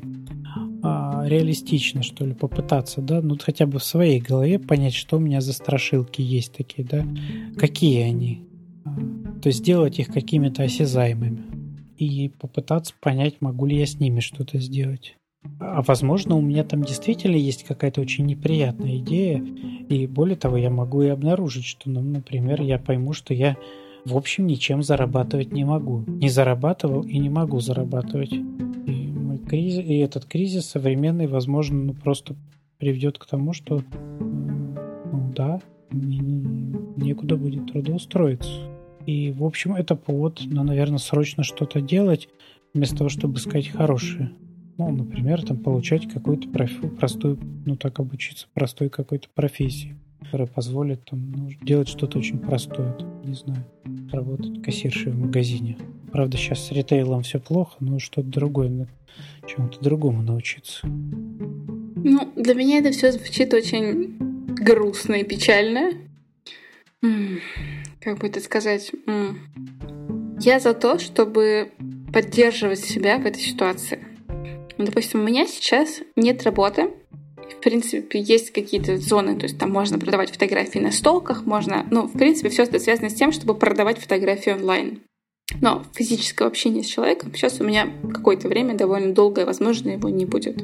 а, 0.83 1.23
реалистично, 1.27 2.03
что 2.03 2.25
ли, 2.25 2.33
попытаться, 2.33 3.01
да, 3.01 3.21
ну 3.21 3.37
хотя 3.39 3.65
бы 3.65 3.79
в 3.79 3.83
своей 3.83 4.19
голове 4.19 4.59
понять, 4.59 4.93
что 4.93 5.17
у 5.17 5.19
меня 5.19 5.41
за 5.41 5.53
страшилки 5.53 6.21
есть 6.21 6.53
такие, 6.53 6.87
да, 6.87 7.05
какие 7.57 8.01
они, 8.01 8.43
то 9.41 9.47
есть 9.47 9.59
сделать 9.59 9.99
их 9.99 10.07
какими-то 10.07 10.63
осязаемыми 10.63 11.43
и 11.97 12.29
попытаться 12.29 12.93
понять, 12.99 13.35
могу 13.41 13.67
ли 13.67 13.77
я 13.77 13.85
с 13.85 13.99
ними 13.99 14.21
что-то 14.21 14.59
сделать. 14.59 15.17
А 15.59 15.81
возможно, 15.81 16.35
у 16.35 16.41
меня 16.41 16.63
там 16.63 16.83
действительно 16.83 17.35
есть 17.35 17.63
какая-то 17.63 18.01
очень 18.01 18.25
неприятная 18.25 18.97
идея, 18.97 19.43
и 19.89 20.07
более 20.07 20.35
того, 20.35 20.57
я 20.57 20.69
могу 20.69 21.01
и 21.03 21.07
обнаружить, 21.07 21.65
что, 21.65 21.89
ну, 21.89 22.01
например, 22.01 22.61
я 22.61 22.79
пойму, 22.79 23.13
что 23.13 23.33
я 23.33 23.55
в 24.05 24.17
общем 24.17 24.47
ничем 24.47 24.83
зарабатывать 24.83 25.51
не 25.51 25.63
могу. 25.63 26.03
Не 26.07 26.29
зарабатывал 26.29 27.03
и 27.03 27.17
не 27.17 27.29
могу 27.29 27.59
зарабатывать. 27.59 28.33
И, 28.33 28.41
мой 28.41 29.37
кризис, 29.37 29.83
и 29.85 29.97
этот 29.97 30.25
кризис 30.25 30.65
современный, 30.65 31.27
возможно, 31.27 31.77
ну, 31.77 31.93
просто 31.93 32.35
приведет 32.77 33.17
к 33.19 33.25
тому, 33.25 33.53
что 33.53 33.83
ну, 34.19 35.33
да, 35.35 35.61
мне 35.91 36.19
некуда 36.97 37.35
будет 37.35 37.71
трудоустроиться. 37.71 38.51
И, 39.05 39.31
в 39.31 39.43
общем, 39.43 39.75
это 39.75 39.95
повод, 39.95 40.41
ну, 40.45 40.63
наверное, 40.63 40.99
срочно 40.99 41.43
что-то 41.43 41.81
делать, 41.81 42.29
вместо 42.73 42.97
того, 42.97 43.09
чтобы 43.09 43.37
искать 43.37 43.67
хорошее. 43.67 44.31
Ну, 44.77 44.89
например, 44.91 45.43
там 45.43 45.57
получать 45.57 46.07
какую-то 46.07 46.49
профи- 46.49 46.87
простую, 46.89 47.37
ну 47.65 47.75
так 47.75 47.99
обучиться 47.99 48.47
простой 48.53 48.89
какой-то 48.89 49.27
профессии, 49.33 49.95
которая 50.21 50.47
позволит 50.47 51.03
там 51.05 51.31
ну, 51.31 51.49
делать 51.61 51.89
что-то 51.89 52.19
очень 52.19 52.39
простое, 52.39 52.93
там, 52.93 53.21
не 53.23 53.33
знаю, 53.33 53.65
работать 54.11 54.61
кассиршей 54.63 55.11
в 55.11 55.19
магазине. 55.19 55.77
Правда, 56.11 56.37
сейчас 56.37 56.65
с 56.65 56.71
ритейлом 56.71 57.23
все 57.23 57.39
плохо, 57.39 57.75
но 57.79 57.99
что-то 57.99 58.27
другое, 58.27 58.87
чему-то 59.47 59.79
другому 59.81 60.21
научиться. 60.21 60.85
Ну, 60.85 62.31
для 62.35 62.53
меня 62.53 62.79
это 62.79 62.91
все 62.91 63.11
звучит 63.11 63.53
очень 63.53 64.17
грустно 64.55 65.15
и 65.15 65.23
печально 65.23 65.93
как 67.99 68.17
бы 68.19 68.27
это 68.27 68.39
сказать, 68.39 68.91
я 70.39 70.59
за 70.59 70.73
то, 70.73 70.99
чтобы 70.99 71.71
поддерживать 72.13 72.79
себя 72.79 73.17
в 73.17 73.25
этой 73.25 73.41
ситуации. 73.41 74.05
Допустим, 74.77 75.21
у 75.21 75.23
меня 75.23 75.45
сейчас 75.45 76.01
нет 76.15 76.43
работы, 76.43 76.91
в 77.53 77.61
принципе, 77.61 78.19
есть 78.19 78.51
какие-то 78.51 78.97
зоны, 78.97 79.35
то 79.35 79.43
есть 79.43 79.57
там 79.57 79.71
можно 79.71 79.99
продавать 79.99 80.31
фотографии 80.31 80.79
на 80.79 80.91
столках, 80.91 81.45
можно, 81.45 81.85
ну, 81.91 82.07
в 82.07 82.17
принципе, 82.17 82.49
все 82.49 82.63
это 82.63 82.79
связано 82.79 83.09
с 83.09 83.13
тем, 83.13 83.31
чтобы 83.31 83.55
продавать 83.55 83.99
фотографии 83.99 84.51
онлайн. 84.51 85.01
Но 85.59 85.83
физического 85.93 86.47
общения 86.47 86.83
с 86.83 86.87
человеком 86.87 87.33
сейчас 87.33 87.59
у 87.59 87.63
меня 87.63 87.91
какое-то 88.13 88.47
время 88.47 88.75
довольно 88.75 89.13
долгое, 89.13 89.45
возможно, 89.45 89.89
его 89.89 90.09
не 90.09 90.25
будет. 90.25 90.63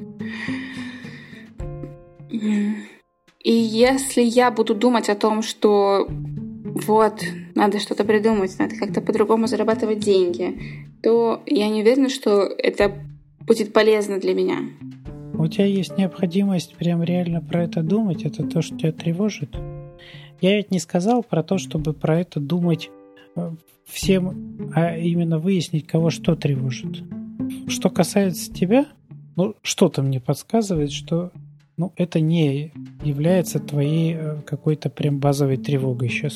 И 2.30 3.52
если 3.52 4.22
я 4.22 4.52
буду 4.52 4.76
думать 4.76 5.10
о 5.10 5.16
том, 5.16 5.42
что 5.42 6.08
вот, 6.10 7.24
надо 7.56 7.80
что-то 7.80 8.04
придумать, 8.04 8.58
надо 8.60 8.76
как-то 8.76 9.02
по-другому 9.02 9.48
зарабатывать 9.48 10.00
деньги, 10.00 10.60
то 11.02 11.42
я 11.46 11.70
не 11.70 11.82
уверена, 11.82 12.10
что 12.10 12.44
это 12.44 12.94
будет 13.46 13.74
полезно 13.74 14.20
для 14.20 14.34
меня. 14.34 14.60
У 15.38 15.46
тебя 15.48 15.66
есть 15.66 15.98
необходимость 15.98 16.76
прям 16.76 17.04
реально 17.04 17.42
про 17.42 17.64
это 17.64 17.84
думать, 17.84 18.24
это 18.24 18.44
то, 18.44 18.62
что 18.64 18.78
тебя 18.78 18.92
тревожит. 18.92 19.56
Я 20.42 20.58
ведь 20.58 20.72
не 20.72 20.80
сказал 20.80 21.22
про 21.22 21.44
то, 21.44 21.60
чтобы 21.60 21.94
про 21.94 22.20
это 22.20 22.40
думать 22.40 22.90
э, 23.36 23.52
всем, 23.86 24.72
а 24.74 24.98
именно 24.98 25.38
выяснить, 25.38 25.86
кого 25.86 26.10
что 26.10 26.36
тревожит. 26.36 27.04
Что 27.68 27.90
касается 27.90 28.52
тебя, 28.52 28.88
ну, 29.36 29.56
что-то 29.62 30.02
мне 30.02 30.20
подсказывает, 30.20 30.92
что 30.92 31.32
ну, 31.78 31.94
это 31.96 32.20
не 32.20 32.72
является 33.04 33.60
твоей 33.60 34.16
э, 34.16 34.42
какой-то 34.44 34.90
прям 34.90 35.20
базовой 35.20 35.58
тревогой 35.58 36.10
сейчас. 36.10 36.36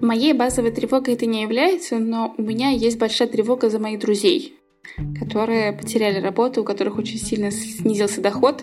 Моей 0.00 0.32
базовой 0.32 0.70
тревогой 0.70 1.14
это 1.14 1.26
не 1.26 1.42
является, 1.42 1.98
но 1.98 2.34
у 2.38 2.42
меня 2.42 2.70
есть 2.70 2.98
большая 3.00 3.26
тревога 3.26 3.68
за 3.68 3.80
моих 3.80 3.98
друзей 3.98 4.57
которые 5.18 5.72
потеряли 5.72 6.20
работу, 6.20 6.62
у 6.62 6.64
которых 6.64 6.98
очень 6.98 7.18
сильно 7.18 7.50
снизился 7.50 8.20
доход, 8.20 8.62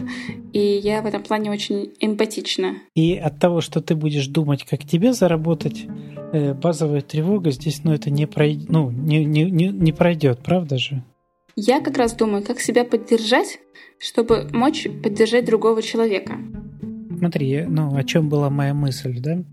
и 0.53 0.59
я 0.59 1.01
в 1.01 1.05
этом 1.05 1.23
плане 1.23 1.51
очень 1.51 1.93
эмпатична. 1.99 2.75
И 2.95 3.15
от 3.15 3.39
того, 3.39 3.61
что 3.61 3.81
ты 3.81 3.95
будешь 3.95 4.27
думать, 4.27 4.63
как 4.63 4.83
тебе 4.83 5.13
заработать, 5.13 5.85
э, 6.33 6.53
базовая 6.53 7.01
тревога 7.01 7.51
здесь, 7.51 7.83
ну, 7.83 7.93
это 7.93 8.09
не, 8.09 8.25
пройд... 8.25 8.69
ну, 8.69 8.91
не, 8.91 9.25
не, 9.25 9.43
не, 9.43 9.67
не 9.67 9.91
пройдет, 9.91 10.39
правда 10.43 10.77
же? 10.77 11.03
Я 11.55 11.79
как 11.79 11.97
раз 11.97 12.13
думаю, 12.13 12.43
как 12.43 12.59
себя 12.59 12.83
поддержать, 12.83 13.59
чтобы 13.97 14.49
мочь 14.51 14.87
поддержать 15.03 15.45
другого 15.45 15.81
человека. 15.81 16.37
Смотри, 17.17 17.61
ну, 17.61 17.95
о 17.95 18.03
чем 18.03 18.27
была 18.27 18.49
моя 18.49 18.73
мысль, 18.73 19.19
да? 19.19 19.43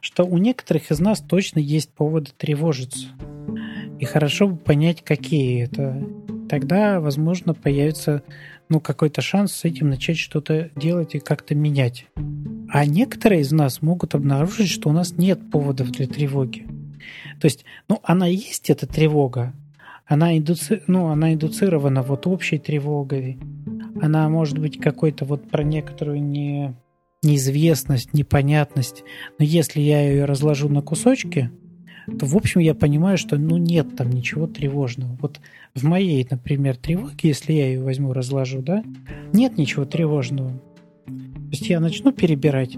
Что 0.00 0.24
у 0.24 0.38
некоторых 0.38 0.90
из 0.90 1.00
нас 1.00 1.20
точно 1.20 1.58
есть 1.58 1.92
поводы 1.92 2.30
тревожиться. 2.36 3.08
И 3.98 4.04
хорошо 4.04 4.48
бы 4.48 4.56
понять, 4.56 5.02
какие 5.02 5.64
это. 5.64 6.02
Тогда, 6.48 7.00
возможно, 7.00 7.52
появится 7.54 8.22
ну, 8.68 8.80
какой-то 8.80 9.20
шанс 9.20 9.52
с 9.52 9.64
этим 9.64 9.90
начать 9.90 10.18
что-то 10.18 10.70
делать 10.76 11.14
и 11.14 11.18
как-то 11.20 11.54
менять. 11.54 12.06
А 12.68 12.84
некоторые 12.84 13.40
из 13.40 13.50
нас 13.52 13.82
могут 13.82 14.14
обнаружить, 14.14 14.70
что 14.70 14.90
у 14.90 14.92
нас 14.92 15.16
нет 15.16 15.50
поводов 15.50 15.90
для 15.90 16.06
тревоги. 16.06 16.66
То 17.40 17.46
есть, 17.46 17.64
ну, 17.88 18.00
она 18.02 18.26
есть, 18.26 18.70
эта 18.70 18.86
тревога. 18.86 19.54
Она, 20.06 20.36
индуци... 20.36 20.82
ну, 20.86 21.08
она 21.08 21.34
индуцирована 21.34 22.02
вот 22.02 22.26
общей 22.26 22.58
тревогой. 22.58 23.38
Она 24.00 24.28
может 24.28 24.58
быть 24.58 24.78
какой-то 24.78 25.24
вот 25.24 25.50
про 25.50 25.62
некоторую 25.62 26.22
не... 26.22 26.74
неизвестность, 27.22 28.14
непонятность. 28.14 29.02
Но 29.38 29.44
если 29.44 29.80
я 29.80 30.08
ее 30.08 30.24
разложу 30.24 30.68
на 30.68 30.82
кусочки, 30.82 31.50
то, 32.18 32.26
в 32.26 32.36
общем, 32.36 32.60
я 32.60 32.74
понимаю, 32.74 33.18
что 33.18 33.36
ну, 33.36 33.56
нет 33.56 33.96
там 33.96 34.10
ничего 34.10 34.46
тревожного. 34.46 35.16
Вот 35.20 35.40
в 35.74 35.84
моей, 35.84 36.26
например, 36.28 36.76
тревоге, 36.76 37.16
если 37.28 37.52
я 37.52 37.66
ее 37.66 37.82
возьму, 37.82 38.12
разложу, 38.12 38.62
да, 38.62 38.82
нет 39.32 39.58
ничего 39.58 39.84
тревожного. 39.84 40.50
То 41.06 41.52
есть 41.52 41.68
я 41.68 41.80
начну 41.80 42.12
перебирать, 42.12 42.76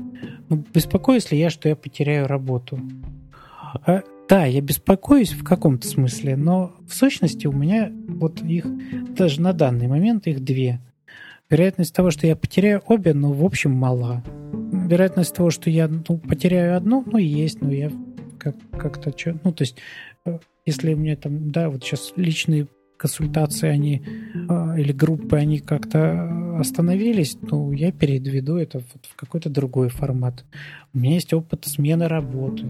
ну, 0.48 0.64
беспокоюсь 0.72 1.30
ли 1.30 1.38
я, 1.38 1.50
что 1.50 1.68
я 1.68 1.76
потеряю 1.76 2.26
работу. 2.26 2.78
А, 3.86 4.02
да, 4.28 4.44
я 4.44 4.60
беспокоюсь 4.60 5.32
в 5.32 5.42
каком-то 5.44 5.86
смысле, 5.86 6.36
но 6.36 6.72
в 6.86 6.94
сущности 6.94 7.46
у 7.46 7.52
меня 7.52 7.90
вот 8.08 8.42
их, 8.42 8.66
даже 9.14 9.40
на 9.40 9.52
данный 9.52 9.88
момент 9.88 10.26
их 10.26 10.44
две. 10.44 10.80
Вероятность 11.48 11.92
того, 11.92 12.12
что 12.12 12.28
я 12.28 12.36
потеряю 12.36 12.80
обе, 12.86 13.12
ну, 13.12 13.32
в 13.32 13.44
общем, 13.44 13.72
мала. 13.72 14.22
Вероятность 14.52 15.34
того, 15.34 15.50
что 15.50 15.68
я 15.68 15.88
ну, 15.88 16.18
потеряю 16.18 16.76
одну, 16.76 17.02
ну, 17.04 17.18
есть, 17.18 17.60
но 17.60 17.72
я 17.72 17.90
как, 18.40 18.56
как-то 18.72 19.16
что, 19.16 19.38
ну, 19.44 19.52
то 19.52 19.62
есть, 19.62 19.76
э, 20.24 20.38
если 20.66 20.94
у 20.94 20.96
меня 20.96 21.16
там, 21.16 21.50
да, 21.50 21.68
вот 21.68 21.84
сейчас 21.84 22.12
личные 22.16 22.66
консультации, 23.00 23.68
они 23.68 24.02
а, 24.48 24.78
или 24.78 24.92
группы, 24.92 25.36
они 25.36 25.58
как-то 25.58 26.58
остановились, 26.58 27.38
ну, 27.40 27.72
я 27.72 27.92
переведу 27.92 28.56
это 28.56 28.78
вот 28.78 29.06
в 29.06 29.16
какой-то 29.16 29.48
другой 29.48 29.88
формат. 29.88 30.44
У 30.92 30.98
меня 30.98 31.14
есть 31.14 31.32
опыт 31.32 31.64
смены 31.64 32.08
работы. 32.08 32.66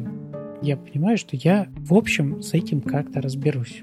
Я 0.63 0.77
понимаю, 0.77 1.19
что 1.19 1.37
я, 1.37 1.69
в 1.77 1.95
общем, 1.95 2.43
с 2.43 2.55
этим 2.55 2.81
как-то 2.81 3.21
разберусь. 3.21 3.83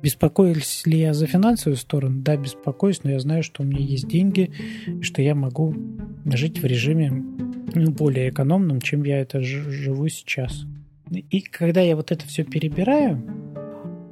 Беспокоюсь 0.00 0.86
ли 0.86 1.00
я 1.00 1.12
за 1.12 1.26
финансовую 1.26 1.76
сторону? 1.76 2.20
Да, 2.22 2.36
беспокоюсь, 2.36 3.02
но 3.02 3.10
я 3.10 3.18
знаю, 3.18 3.42
что 3.42 3.62
у 3.62 3.66
меня 3.66 3.80
есть 3.80 4.06
деньги, 4.06 4.52
что 5.00 5.22
я 5.22 5.34
могу 5.34 5.74
жить 6.24 6.62
в 6.62 6.64
режиме 6.64 7.10
ну, 7.74 7.90
более 7.90 8.30
экономном, 8.30 8.80
чем 8.80 9.02
я 9.02 9.18
это 9.18 9.40
живу 9.40 10.08
сейчас. 10.08 10.64
И 11.10 11.40
когда 11.40 11.80
я 11.80 11.96
вот 11.96 12.10
это 12.10 12.26
все 12.26 12.44
перебираю, 12.44 13.22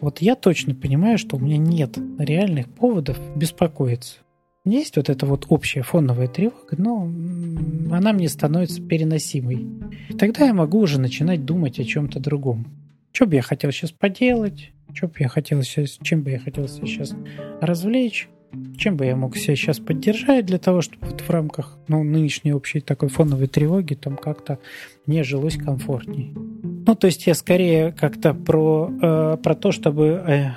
вот 0.00 0.20
я 0.20 0.34
точно 0.34 0.74
понимаю, 0.74 1.18
что 1.18 1.36
у 1.36 1.40
меня 1.40 1.56
нет 1.56 1.98
реальных 2.18 2.68
поводов 2.68 3.18
беспокоиться. 3.36 4.18
Есть 4.64 4.96
вот 4.96 5.08
эта 5.08 5.26
вот 5.26 5.46
общая 5.48 5.82
фоновая 5.82 6.26
тревога, 6.26 6.74
но 6.76 7.02
она 7.94 8.12
мне 8.12 8.28
становится 8.28 8.82
переносимой. 8.82 9.66
Тогда 10.18 10.46
я 10.46 10.54
могу 10.54 10.80
уже 10.80 11.00
начинать 11.00 11.44
думать 11.44 11.78
о 11.78 11.84
чем-то 11.84 12.18
другом. 12.18 12.66
Что 13.12 13.26
бы 13.26 13.36
я 13.36 13.42
хотел 13.42 13.70
сейчас 13.70 13.92
поделать, 13.92 14.72
что 14.92 15.06
бы 15.06 15.14
я 15.20 15.28
хотел 15.28 15.62
сейчас, 15.62 15.98
чем 16.02 16.22
бы 16.22 16.30
я 16.30 16.40
хотел 16.40 16.66
сейчас 16.66 17.14
развлечь, 17.60 18.28
чем 18.76 18.96
бы 18.96 19.06
я 19.06 19.16
мог 19.16 19.36
себя 19.36 19.54
сейчас 19.54 19.78
поддержать 19.78 20.46
для 20.46 20.58
того, 20.58 20.82
чтобы 20.82 21.06
вот 21.06 21.20
в 21.20 21.30
рамках 21.30 21.78
ну, 21.88 22.02
нынешней 22.02 22.52
общей 22.52 22.80
такой 22.80 23.08
фоновой 23.08 23.46
тревоги 23.46 23.94
там 23.94 24.16
как-то 24.16 24.58
мне 25.06 25.22
жилось 25.22 25.56
комфортней. 25.56 26.34
Ну, 26.86 26.94
то 26.94 27.08
есть 27.08 27.26
я 27.26 27.34
скорее 27.34 27.90
как-то 27.90 28.32
про, 28.32 28.90
э, 29.02 29.36
про 29.42 29.54
то, 29.56 29.72
чтобы 29.72 30.04
э, 30.06 30.50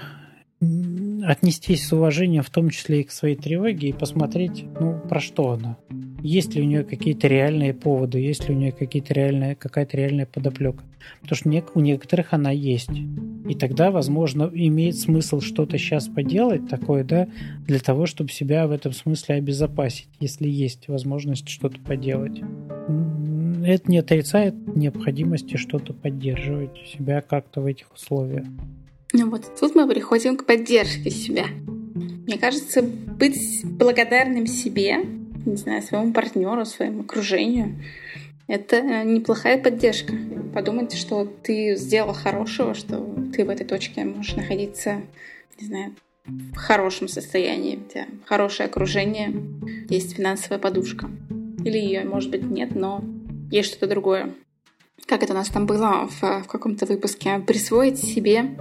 отнестись 1.26 1.88
с 1.88 1.92
уважением, 1.92 2.44
в 2.44 2.52
том 2.52 2.70
числе 2.70 3.02
и 3.02 3.04
к 3.04 3.12
своей 3.12 3.36
тревоге, 3.36 3.90
и 3.90 3.94
посмотреть, 3.94 4.66
ну, 4.80 5.00
про 5.00 5.20
что 5.20 5.52
она. 5.52 5.78
Есть 6.22 6.54
ли 6.54 6.62
у 6.62 6.66
нее 6.66 6.84
какие-то 6.84 7.28
реальные 7.28 7.74
поводы, 7.74 8.20
есть 8.20 8.48
ли 8.48 8.54
у 8.54 8.58
нее 8.58 8.72
какие-то 8.72 9.14
реальные, 9.14 9.56
какая-то 9.56 9.98
реальная 9.98 10.28
подоплека. 10.28 10.84
Потому 11.22 11.36
что 11.36 11.64
у 11.74 11.80
некоторых 11.80 12.34
она 12.34 12.52
есть. 12.52 12.92
И 13.48 13.56
тогда, 13.56 13.90
возможно, 13.90 14.52
имеет 14.54 14.98
смысл 14.98 15.40
что-то 15.40 15.80
сейчас 15.80 16.10
поделать 16.10 16.70
такое, 16.70 17.04
да, 17.04 17.28
для 17.66 17.80
того, 17.80 18.06
чтобы 18.06 18.30
себя 18.30 18.68
в 18.68 18.72
этом 18.72 18.92
смысле 18.92 19.36
обезопасить, 19.36 20.10
если 20.20 20.48
есть 20.48 20.90
возможность 20.90 21.50
что-то 21.50 21.80
поделать. 21.80 22.42
Это 23.70 23.92
не 23.92 24.00
отрицает 24.00 24.56
необходимости 24.76 25.56
что-то 25.56 25.94
поддерживать 25.94 26.76
себя 26.88 27.22
как-то 27.22 27.62
в 27.62 27.68
этих 27.68 27.94
условиях. 27.94 28.48
Ну 29.14 29.30
вот 29.30 29.44
тут 29.60 29.76
мы 29.76 29.88
приходим 29.88 30.38
к 30.38 30.46
поддержке 30.48 31.12
себя. 31.12 31.46
Мне 32.26 32.40
кажется, 32.40 32.82
быть 32.82 33.62
благодарным 33.64 34.48
себе, 34.48 34.98
не 35.46 35.56
знаю, 35.56 35.84
своему 35.84 36.14
партнеру, 36.14 36.66
своему 36.66 37.02
окружению, 37.02 37.76
это 38.48 39.04
неплохая 39.04 39.62
поддержка. 39.62 40.14
Подумать, 40.52 40.94
что 40.94 41.26
ты 41.26 41.76
сделал 41.76 42.14
хорошего, 42.14 42.74
что 42.74 42.98
ты 43.36 43.46
в 43.46 43.50
этой 43.50 43.68
точке 43.68 44.04
можешь 44.04 44.36
находиться, 44.36 45.04
не 45.62 45.68
знаю, 45.68 45.96
в 46.26 46.56
хорошем 46.56 47.08
состоянии, 47.08 47.78
у 47.78 47.88
тебя 47.88 48.08
хорошее 48.26 48.68
окружение, 48.68 49.32
есть 49.90 50.16
финансовая 50.16 50.58
подушка. 50.58 51.08
Или 51.64 51.78
ее, 51.78 52.04
может 52.04 52.32
быть, 52.32 52.44
нет, 52.44 52.74
но 52.74 53.04
есть 53.52 53.70
что-то 53.70 53.88
другое. 53.88 54.34
Как 55.06 55.24
это 55.24 55.34
у 55.34 55.36
нас 55.36 55.50
там 55.50 55.66
было 55.66 56.08
в, 56.08 56.22
в 56.22 56.48
каком-то 56.48 56.86
выпуске? 56.86 57.40
Присвоить 57.40 57.98
себе 57.98 58.58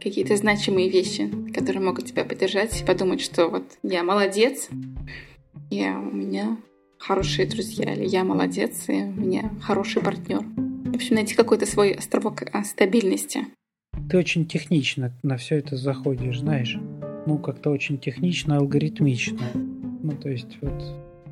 какие-то 0.00 0.36
значимые 0.36 0.88
вещи, 0.88 1.30
которые 1.52 1.82
могут 1.82 2.06
тебя 2.06 2.24
поддержать 2.24 2.80
и 2.80 2.84
подумать, 2.84 3.20
что 3.20 3.48
вот 3.48 3.64
я 3.82 4.02
молодец, 4.04 4.68
я, 5.70 5.98
у 5.98 6.14
меня 6.14 6.56
хорошие 6.98 7.46
друзья, 7.46 7.94
или 7.94 8.06
я 8.06 8.24
молодец, 8.24 8.84
и 8.88 9.02
у 9.02 9.12
меня 9.12 9.50
хороший 9.60 10.02
партнер. 10.02 10.40
В 10.40 10.94
общем, 10.94 11.16
найти 11.16 11.34
какой-то 11.34 11.66
свой 11.66 11.92
островок 11.92 12.42
а, 12.52 12.64
стабильности. 12.64 13.46
Ты 14.10 14.16
очень 14.16 14.46
технично 14.46 15.12
на 15.22 15.36
все 15.36 15.56
это 15.56 15.76
заходишь, 15.76 16.40
знаешь. 16.40 16.76
Ну, 17.26 17.38
как-то 17.38 17.70
очень 17.70 17.98
технично, 17.98 18.56
алгоритмично. 18.56 19.50
Ну, 19.54 20.12
то 20.12 20.30
есть, 20.30 20.56
вот, 20.62 20.82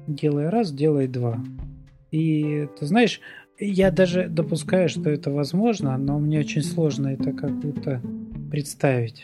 делай 0.06 0.48
раз, 0.50 0.72
делай 0.72 1.06
два. 1.06 1.42
И, 2.16 2.68
ты 2.78 2.86
знаешь, 2.86 3.20
я 3.58 3.90
даже 3.90 4.28
допускаю, 4.28 4.88
что 4.88 5.10
это 5.10 5.30
возможно, 5.30 5.96
но 5.98 6.18
мне 6.18 6.40
очень 6.40 6.62
сложно 6.62 7.08
это 7.08 7.32
как 7.32 7.52
будто 7.58 8.00
представить. 8.50 9.22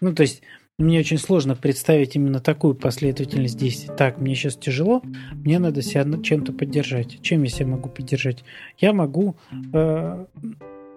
Ну, 0.00 0.14
то 0.14 0.22
есть, 0.22 0.42
мне 0.78 1.00
очень 1.00 1.18
сложно 1.18 1.54
представить 1.54 2.16
именно 2.16 2.40
такую 2.40 2.74
последовательность 2.74 3.58
действий. 3.58 3.90
Так, 3.94 4.18
мне 4.18 4.34
сейчас 4.34 4.56
тяжело, 4.56 5.02
мне 5.32 5.58
надо 5.58 5.82
себя 5.82 6.06
чем-то 6.22 6.54
поддержать. 6.54 7.20
Чем 7.20 7.42
я 7.42 7.50
себя 7.50 7.66
могу 7.66 7.90
поддержать? 7.90 8.42
Я 8.78 8.94
могу 8.94 9.36
э, 9.74 10.24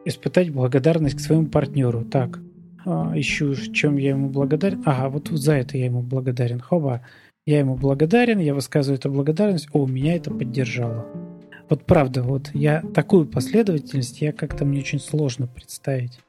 испытать 0.05 0.51
благодарность 0.51 1.17
к 1.17 1.19
своему 1.19 1.47
партнеру. 1.47 2.05
Так, 2.05 2.39
э, 2.85 2.89
ищу, 3.15 3.53
чем 3.55 3.97
я 3.97 4.11
ему 4.11 4.29
благодарен. 4.29 4.81
Ага, 4.85 5.09
вот 5.09 5.27
за 5.27 5.55
это 5.55 5.77
я 5.77 5.85
ему 5.85 6.01
благодарен. 6.01 6.61
Хоба, 6.61 7.05
я 7.45 7.59
ему 7.59 7.75
благодарен, 7.75 8.39
я 8.39 8.53
высказываю 8.53 8.97
эту 8.97 9.11
благодарность. 9.11 9.67
О, 9.73 9.85
меня 9.85 10.15
это 10.15 10.31
поддержало. 10.31 11.05
Вот 11.73 11.87
правда, 11.87 12.21
вот 12.21 12.51
я 12.53 12.83
такую 12.93 13.25
последовательность, 13.25 14.21
я 14.21 14.31
как-то 14.31 14.63
мне 14.63 14.81
очень 14.81 14.99
сложно 14.99 15.47
представить. 15.47 16.19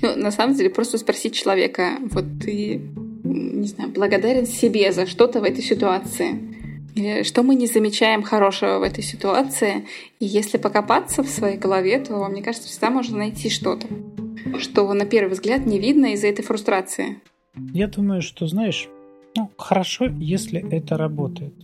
Ну, 0.00 0.14
на 0.14 0.30
самом 0.30 0.54
деле, 0.54 0.70
просто 0.70 0.96
спросить 0.96 1.34
человека, 1.34 1.98
вот 2.12 2.24
ты, 2.40 2.80
не 3.24 3.66
знаю, 3.66 3.90
благодарен 3.90 4.46
себе 4.46 4.92
за 4.92 5.06
что-то 5.06 5.40
в 5.40 5.42
этой 5.42 5.64
ситуации. 5.64 6.38
Или 6.94 7.24
что 7.24 7.42
мы 7.42 7.56
не 7.56 7.66
замечаем 7.66 8.22
хорошего 8.22 8.78
в 8.78 8.84
этой 8.84 9.02
ситуации. 9.02 9.88
И 10.20 10.24
если 10.24 10.56
покопаться 10.56 11.24
в 11.24 11.28
своей 11.28 11.58
голове, 11.58 11.98
то, 11.98 12.24
мне 12.28 12.40
кажется, 12.40 12.68
всегда 12.68 12.90
можно 12.90 13.18
найти 13.18 13.50
что-то, 13.50 13.88
что 14.60 14.94
на 14.94 15.04
первый 15.04 15.32
взгляд 15.32 15.66
не 15.66 15.80
видно 15.80 16.12
из-за 16.12 16.28
этой 16.28 16.44
фрустрации. 16.44 17.20
Я 17.72 17.88
думаю, 17.88 18.22
что, 18.22 18.46
знаешь, 18.46 18.88
ну, 19.34 19.50
хорошо, 19.56 20.04
если 20.20 20.64
это 20.70 20.96
работает. 20.96 21.54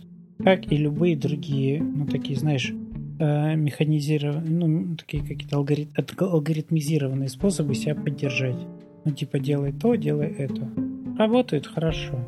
как 0.43 0.71
и 0.71 0.77
любые 0.77 1.15
другие, 1.15 1.81
ну, 1.81 2.05
такие, 2.05 2.37
знаешь, 2.37 2.73
э, 3.19 3.55
механизированные, 3.55 4.67
ну, 4.67 4.95
такие 4.95 5.23
какие-то 5.23 5.57
алгорит, 5.57 5.89
алгоритмизированные 6.17 7.29
способы 7.29 7.75
себя 7.75 7.95
поддержать. 7.95 8.57
Ну, 9.05 9.11
типа, 9.11 9.39
делай 9.39 9.73
то, 9.73 9.95
делай 9.95 10.27
это. 10.27 10.69
Работает 11.17 11.67
хорошо. 11.67 12.19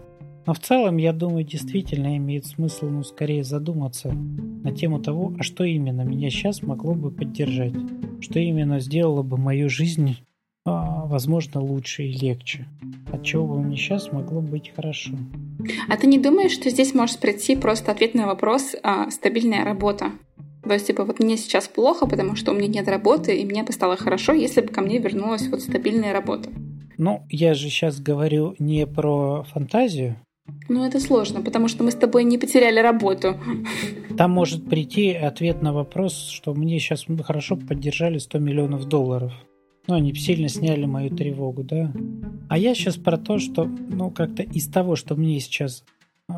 Но 0.46 0.54
в 0.54 0.60
целом, 0.60 0.98
я 0.98 1.12
думаю, 1.12 1.44
действительно 1.44 2.18
имеет 2.18 2.46
смысл, 2.46 2.86
ну, 2.88 3.04
скорее 3.04 3.44
задуматься 3.44 4.12
на 4.12 4.72
тему 4.72 5.00
того, 5.00 5.34
а 5.40 5.44
что 5.44 5.64
именно 5.64 6.02
меня 6.02 6.30
сейчас 6.30 6.62
могло 6.62 6.94
бы 6.94 7.10
поддержать, 7.12 7.74
что 8.22 8.40
именно 8.40 8.80
сделало 8.80 9.24
бы 9.24 9.38
мою 9.38 9.70
жизнь, 9.70 10.18
а, 10.66 11.06
возможно, 11.06 11.62
лучше 11.62 12.04
и 12.04 12.12
легче, 12.12 12.68
от 13.12 13.24
чего 13.24 13.48
бы 13.48 13.62
мне 13.62 13.76
сейчас 13.76 14.12
могло 14.12 14.42
быть 14.42 14.72
хорошо. 14.76 15.14
А 15.90 15.98
ты 15.98 16.06
не 16.06 16.20
думаешь, 16.20 16.52
что 16.52 16.70
здесь 16.70 16.94
может 16.94 17.20
прийти 17.20 17.56
просто 17.56 17.92
ответ 17.92 18.14
на 18.14 18.28
вопрос 18.28 18.76
а, 18.84 19.10
«стабильная 19.10 19.64
работа»? 19.64 20.12
То 20.66 20.74
есть, 20.74 20.88
типа, 20.88 21.05
вот 21.05 21.20
мне 21.20 21.38
сейчас 21.38 21.68
плохо, 21.68 22.07
потому 22.07 22.36
что 22.36 22.51
у 22.51 22.55
меня 22.55 22.68
нет 22.68 22.88
работы, 22.88 23.38
и 23.38 23.45
мне 23.45 23.63
бы 23.63 23.72
стало 23.72 23.95
хорошо, 23.97 24.34
если 24.34 24.61
бы 24.61 24.68
ко 24.68 24.82
мне 24.82 24.97
вернулась 24.97 25.47
вот 25.47 25.61
стабильная 25.61 26.13
работа. 26.13 26.49
Ну, 26.97 27.24
я 27.30 27.53
же 27.53 27.70
сейчас 27.70 27.99
говорю 27.99 28.55
не 28.59 28.88
про 28.88 29.43
фантазию, 29.43 30.18
ну, 30.70 30.84
это 30.84 30.99
сложно, 30.99 31.41
потому 31.41 31.68
что 31.68 31.84
мы 31.84 31.91
с 31.91 31.95
тобой 31.95 32.24
не 32.24 32.38
потеряли 32.38 32.80
работу. 32.80 33.36
Там 34.18 34.32
может 34.32 34.70
прийти 34.70 35.11
ответ 35.11 35.61
на 35.61 35.74
вопрос, 35.74 36.30
что 36.30 36.53
мне 36.53 36.80
сейчас 36.80 37.05
хорошо 37.24 37.55
поддержали 37.55 38.20
100 38.20 38.39
миллионов 38.39 38.86
долларов. 38.86 39.34
Ну, 39.88 39.95
они 39.95 40.13
сильно 40.13 40.49
сняли 40.49 40.86
мою 40.86 41.09
тревогу, 41.16 41.63
да. 41.63 41.91
А 42.49 42.57
я 42.57 42.74
сейчас 42.74 42.95
про 42.95 43.18
то, 43.18 43.38
что, 43.38 43.66
ну, 43.66 44.09
как-то 44.09 44.43
из 44.43 44.68
того, 44.68 44.95
что 44.95 45.16
мне 45.16 45.39
сейчас 45.39 45.84
э, 46.30 46.34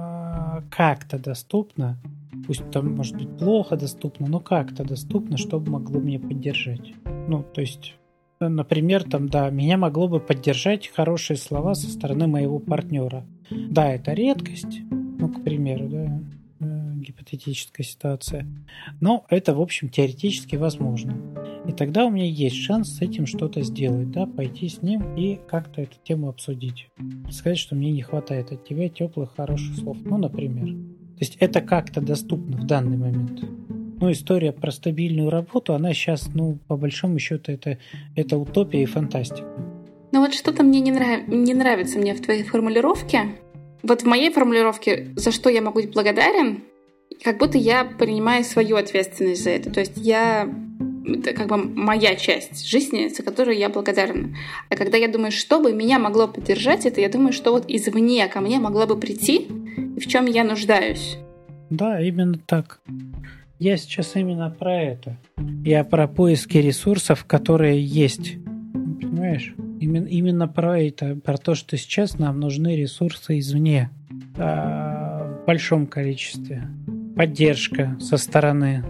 как-то 0.69 1.17
доступно, 1.17 1.97
пусть 2.48 2.70
там, 2.72 2.95
может 2.95 3.16
быть, 3.16 3.38
плохо 3.38 3.76
доступно, 3.76 4.28
но 4.28 4.39
как-то 4.39 4.84
доступно, 4.84 5.38
чтобы 5.38 5.72
могло 5.72 6.00
мне 6.00 6.20
поддержать. 6.20 6.93
Ну, 7.28 7.43
то 7.43 7.62
есть, 7.62 7.95
например, 8.39 9.04
там, 9.04 9.30
да, 9.30 9.50
меня 9.50 9.78
могло 9.78 10.08
бы 10.08 10.20
поддержать 10.20 10.88
хорошие 10.88 11.38
слова 11.38 11.76
со 11.76 11.89
стороны 11.89 12.26
моего 12.28 12.58
партнера– 12.60 13.26
да, 13.50 13.93
это 13.93 14.14
редкость, 14.14 14.82
ну, 14.89 15.30
к 15.30 15.43
примеру, 15.43 15.88
да, 15.88 16.22
э, 16.60 16.93
гипотетическая 16.95 17.86
ситуация. 17.86 18.45
Но 19.00 19.26
это, 19.30 19.56
в 19.56 19.62
общем, 19.62 19.89
теоретически 19.89 20.56
возможно. 20.56 21.16
И 21.66 21.72
тогда 21.72 22.06
у 22.06 22.10
меня 22.10 22.26
есть 22.26 22.58
шанс 22.58 22.98
с 22.98 23.02
этим 23.02 23.26
что-то 23.26 23.62
сделать, 23.62 24.12
да, 24.12 24.26
пойти 24.26 24.68
с 24.68 24.82
ним 24.82 25.16
и 25.16 25.39
как-то 25.48 25.82
эту 25.82 25.95
тему 26.04 26.30
обсудить. 26.30 26.89
Сказать, 27.30 27.58
что 27.58 27.76
мне 27.76 27.91
не 27.91 28.02
хватает 28.02 28.52
от 28.52 28.66
тебя 28.66 28.89
теплых, 28.89 29.36
хороших 29.36 29.76
слов. 29.78 29.98
Ну, 30.04 30.18
например. 30.18 30.76
То 31.18 31.26
есть 31.26 31.38
это 31.39 31.61
как-то 31.61 31.99
доступно 31.99 32.57
в 32.57 32.68
данный 32.68 32.97
момент. 32.97 33.41
Ну, 33.99 34.11
история 34.11 34.51
про 34.51 34.72
стабильную 34.72 35.32
работу, 35.32 35.74
она 35.74 35.91
сейчас, 35.93 36.30
ну, 36.36 36.59
по 36.68 36.78
большому 36.78 37.18
счету, 37.18 37.51
это, 37.51 37.80
это 38.15 38.38
утопия 38.38 38.84
и 38.84 38.86
фантастика. 38.86 39.47
Но 40.11 40.22
вот 40.22 40.36
что-то 40.36 40.61
мне 40.63 40.80
не, 40.80 40.91
нрав... 40.91 41.28
не 41.28 41.55
нравится 41.55 41.97
мне 41.97 42.13
в 42.13 42.22
твоей 42.22 42.43
формулировке. 42.43 43.36
Вот 43.82 44.03
в 44.03 44.05
моей 44.05 44.32
формулировке, 44.32 45.07
за 45.15 45.32
что 45.32 45.49
я 45.49 45.63
могу 45.63 45.82
быть 45.82 45.91
благодарен, 45.91 46.63
как 47.24 47.39
будто 47.39 47.57
я 47.57 47.84
принимаю 47.84 48.43
свою 48.43 48.76
ответственность 48.76 49.43
за 49.43 49.49
это. 49.49 49.72
То 49.72 49.80
есть 49.80 49.93
я 49.95 50.47
это 51.07 51.34
как 51.34 51.47
бы 51.47 51.57
моя 51.57 52.15
часть 52.15 52.68
жизни, 52.68 53.07
за 53.07 53.24
которую 53.24 53.57
я 53.57 53.70
благодарна. 53.70 54.36
А 54.70 54.76
когда 54.76 54.97
я 54.97 55.07
думаю, 55.07 55.32
что 55.32 55.59
бы 55.59 55.74
меня 55.74 55.99
могло 55.99 56.28
поддержать 56.28 56.86
это, 56.86 57.01
я 57.01 57.09
думаю, 57.09 57.34
что 57.34 57.51
вот 57.51 57.65
извне 57.68 58.28
ко 58.28 58.41
мне 58.41 58.59
могло 58.59 58.86
бы 58.86 58.97
прийти, 58.99 59.47
и 59.98 60.00
в 60.00 60.08
чем 60.08 60.28
я 60.28 60.43
нуждаюсь. 60.43 61.18
Да, 61.72 62.00
именно 62.00 62.38
так. 62.38 62.80
Я 63.60 63.76
сейчас 63.78 64.16
именно 64.16 64.52
про 64.52 64.80
это. 64.80 65.18
Я 65.66 65.84
про 65.84 66.08
поиски 66.08 66.58
ресурсов, 66.58 67.26
которые 67.26 67.84
есть. 67.84 68.36
Понимаешь? 68.74 69.56
Именно, 69.80 70.06
именно 70.06 70.48
про 70.48 70.80
это, 70.80 71.16
про 71.16 71.38
то, 71.38 71.56
что 71.56 71.78
сейчас 71.78 72.20
нам 72.20 72.39
нужны 72.39 72.76
ресурсы 72.76 73.39
извне 73.39 73.89
э, 74.38 74.39
в 74.39 75.43
большом 75.48 75.88
количестве. 75.88 76.68
Поддержка 77.16 77.98
со 78.00 78.18
стороны. 78.18 78.84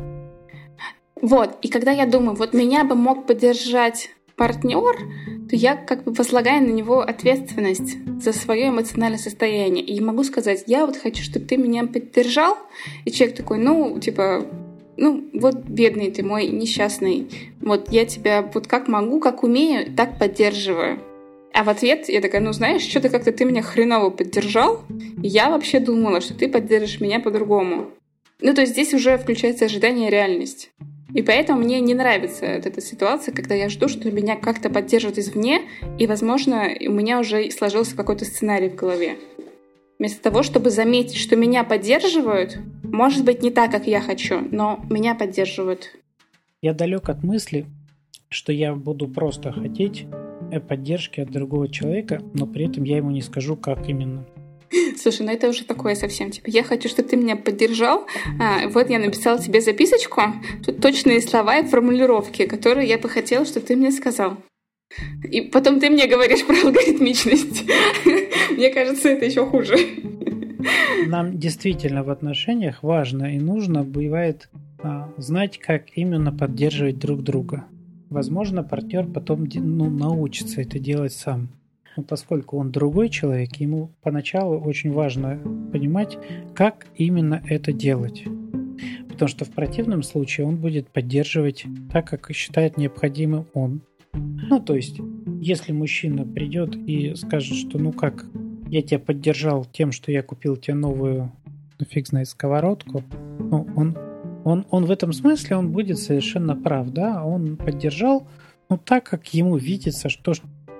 Вот, 1.22 1.58
и 1.62 1.70
когда 1.70 1.91
я 1.91 2.05
думаю, 2.05 2.36
вот 2.36 2.53
меня 2.53 2.84
бы 2.84 2.95
мог 2.95 3.26
поддержать 3.26 4.10
партнер, 4.36 4.95
то 5.50 5.56
я 5.56 5.76
как 5.76 6.04
бы 6.04 6.14
возлагаю 6.14 6.62
на 6.62 6.72
него 6.72 7.02
ответственность 7.02 7.98
за 8.22 8.34
свое 8.34 8.70
эмоциональное 8.70 9.20
состояние. 9.20 9.84
И 9.84 10.00
могу 10.02 10.24
сказать, 10.24 10.64
я 10.68 10.86
вот 10.86 10.98
хочу, 10.98 11.24
чтобы 11.24 11.45
ты 11.45 11.58
меня 11.58 11.86
поддержал. 11.86 12.58
И 13.06 13.12
человек 13.12 13.38
такой, 13.38 13.58
ну, 13.58 14.00
типа, 14.00 14.45
ну, 14.98 15.30
вот 15.34 15.56
бедный 15.66 16.12
ты 16.12 16.24
мой, 16.24 16.48
несчастный, 16.48 17.30
вот 17.62 17.91
я 17.91 18.06
тебя 18.06 18.50
вот 18.54 18.68
как 18.68 18.88
могу, 18.88 19.20
как 19.20 19.43
умею, 19.43 19.93
так 19.95 20.20
поддерживаю. 20.20 21.00
А 21.54 21.64
в 21.64 21.70
ответ 21.70 22.10
я 22.10 22.22
такая, 22.22 22.41
ну 22.41 22.52
знаешь, 22.52 22.82
что-то 22.82 23.10
как-то 23.10 23.32
ты 23.32 23.45
меня 23.45 23.62
хреново 23.62 24.10
поддержал, 24.10 24.82
я 25.22 25.50
вообще 25.50 25.80
думала, 25.80 26.22
что 26.22 26.34
ты 26.34 26.50
поддержишь 26.50 27.00
меня 27.00 27.20
по-другому. 27.20 27.91
Ну, 28.41 28.54
то 28.54 28.62
есть 28.62 28.74
здесь 28.74 28.93
уже 28.93 29.18
включается 29.18 29.66
ожидание 29.66 30.12
реальность. 30.12 30.70
И 31.14 31.22
поэтому 31.22 31.62
мне 31.62 31.80
не 31.80 31.93
нравится 31.93 32.55
вот 32.55 32.66
эта 32.66 32.82
ситуация, 32.82 33.34
когда 33.34 33.55
я 33.55 33.70
жду, 33.70 33.88
что 33.88 34.12
меня 34.12 34.36
как-то 34.36 34.70
поддержат 34.70 35.18
извне, 35.18 35.62
и, 35.97 36.05
возможно, 36.05 36.70
у 36.82 36.91
меня 36.91 37.20
уже 37.20 37.49
сложился 37.51 37.95
какой-то 37.95 38.26
сценарий 38.26 38.70
в 38.70 38.76
голове. 38.76 39.16
Вместо 39.99 40.22
того, 40.22 40.43
чтобы 40.43 40.70
заметить, 40.70 41.18
что 41.18 41.36
меня 41.36 41.64
поддерживают, 41.64 42.60
может 42.84 43.26
быть, 43.26 43.41
не 43.41 43.51
так, 43.51 43.72
как 43.72 43.88
я 43.88 44.01
хочу, 44.01 44.41
но 44.51 44.80
меня 44.89 45.16
поддерживают. 45.16 45.95
Я 46.62 46.74
далек 46.74 47.10
от 47.10 47.24
мысли, 47.24 47.66
что 48.30 48.51
я 48.51 48.76
буду 48.76 49.08
просто 49.08 49.51
хотеть 49.51 50.05
э, 50.51 50.60
поддержки 50.60 51.22
от 51.22 51.32
другого 51.32 51.68
человека, 51.70 52.22
но 52.34 52.45
при 52.45 52.68
этом 52.68 52.84
я 52.84 52.97
ему 52.97 53.12
не 53.12 53.22
скажу, 53.22 53.55
как 53.55 53.89
именно. 53.89 54.26
Слушай, 54.97 55.26
ну 55.26 55.32
это 55.32 55.49
уже 55.49 55.63
такое 55.63 55.95
совсем. 55.95 56.32
Типа, 56.32 56.49
я 56.49 56.63
хочу, 56.63 56.89
чтобы 56.89 57.09
ты 57.09 57.18
меня 57.18 57.36
поддержал. 57.36 58.07
А, 58.39 58.68
вот 58.70 58.89
я 58.89 58.99
написала 58.99 59.39
тебе 59.39 59.61
записочку. 59.61 60.22
Тут 60.65 60.82
точные 60.82 61.22
слова 61.22 61.59
и 61.59 61.68
формулировки, 61.68 62.45
которые 62.45 62.88
я 62.88 62.97
бы 62.97 63.09
хотела, 63.09 63.45
чтобы 63.45 63.65
ты 63.65 63.76
мне 63.76 63.91
сказал. 63.91 64.38
И 65.30 65.41
потом 65.41 65.80
ты 65.80 65.89
мне 65.89 66.07
говоришь 66.07 66.45
про 66.45 66.55
алгоритмичность. 66.55 67.65
Мне 68.51 68.70
кажется, 68.70 69.09
это 69.09 69.26
еще 69.26 69.45
хуже. 69.45 69.76
Нам 71.07 71.38
действительно 71.38 72.03
в 72.03 72.09
отношениях 72.09 72.84
важно 72.84 73.36
и 73.36 73.39
нужно 73.39 73.84
бывает 73.84 74.49
а, 74.80 75.11
знать, 75.18 75.59
как 75.59 75.86
именно 75.95 76.32
поддерживать 76.32 76.99
друг 76.99 77.22
друга. 77.22 77.65
Возможно, 78.09 78.63
партнер 78.63 79.05
потом 79.05 79.47
ну, 79.53 79.89
научится 79.89 80.61
это 80.61 80.80
делать 80.80 81.13
сам. 81.13 81.49
Но 81.98 82.04
поскольку 82.04 82.58
он 82.58 82.72
другой 82.72 83.10
человек, 83.10 83.56
ему 83.56 83.91
поначалу 84.04 84.60
очень 84.60 84.91
важно 84.93 85.39
понимать, 85.74 86.18
как 86.54 86.86
именно 86.95 87.41
это 87.48 87.74
делать. 87.74 88.24
Потому 89.10 89.28
что 89.28 89.45
в 89.45 89.50
противном 89.50 90.04
случае 90.04 90.45
он 90.45 90.58
будет 90.58 90.89
поддерживать 90.89 91.66
так, 91.91 92.08
как 92.08 92.32
считает 92.34 92.78
необходимым 92.78 93.48
он. 93.54 93.82
Ну, 94.14 94.60
то 94.60 94.76
есть, 94.76 95.00
если 95.41 95.72
мужчина 95.72 96.24
придет 96.24 96.76
и 96.76 97.16
скажет, 97.16 97.58
что 97.58 97.80
ну 97.80 97.91
как, 97.91 98.26
я 98.70 98.84
тебя 98.84 99.00
поддержал 99.00 99.66
тем, 99.66 99.91
что 99.91 100.12
я 100.12 100.22
купил 100.22 100.56
тебе 100.56 100.76
новую, 100.76 101.32
ну 101.80 101.86
фиг 101.86 102.08
знает, 102.08 102.28
сковородку, 102.30 103.04
ну, 103.39 103.68
он, 103.76 103.98
он, 104.43 104.68
он 104.70 104.86
в 104.86 104.91
этом 104.91 105.14
смысле, 105.14 105.58
он 105.58 105.72
будет 105.72 105.98
совершенно 105.98 106.56
прав, 106.56 106.89
да, 106.89 107.24
он 107.26 107.58
поддержал, 107.58 108.28
ну, 108.70 108.78
так, 108.78 109.06
как 109.06 109.34
ему 109.34 109.58
видится, 109.58 110.10
что, 110.10 110.34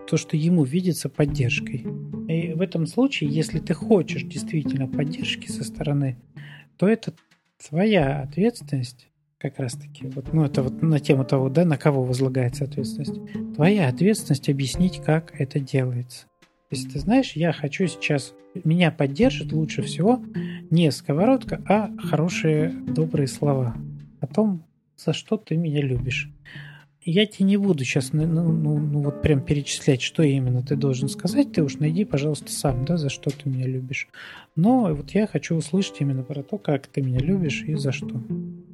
то, 0.08 0.18
что 0.18 0.38
ему 0.38 0.64
видится 0.64 1.10
поддержкой. 1.10 1.86
И 2.28 2.54
в 2.54 2.62
этом 2.62 2.88
случае, 2.88 3.30
если 3.30 3.60
ты 3.60 3.74
хочешь 3.74 4.24
действительно 4.24 4.88
поддержки 4.88 5.52
со 5.52 5.64
стороны, 5.64 6.18
то 6.78 6.88
это 6.88 7.14
твоя 7.70 8.22
ответственность 8.22 9.08
как 9.38 9.60
раз 9.60 9.74
таки, 9.74 10.08
вот, 10.08 10.34
ну 10.34 10.44
это 10.44 10.64
вот 10.64 10.82
на 10.82 11.00
тему 11.00 11.24
того, 11.24 11.50
да, 11.50 11.64
на 11.64 11.78
кого 11.78 12.04
возлагается 12.04 12.64
ответственность. 12.64 13.20
Твоя 13.56 13.88
ответственность 13.88 14.50
объяснить, 14.50 15.02
как 15.04 15.40
это 15.40 15.60
делается. 15.60 16.26
Если 16.72 16.90
ты 16.90 17.00
знаешь, 17.00 17.34
я 17.34 17.54
хочу 17.54 17.88
сейчас, 17.88 18.34
меня 18.64 18.92
поддержит 18.92 19.54
лучше 19.54 19.84
всего 19.84 20.22
не 20.70 20.92
сковородка, 20.92 21.62
а 21.68 21.92
хорошие 21.98 22.70
добрые 22.70 23.28
слова 23.28 23.76
о 24.20 24.28
том, 24.28 24.66
за 24.98 25.14
что 25.14 25.38
ты 25.38 25.56
меня 25.56 25.82
любишь. 25.82 26.32
Я 27.10 27.26
тебе 27.26 27.46
не 27.46 27.56
буду 27.56 27.86
сейчас 27.86 28.12
ну, 28.12 28.28
ну, 28.28 28.52
ну, 28.52 28.78
ну 28.78 29.02
вот 29.02 29.22
прям 29.22 29.40
перечислять, 29.40 30.02
что 30.02 30.24
именно 30.24 30.62
ты 30.62 30.76
должен 30.76 31.08
сказать. 31.08 31.54
Ты 31.54 31.64
уж 31.64 31.76
найди, 31.76 32.04
пожалуйста, 32.04 32.52
сам, 32.52 32.84
да, 32.84 32.98
за 32.98 33.08
что 33.08 33.30
ты 33.30 33.50
меня 33.50 33.66
любишь. 33.66 34.10
Но 34.58 34.94
вот 34.94 35.12
я 35.12 35.26
хочу 35.26 35.56
услышать 35.56 35.96
именно 36.02 36.24
про 36.24 36.44
то, 36.44 36.58
как 36.58 36.88
ты 36.88 37.02
меня 37.02 37.20
любишь 37.20 37.64
и 37.66 37.76
за 37.76 37.94
что. 37.94 38.22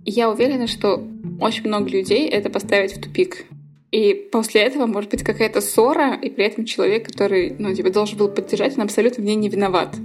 Я 0.03 0.31
уверена, 0.31 0.65
что 0.65 1.07
очень 1.39 1.67
много 1.67 1.87
людей 1.91 2.27
это 2.27 2.49
поставить 2.49 2.97
в 2.97 3.01
тупик. 3.01 3.45
И 3.91 4.15
после 4.31 4.61
этого 4.61 4.87
может 4.87 5.11
быть 5.11 5.21
какая-то 5.21 5.61
ссора, 5.61 6.15
и 6.15 6.31
при 6.31 6.45
этом 6.45 6.65
человек, 6.65 7.05
который, 7.05 7.55
ну, 7.59 7.71
типа, 7.75 7.91
должен 7.91 8.17
был 8.17 8.29
поддержать, 8.29 8.75
он 8.75 8.85
абсолютно 8.85 9.21
в 9.21 9.27
ней 9.27 9.35
не 9.35 9.49
виноват. 9.49 9.95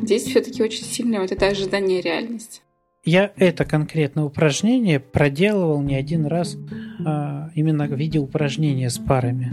Здесь 0.00 0.22
все 0.22 0.40
таки 0.40 0.62
очень 0.62 0.84
сильное 0.84 1.20
вот 1.20 1.32
это 1.32 1.48
ожидание 1.48 2.00
реальности. 2.00 2.60
Я 3.04 3.32
это 3.36 3.64
конкретное 3.64 4.24
упражнение 4.24 5.00
проделывал 5.00 5.80
не 5.82 5.94
один 5.96 6.26
раз 6.26 6.56
а, 7.04 7.50
именно 7.54 7.86
в 7.86 7.94
виде 7.94 8.18
упражнения 8.18 8.90
с 8.90 8.98
парами. 8.98 9.52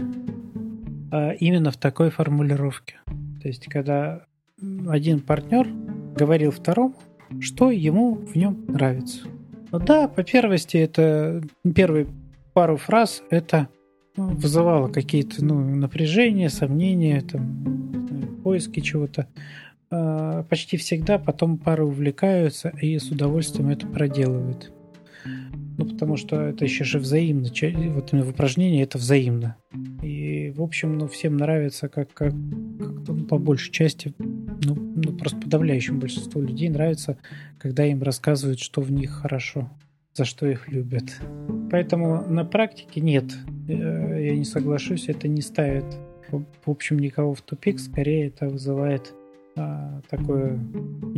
А, 1.10 1.30
именно 1.32 1.70
в 1.70 1.76
такой 1.76 2.10
формулировке. 2.10 2.96
То 3.42 3.48
есть, 3.48 3.66
когда 3.66 4.24
один 4.88 5.20
партнер 5.20 5.66
говорил 6.16 6.50
второму, 6.50 6.94
что 7.40 7.70
ему 7.70 8.14
в 8.14 8.36
нем 8.36 8.64
нравится. 8.68 9.26
Ну 9.72 9.78
да, 9.78 10.08
по 10.08 10.22
первости, 10.22 10.76
это 10.76 11.42
первые 11.74 12.08
пару 12.52 12.76
фраз 12.76 13.22
это 13.30 13.68
ну, 14.16 14.28
вызывало 14.30 14.88
какие-то 14.88 15.44
ну, 15.44 15.58
напряжения, 15.76 16.50
сомнения, 16.50 17.20
там, 17.20 18.40
поиски 18.42 18.80
чего-то. 18.80 19.28
А, 19.90 20.44
почти 20.44 20.76
всегда 20.76 21.18
потом 21.18 21.58
пары 21.58 21.84
увлекаются 21.84 22.72
и 22.80 22.98
с 22.98 23.10
удовольствием 23.10 23.70
это 23.70 23.86
проделывают. 23.86 24.72
Ну, 25.24 25.86
потому 25.86 26.16
что 26.16 26.36
это 26.42 26.64
еще 26.64 26.84
же 26.84 26.98
взаимно. 26.98 27.48
Вот 27.48 28.12
именно 28.12 28.26
в 28.26 28.30
упражнении 28.30 28.82
это 28.82 28.98
взаимно. 28.98 29.56
И, 30.02 30.52
в 30.54 30.62
общем, 30.62 30.98
ну, 30.98 31.08
всем 31.08 31.38
нравится, 31.38 31.88
как, 31.88 32.12
как, 32.12 32.32
как 32.32 33.08
ну, 33.08 33.24
по 33.24 33.38
большей 33.38 33.72
части, 33.72 34.14
ну, 34.18 34.74
ну, 34.74 35.12
просто 35.14 35.38
подавляющему 35.38 35.98
большинству 35.98 36.42
людей 36.42 36.68
нравится, 36.68 37.16
когда 37.58 37.86
им 37.86 38.02
рассказывают, 38.02 38.60
что 38.60 38.82
в 38.82 38.92
них 38.92 39.10
хорошо, 39.10 39.70
за 40.12 40.24
что 40.24 40.46
их 40.46 40.68
любят. 40.68 41.18
Поэтому 41.70 42.26
на 42.28 42.44
практике 42.44 43.00
нет, 43.00 43.24
э, 43.68 44.26
я 44.26 44.36
не 44.36 44.44
соглашусь, 44.44 45.08
это 45.08 45.28
не 45.28 45.40
ставит, 45.40 45.86
в 46.30 46.70
общем, 46.70 46.98
никого 46.98 47.34
в 47.34 47.40
тупик, 47.40 47.80
скорее 47.80 48.26
это 48.26 48.48
вызывает 48.48 49.14
такое... 49.54 50.58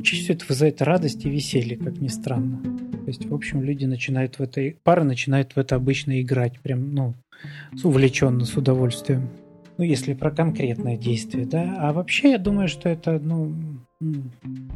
Чаще 0.03 0.33
это 0.33 0.45
вызывает 0.49 0.83
радость 0.83 1.25
и 1.25 1.31
веселье, 1.31 1.77
как 1.77 2.01
ни 2.01 2.09
странно. 2.09 2.63
То 2.63 3.07
есть, 3.07 3.27
в 3.27 3.35
общем, 3.35 3.63
люди 3.63 3.85
начинают 3.85 4.39
в 4.39 4.43
этой... 4.43 4.77
Пары 4.83 5.05
начинают 5.05 5.53
в 5.53 5.59
это 5.59 5.77
обычно 5.77 6.21
играть, 6.21 6.61
прям, 6.61 6.95
ну, 6.95 7.15
увлеченно, 7.83 8.45
с 8.45 8.57
удовольствием. 8.57 9.29
Ну, 9.79 9.85
если 9.85 10.15
про 10.15 10.31
конкретное 10.31 10.97
действие, 10.97 11.47
да. 11.47 11.77
А 11.79 11.93
вообще, 11.93 12.33
я 12.33 12.39
думаю, 12.39 12.69
что 12.69 12.89
это, 12.89 13.19
ну, 13.19 13.55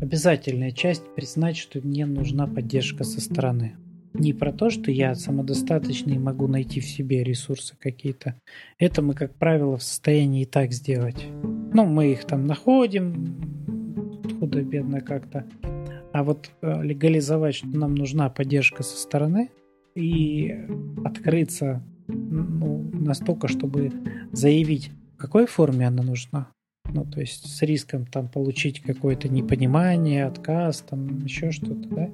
обязательная 0.00 0.72
часть 0.72 1.02
признать, 1.14 1.56
что 1.56 1.80
мне 1.80 2.06
нужна 2.06 2.46
поддержка 2.46 3.04
со 3.04 3.20
стороны. 3.20 3.74
Не 4.18 4.32
про 4.32 4.52
то, 4.52 4.70
что 4.70 4.90
я 4.90 5.14
самодостаточный 5.14 6.16
и 6.16 6.18
могу 6.18 6.46
найти 6.46 6.80
в 6.80 6.86
себе 6.86 7.22
ресурсы 7.22 7.74
какие-то. 7.78 8.40
Это 8.78 9.02
мы, 9.02 9.14
как 9.14 9.34
правило, 9.34 9.76
в 9.76 9.82
состоянии 9.82 10.42
и 10.42 10.46
так 10.46 10.72
сделать. 10.72 11.26
Ну, 11.42 11.84
мы 11.84 12.12
их 12.12 12.24
там 12.24 12.46
находим, 12.46 13.36
худо-бедно 14.38 15.00
как-то. 15.00 15.44
А 16.12 16.24
вот 16.24 16.50
э, 16.62 16.82
легализовать, 16.82 17.56
что 17.56 17.66
нам 17.68 17.94
нужна 17.94 18.30
поддержка 18.30 18.82
со 18.82 18.96
стороны 18.96 19.50
и 19.94 20.66
открыться 21.04 21.82
ну, 22.08 22.90
настолько, 22.94 23.48
чтобы 23.48 23.92
заявить, 24.32 24.90
в 25.14 25.18
какой 25.18 25.46
форме 25.46 25.86
она 25.86 26.02
нужна. 26.02 26.48
Ну, 26.92 27.04
то 27.04 27.20
есть 27.20 27.46
с 27.46 27.62
риском 27.62 28.06
там 28.06 28.28
получить 28.28 28.80
какое-то 28.80 29.28
непонимание, 29.28 30.24
отказ, 30.24 30.84
там 30.88 31.24
еще 31.24 31.50
что-то, 31.50 31.88
да? 31.88 32.10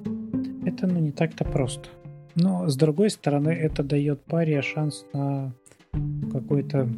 Это, 0.65 0.87
ну, 0.87 0.99
не 0.99 1.11
так-то 1.11 1.45
просто. 1.45 1.89
Но, 2.35 2.67
с 2.67 2.75
другой 2.75 3.09
стороны, 3.09 3.49
это 3.49 3.83
дает 3.83 4.23
паре 4.25 4.61
шанс 4.61 5.05
на 5.13 5.53
какое-то 6.31 6.89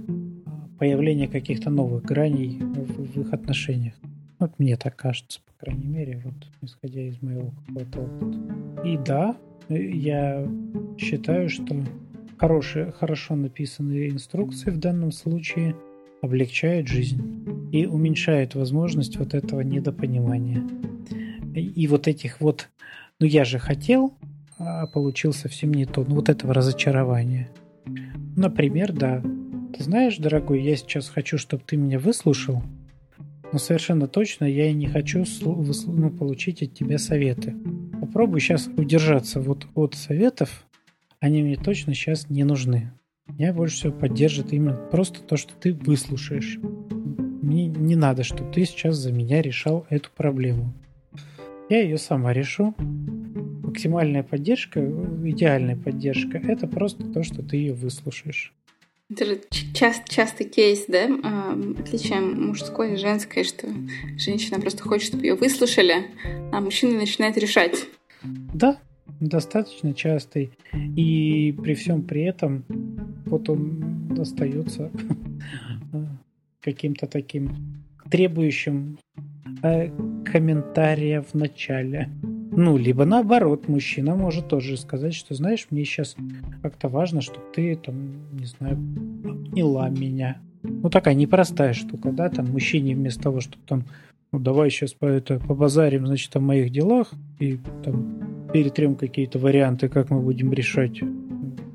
появление 0.80 1.28
каких-то 1.28 1.70
новых 1.70 2.04
граней 2.04 2.60
в, 2.60 3.14
в 3.14 3.22
их 3.22 3.34
отношениях. 3.34 3.96
Вот 4.40 4.60
мне 4.60 4.76
так 4.78 4.96
кажется, 4.96 5.40
по 5.46 5.66
крайней 5.66 5.88
мере, 5.88 6.22
вот 6.24 6.36
исходя 6.62 7.02
из 7.02 7.22
моего 7.22 7.52
какого-то 7.68 8.02
опыта. 8.02 8.40
И 8.86 8.98
да, 8.98 9.38
я 9.70 10.48
считаю, 10.98 11.50
что 11.50 11.76
хорошие, 12.38 12.92
хорошо 12.92 13.36
написанные 13.36 14.10
инструкции 14.10 14.70
в 14.70 14.78
данном 14.78 15.12
случае 15.12 15.76
облегчают 16.22 16.88
жизнь 16.88 17.70
и 17.72 17.86
уменьшают 17.86 18.56
возможность 18.56 19.18
вот 19.18 19.34
этого 19.34 19.62
недопонимания. 19.62 20.62
И 21.54 21.88
вот 21.88 22.08
этих 22.08 22.42
вот, 22.42 22.70
ну 23.20 23.26
я 23.26 23.46
же 23.46 23.60
хотел, 23.60 24.14
а 24.58 24.88
получил 24.88 25.34
совсем 25.34 25.74
не 25.74 25.86
то, 25.86 26.04
ну 26.08 26.16
вот 26.16 26.30
этого 26.30 26.54
разочарования. 26.54 27.50
Например, 28.36 28.92
да, 28.92 29.22
ты 29.76 29.84
знаешь, 29.84 30.18
дорогой, 30.18 30.62
я 30.62 30.76
сейчас 30.76 31.10
хочу, 31.10 31.38
чтобы 31.38 31.64
ты 31.66 31.78
меня 31.78 32.00
выслушал, 32.00 32.64
но 33.52 33.60
совершенно 33.60 34.08
точно 34.08 34.46
я 34.46 34.70
и 34.70 34.74
не 34.74 34.88
хочу 34.88 35.24
ну, 35.42 36.10
получить 36.10 36.62
от 36.64 36.74
тебя 36.74 36.98
советы. 36.98 37.56
Попробуй 38.00 38.40
сейчас 38.42 38.68
удержаться 38.68 39.40
вот 39.40 39.68
от 39.76 39.96
советов, 39.96 40.66
они 41.20 41.42
мне 41.42 41.56
точно 41.56 41.94
сейчас 41.94 42.30
не 42.30 42.44
нужны. 42.44 42.92
Меня 43.28 43.54
больше 43.54 43.76
всего 43.78 43.94
поддержит 43.94 44.54
именно 44.54 44.76
просто 44.76 45.22
то, 45.22 45.38
что 45.38 45.54
ты 45.56 45.74
выслушаешь. 45.74 46.60
Мне 47.42 47.68
не 47.68 47.96
надо, 47.96 48.24
чтобы 48.24 48.52
ты 48.52 48.66
сейчас 48.66 48.98
за 48.98 49.12
меня 49.12 49.42
решал 49.42 49.86
эту 49.90 50.10
проблему. 50.16 50.74
Я 51.70 51.82
ее 51.82 51.98
сама 51.98 52.32
решу. 52.32 52.76
Максимальная 53.64 54.24
поддержка, 54.24 54.80
идеальная 54.80 55.76
поддержка, 55.76 56.38
это 56.38 56.68
просто 56.68 57.04
то, 57.12 57.24
что 57.24 57.42
ты 57.42 57.58
ее 57.58 57.74
выслушаешь. 57.74 58.54
Это 59.10 59.26
же 59.26 59.42
част, 59.74 60.08
частый 60.08 60.48
кейс, 60.48 60.86
да, 60.88 61.08
отличие 61.80 62.22
мужское 62.22 62.94
и 62.94 62.98
женское, 62.98 63.44
что 63.44 63.68
женщина 64.18 64.60
просто 64.60 64.84
хочет, 64.84 65.10
чтобы 65.10 65.26
ее 65.26 65.36
выслушали, 65.36 66.08
а 66.52 66.62
мужчина 66.62 66.98
начинает 66.98 67.38
решать. 67.38 67.88
Да, 68.24 68.80
достаточно 69.20 69.94
частый. 69.94 70.52
И 70.96 71.56
при 71.64 71.74
всем 71.74 72.04
при 72.04 72.24
этом 72.24 72.64
вот 73.26 73.50
он 73.50 74.18
остается 74.20 74.92
каким-то 76.62 77.08
таким 77.08 77.84
требующим 78.10 78.98
комментария 80.26 81.22
в 81.22 81.34
начале. 81.34 82.10
Ну, 82.58 82.78
либо 82.78 83.06
наоборот, 83.06 83.68
мужчина 83.68 84.16
может 84.16 84.48
тоже 84.48 84.78
сказать, 84.78 85.14
что, 85.14 85.34
знаешь, 85.34 85.68
мне 85.72 85.84
сейчас 85.84 86.16
как-то 86.62 86.88
важно, 86.88 87.22
чтобы 87.22 87.46
ты, 87.54 87.76
там, 87.76 87.96
не 88.32 88.46
знаю, 88.46 88.76
обняла 88.76 89.90
меня. 89.90 90.38
Ну, 90.64 90.90
такая 90.90 91.16
непростая 91.16 91.74
штука, 91.74 92.12
да, 92.12 92.30
там, 92.30 92.48
мужчине 92.48 92.96
вместо 92.96 93.24
того, 93.24 93.42
чтобы 93.42 93.64
там, 93.68 93.84
ну, 94.32 94.40
давай 94.40 94.70
сейчас 94.70 94.94
по 94.94 95.06
это 95.06 95.40
побазарим, 95.40 96.08
значит, 96.08 96.36
о 96.36 96.40
моих 96.40 96.72
делах 96.72 97.12
и 97.40 97.60
там 97.84 98.50
перетрем 98.54 98.96
какие-то 98.96 99.38
варианты, 99.38 99.90
как 99.90 100.10
мы 100.10 100.22
будем 100.22 100.54
решать 100.54 101.02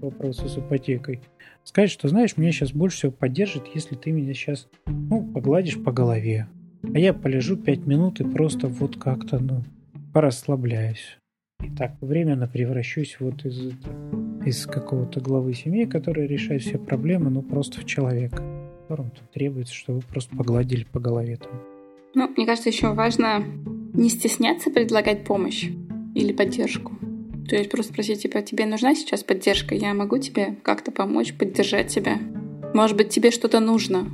вопросы 0.00 0.48
с 0.48 0.58
ипотекой. 0.58 1.20
Сказать, 1.62 1.90
что, 1.90 2.08
знаешь, 2.08 2.36
меня 2.36 2.52
сейчас 2.52 2.72
больше 2.72 2.96
всего 2.96 3.12
поддержит, 3.12 3.64
если 3.74 3.94
ты 3.96 4.12
меня 4.12 4.32
сейчас, 4.34 4.66
ну, 4.86 5.30
погладишь 5.32 5.82
по 5.82 5.92
голове. 5.92 6.48
А 6.82 6.98
я 6.98 7.12
полежу 7.12 7.56
пять 7.56 7.86
минут 7.86 8.20
и 8.20 8.24
просто 8.24 8.68
вот 8.68 8.96
как-то, 8.96 9.38
ну, 9.38 9.62
порасслабляюсь. 10.12 11.18
И 11.62 11.70
так 11.76 11.92
временно 12.00 12.48
превращусь 12.48 13.18
вот 13.20 13.44
из, 13.44 13.72
из 14.46 14.66
какого-то 14.66 15.20
главы 15.20 15.52
семьи, 15.52 15.84
который 15.84 16.26
решает 16.26 16.62
все 16.62 16.78
проблемы, 16.78 17.30
ну 17.30 17.42
просто 17.42 17.80
в 17.80 17.84
человека, 17.84 18.42
которому 18.82 19.10
требуется, 19.32 19.74
чтобы 19.74 20.00
просто 20.00 20.34
погладили 20.34 20.86
по 20.90 21.00
голове 21.00 21.36
там. 21.36 21.50
Ну, 22.14 22.28
мне 22.36 22.46
кажется, 22.46 22.70
еще 22.70 22.92
важно 22.92 23.44
не 23.92 24.08
стесняться 24.08 24.70
предлагать 24.70 25.24
помощь 25.24 25.68
или 26.14 26.32
поддержку. 26.32 26.92
То 27.48 27.56
есть 27.56 27.70
просто 27.70 27.92
спросить, 27.92 28.22
типа, 28.22 28.42
тебе 28.42 28.64
нужна 28.64 28.94
сейчас 28.94 29.22
поддержка? 29.22 29.74
Я 29.74 29.92
могу 29.92 30.18
тебе 30.18 30.56
как-то 30.62 30.92
помочь, 30.92 31.34
поддержать 31.34 31.88
тебя? 31.88 32.18
Может 32.72 32.96
быть, 32.96 33.10
тебе 33.10 33.30
что-то 33.30 33.60
нужно? 33.60 34.06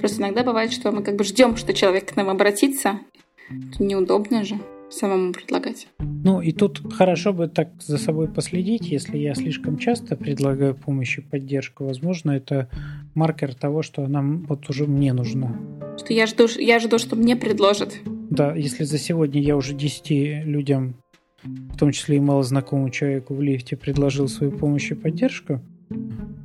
Просто 0.00 0.22
иногда 0.22 0.42
бывает, 0.42 0.72
что 0.72 0.92
мы 0.92 1.02
как 1.02 1.16
бы 1.16 1.24
ждем, 1.24 1.56
что 1.56 1.72
человек 1.72 2.12
к 2.12 2.16
нам 2.16 2.28
обратится. 2.28 3.00
Это 3.48 3.82
неудобно 3.82 4.44
же 4.44 4.58
самому 4.90 5.32
предлагать. 5.32 5.88
Ну 5.98 6.40
и 6.40 6.52
тут 6.52 6.92
хорошо 6.92 7.32
бы 7.32 7.48
так 7.48 7.68
за 7.80 7.98
собой 7.98 8.28
последить, 8.28 8.86
если 8.86 9.18
я 9.18 9.34
слишком 9.34 9.78
часто 9.78 10.16
предлагаю 10.16 10.74
помощь 10.74 11.18
и 11.18 11.20
поддержку. 11.20 11.84
Возможно, 11.84 12.32
это 12.32 12.68
маркер 13.14 13.54
того, 13.54 13.82
что 13.82 14.06
нам 14.06 14.44
вот 14.46 14.68
уже 14.70 14.86
мне 14.86 15.12
нужно. 15.12 15.58
Что 15.98 16.12
я 16.12 16.26
жду, 16.26 16.46
я 16.58 16.78
жду, 16.78 16.98
что 16.98 17.16
мне 17.16 17.36
предложат. 17.36 17.98
Да, 18.30 18.54
если 18.54 18.84
за 18.84 18.98
сегодня 18.98 19.40
я 19.40 19.56
уже 19.56 19.74
10 19.74 20.44
людям, 20.46 20.94
в 21.42 21.76
том 21.76 21.92
числе 21.92 22.16
и 22.16 22.20
малознакомому 22.20 22.90
человеку 22.90 23.34
в 23.34 23.42
лифте, 23.42 23.76
предложил 23.76 24.28
свою 24.28 24.52
помощь 24.52 24.90
и 24.90 24.94
поддержку, 24.94 25.60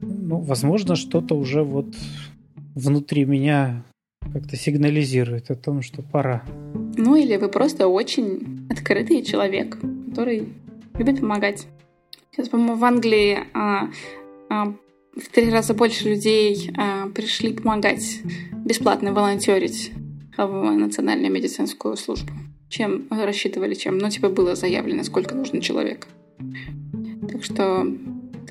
ну, 0.01 0.39
возможно, 0.41 0.95
что-то 0.95 1.35
уже 1.35 1.63
вот 1.63 1.95
внутри 2.79 3.25
меня 3.25 3.83
как-то 4.33 4.55
сигнализирует 4.55 5.49
о 5.51 5.55
том, 5.55 5.81
что 5.81 6.01
пора. 6.01 6.43
Ну 6.97 7.15
или 7.15 7.37
вы 7.37 7.49
просто 7.49 7.87
очень 7.87 8.67
открытый 8.69 9.23
человек, 9.23 9.77
который 10.09 10.49
любит 10.97 11.19
помогать. 11.19 11.67
Сейчас, 12.31 12.49
по-моему, 12.49 12.75
в 12.75 12.83
Англии 12.83 13.39
а, 13.53 13.89
а, 14.49 14.73
в 15.15 15.29
три 15.31 15.49
раза 15.49 15.73
больше 15.73 16.09
людей 16.09 16.71
а, 16.77 17.07
пришли 17.09 17.53
помогать 17.53 18.21
бесплатно 18.65 19.13
волонтерить 19.13 19.91
в 20.37 20.71
национальную 20.71 21.31
медицинскую 21.31 21.97
службу. 21.97 22.31
чем 22.69 23.07
рассчитывали, 23.09 23.73
чем, 23.73 23.97
ну, 23.97 24.09
типа, 24.09 24.29
было 24.29 24.55
заявлено, 24.55 25.03
сколько 25.03 25.35
нужно 25.35 25.59
человек. 25.59 26.07
Так 27.31 27.43
что 27.43 27.85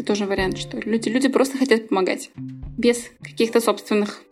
тоже 0.08 0.24
вариант, 0.24 0.56
что 0.56 0.80
люди, 0.80 1.10
люди 1.10 1.28
просто 1.28 1.58
хотят 1.58 1.90
помогать. 1.90 2.30
Без 2.78 3.10
каких-то 3.20 3.60
собственных. 3.60 4.22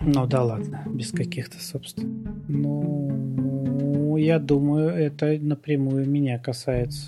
Ну 0.00 0.26
да 0.26 0.42
ладно, 0.42 0.82
без 0.88 1.12
каких-то 1.12 1.60
собственных. 1.60 2.34
Ну, 2.48 4.16
я 4.16 4.40
думаю, 4.40 4.88
это 4.88 5.38
напрямую 5.40 6.10
меня 6.10 6.40
касается. 6.40 7.06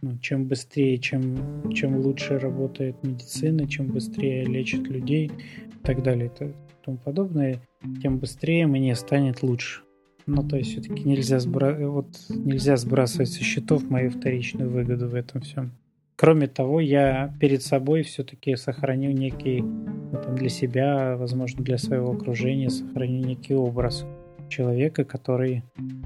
Ну, 0.00 0.16
чем 0.20 0.46
быстрее, 0.46 0.96
чем, 0.96 1.70
чем 1.74 1.98
лучше 1.98 2.38
работает 2.38 2.96
медицина, 3.04 3.68
чем 3.68 3.88
быстрее 3.88 4.46
лечат 4.46 4.88
людей 4.88 5.26
и 5.26 5.86
так 5.86 6.02
далее 6.02 6.32
и 6.40 6.54
тому 6.82 6.96
подобное, 6.96 7.60
тем 8.00 8.16
быстрее 8.18 8.66
мне 8.66 8.94
станет 8.94 9.42
лучше. 9.42 9.82
Ну, 10.24 10.48
то 10.48 10.56
есть 10.56 10.70
все-таки 10.70 11.02
нельзя, 11.04 11.40
сбра... 11.40 11.76
вот, 11.86 12.06
нельзя 12.30 12.78
сбрасывать 12.78 13.28
со 13.28 13.44
счетов 13.44 13.90
мою 13.90 14.10
вторичную 14.10 14.70
выгоду 14.70 15.10
в 15.10 15.14
этом 15.14 15.42
всем. 15.42 15.72
Кроме 16.20 16.48
того, 16.48 16.80
я 16.80 17.34
перед 17.40 17.62
собой 17.62 18.02
все-таки 18.02 18.54
сохраню 18.54 19.10
некий 19.10 19.62
ну, 19.62 20.20
там, 20.22 20.34
для 20.34 20.50
себя, 20.50 21.16
возможно, 21.16 21.64
для 21.64 21.78
своего 21.78 22.12
окружения, 22.12 22.68
сохраню 22.68 23.24
некий 23.24 23.54
образ 23.54 24.04
человека, 24.50 25.04
который... 25.04 25.62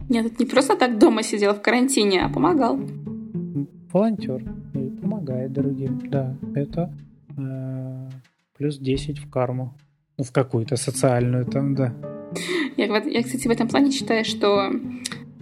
Нет, 0.09 0.39
не 0.39 0.47
просто 0.47 0.77
так 0.77 1.01
дома 1.01 1.25
сидел 1.25 1.53
в 1.53 1.61
карантине, 1.61 2.23
а 2.23 2.29
помогал 2.29 2.79
волонтер 3.93 4.41
и 4.75 4.89
помогает 5.01 5.53
другим. 5.53 6.01
Да, 6.09 6.37
это 6.55 6.95
э, 7.37 8.09
плюс 8.57 8.79
10 8.79 9.19
в 9.19 9.29
карму. 9.29 9.75
Ну, 10.17 10.23
в 10.23 10.31
какую-то 10.31 10.77
социальную 10.77 11.45
там, 11.45 11.75
да. 11.75 11.93
Я, 12.77 12.87
я, 12.87 13.23
кстати, 13.25 13.49
в 13.49 13.51
этом 13.51 13.67
плане 13.67 13.91
считаю, 13.91 14.25
что 14.25 14.71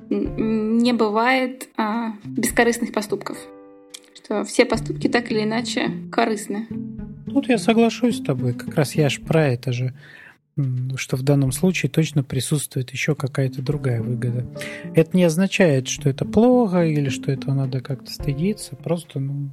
не 0.08 0.94
бывает 0.94 1.68
а, 1.76 2.12
бескорыстных 2.24 2.92
поступков. 2.92 3.36
Что 4.24 4.44
все 4.44 4.64
поступки 4.64 5.08
так 5.08 5.30
или 5.30 5.42
иначе 5.42 5.90
корыстны. 6.10 6.68
Тут 7.26 7.48
я 7.48 7.58
соглашусь 7.58 8.18
с 8.18 8.22
тобой. 8.22 8.54
Как 8.54 8.74
раз 8.74 8.94
я 8.94 9.08
ж 9.08 9.20
про 9.20 9.48
это 9.48 9.72
же 9.72 9.94
что 10.96 11.16
в 11.16 11.22
данном 11.22 11.50
случае 11.50 11.90
точно 11.90 12.22
присутствует 12.22 12.90
еще 12.90 13.14
какая-то 13.14 13.62
другая 13.62 14.02
выгода. 14.02 14.46
Это 14.94 15.16
не 15.16 15.24
означает, 15.24 15.88
что 15.88 16.10
это 16.10 16.24
плохо 16.24 16.84
или 16.84 17.08
что 17.08 17.32
это 17.32 17.54
надо 17.54 17.80
как-то 17.80 18.10
стыдиться, 18.10 18.76
просто, 18.76 19.18
ну, 19.18 19.50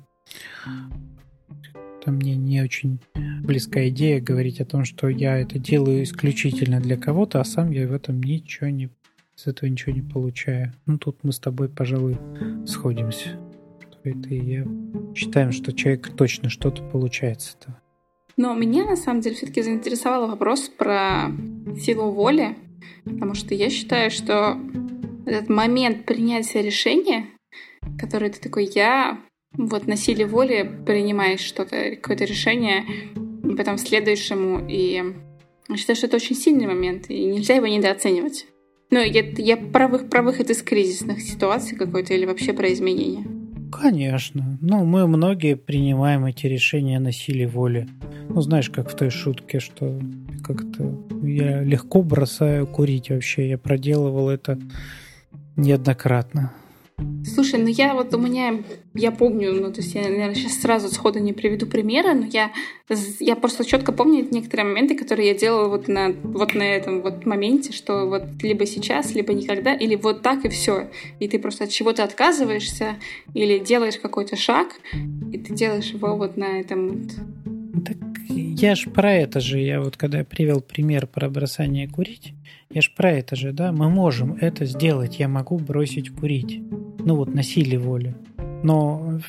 там 2.03 2.15
мне 2.15 2.35
не 2.35 2.61
очень 2.61 2.99
близкая 3.15 3.89
идея 3.89 4.19
говорить 4.19 4.59
о 4.59 4.65
том, 4.65 4.83
что 4.83 5.07
я 5.07 5.37
это 5.37 5.57
делаю 5.57 6.03
исключительно 6.03 6.81
для 6.81 6.97
кого-то, 6.97 7.39
а 7.39 7.45
сам 7.45 7.71
я 7.71 7.87
в 7.87 7.93
этом 7.93 8.21
ничего 8.21 8.67
не 8.67 8.89
с 9.35 9.47
этого 9.47 9.69
ничего 9.69 9.95
не 9.95 10.01
получаю. 10.01 10.73
Ну, 10.85 10.97
тут 10.97 11.23
мы 11.23 11.31
с 11.31 11.39
тобой, 11.39 11.69
пожалуй, 11.69 12.17
сходимся. 12.65 13.39
Это 14.03 14.29
и 14.29 14.39
я 14.39 14.65
считаем, 15.15 15.51
что 15.51 15.73
человек 15.73 16.09
точно 16.15 16.49
что-то 16.49 16.81
получает 16.83 17.41
с 17.41 17.55
этого. 17.55 17.81
Но 18.37 18.53
меня 18.53 18.85
на 18.85 18.95
самом 18.95 19.21
деле 19.21 19.35
все-таки 19.35 19.61
заинтересовал 19.61 20.27
вопрос 20.27 20.69
про 20.69 21.29
силу 21.81 22.11
воли, 22.11 22.55
потому 23.03 23.33
что 23.33 23.53
я 23.53 23.69
считаю, 23.69 24.11
что 24.11 24.57
этот 25.25 25.49
момент 25.49 26.05
принятия 26.05 26.61
решения, 26.61 27.25
который 27.99 28.29
ты 28.29 28.39
такой, 28.39 28.65
я 28.73 29.19
вот 29.51 29.87
на 29.87 29.97
силе 29.97 30.25
воли 30.25 30.69
принимаешь 30.85 31.41
что-то, 31.41 31.95
какое-то 31.95 32.23
решение, 32.23 32.85
и 33.43 33.55
потом 33.55 33.77
следуешь 33.77 34.31
ему, 34.31 34.65
и 34.67 35.03
я 35.67 35.77
считаю, 35.77 35.97
что 35.97 36.07
это 36.07 36.15
очень 36.15 36.35
сильный 36.35 36.65
момент, 36.65 37.09
и 37.09 37.25
нельзя 37.25 37.55
его 37.55 37.67
недооценивать. 37.67 38.47
Ну, 38.91 38.99
я, 38.99 39.21
я 39.37 39.57
про, 39.57 39.87
про 39.87 40.21
выход 40.21 40.49
из 40.49 40.63
кризисных 40.63 41.21
ситуаций 41.21 41.77
какой-то 41.77 42.13
или 42.13 42.25
вообще 42.25 42.53
про 42.53 42.71
изменения. 42.73 43.38
Конечно. 43.71 44.57
Ну, 44.61 44.85
мы 44.85 45.07
многие 45.07 45.55
принимаем 45.55 46.25
эти 46.25 46.47
решения 46.47 46.99
на 46.99 47.11
силе 47.11 47.47
воли. 47.47 47.87
Ну, 48.29 48.41
знаешь, 48.41 48.69
как 48.69 48.89
в 48.89 48.95
той 48.95 49.09
шутке, 49.09 49.59
что 49.59 49.99
как-то 50.43 50.97
я 51.21 51.61
легко 51.63 52.01
бросаю 52.01 52.67
курить 52.67 53.09
вообще. 53.09 53.49
Я 53.49 53.57
проделывал 53.57 54.29
это 54.29 54.59
неоднократно. 55.55 56.53
Слушай, 57.25 57.59
ну 57.59 57.67
я 57.67 57.93
вот 57.93 58.13
у 58.13 58.17
меня, 58.17 58.63
я 58.93 59.11
помню, 59.11 59.53
ну 59.53 59.71
то 59.71 59.81
есть 59.81 59.93
я, 59.93 60.01
наверное, 60.03 60.35
сейчас 60.35 60.59
сразу 60.59 60.89
сходу 60.89 61.19
не 61.19 61.33
приведу 61.33 61.65
примера, 61.65 62.13
но 62.13 62.25
я, 62.25 62.51
я 63.19 63.35
просто 63.35 63.65
четко 63.65 63.91
помню 63.91 64.27
некоторые 64.31 64.65
моменты, 64.65 64.97
которые 64.97 65.29
я 65.29 65.33
делала 65.35 65.67
вот 65.67 65.87
на, 65.87 66.11
вот 66.23 66.53
на 66.55 66.63
этом 66.63 67.01
вот 67.01 67.25
моменте, 67.25 67.71
что 67.71 68.05
вот 68.05 68.23
либо 68.41 68.65
сейчас, 68.65 69.13
либо 69.13 69.33
никогда, 69.33 69.73
или 69.73 69.95
вот 69.95 70.21
так 70.21 70.45
и 70.45 70.49
все. 70.49 70.89
И 71.19 71.27
ты 71.27 71.39
просто 71.39 71.65
от 71.65 71.69
чего-то 71.69 72.03
отказываешься, 72.03 72.95
или 73.33 73.59
делаешь 73.59 73.97
какой-то 73.97 74.35
шаг, 74.35 74.79
и 75.31 75.37
ты 75.37 75.53
делаешь 75.53 75.91
его 75.91 76.15
вот 76.15 76.37
на 76.37 76.59
этом 76.59 76.87
вот. 76.89 77.85
Так 77.85 77.97
я 78.29 78.75
ж 78.75 78.89
про 78.89 79.13
это 79.13 79.39
же, 79.39 79.59
я 79.59 79.81
вот 79.81 79.97
когда 79.97 80.23
привел 80.23 80.61
пример 80.61 81.07
про 81.07 81.29
бросание 81.29 81.87
курить, 81.87 82.33
я 82.71 82.81
ж 82.81 82.93
про 82.95 83.11
это 83.11 83.35
же, 83.35 83.51
да, 83.51 83.71
мы 83.71 83.89
можем 83.89 84.33
это 84.33 84.65
сделать, 84.65 85.19
я 85.19 85.27
могу 85.27 85.57
бросить 85.57 86.09
курить. 86.11 86.61
Ну 86.99 87.15
вот, 87.15 87.33
на 87.33 87.43
силе 87.43 87.79
воли. 87.79 88.15
Но 88.63 89.19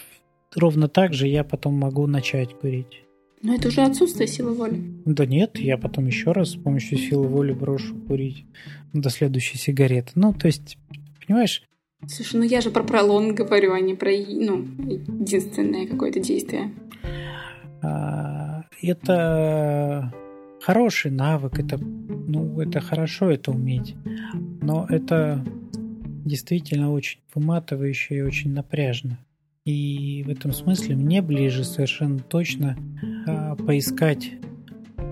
ровно 0.54 0.88
так 0.88 1.14
же 1.14 1.26
я 1.26 1.44
потом 1.44 1.74
могу 1.74 2.06
начать 2.06 2.54
курить. 2.54 3.04
Но 3.42 3.54
это 3.54 3.68
уже 3.68 3.80
отсутствие 3.82 4.26
силы 4.26 4.52
воли. 4.52 4.78
Да 5.06 5.24
нет, 5.24 5.58
я 5.58 5.78
потом 5.78 6.06
еще 6.06 6.32
раз 6.32 6.50
с 6.50 6.56
помощью 6.56 6.98
силы 6.98 7.26
воли 7.26 7.52
брошу 7.52 7.94
курить 7.96 8.44
до 8.92 9.08
следующей 9.08 9.56
сигареты. 9.56 10.12
Ну, 10.14 10.34
то 10.34 10.46
есть, 10.46 10.76
понимаешь? 11.26 11.62
Слушай, 12.06 12.36
ну 12.36 12.42
я 12.42 12.60
же 12.60 12.70
про 12.70 12.82
пролонг 12.82 13.36
говорю, 13.36 13.72
а 13.72 13.80
не 13.80 13.94
про 13.94 14.10
ну, 14.10 14.66
единственное 14.88 15.86
какое-то 15.86 16.20
действие. 16.20 16.72
А, 17.82 18.64
это 18.82 20.12
хороший 20.60 21.10
навык, 21.10 21.58
это, 21.58 21.78
ну, 21.78 22.60
это 22.60 22.80
хорошо 22.80 23.30
это 23.30 23.50
уметь, 23.50 23.94
но 24.62 24.86
это 24.88 25.44
действительно 26.24 26.92
очень 26.92 27.20
выматывающе 27.34 28.16
и 28.16 28.22
очень 28.22 28.52
напряжно. 28.52 29.18
И 29.64 30.22
в 30.26 30.30
этом 30.30 30.52
смысле 30.52 30.96
мне 30.96 31.22
ближе 31.22 31.64
совершенно 31.64 32.18
точно 32.18 32.76
а, 33.26 33.56
поискать 33.56 34.32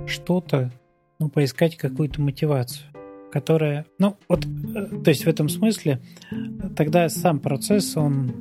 что-то, 0.07 0.73
ну, 1.19 1.29
поискать 1.29 1.77
какую-то 1.77 2.21
мотивацию, 2.21 2.87
которая, 3.31 3.85
ну, 3.99 4.17
вот, 4.29 4.47
э, 4.47 5.03
то 5.03 5.11
есть 5.11 5.25
в 5.25 5.29
этом 5.29 5.49
смысле 5.49 6.01
тогда 6.77 7.09
сам 7.09 7.41
процесс, 7.41 7.97
он 7.97 8.33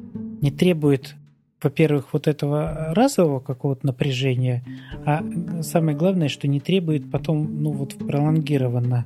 не 0.42 0.52
требует 0.52 1.16
во-первых, 1.62 2.14
вот 2.14 2.28
этого 2.28 2.94
разового 2.94 3.40
какого-то 3.40 3.86
напряжения, 3.86 4.64
а 5.06 5.24
самое 5.62 5.98
главное, 5.98 6.30
что 6.30 6.48
не 6.48 6.60
требует 6.60 7.10
потом, 7.10 7.64
ну 7.64 7.72
вот 7.72 7.96
пролонгированно 7.96 9.06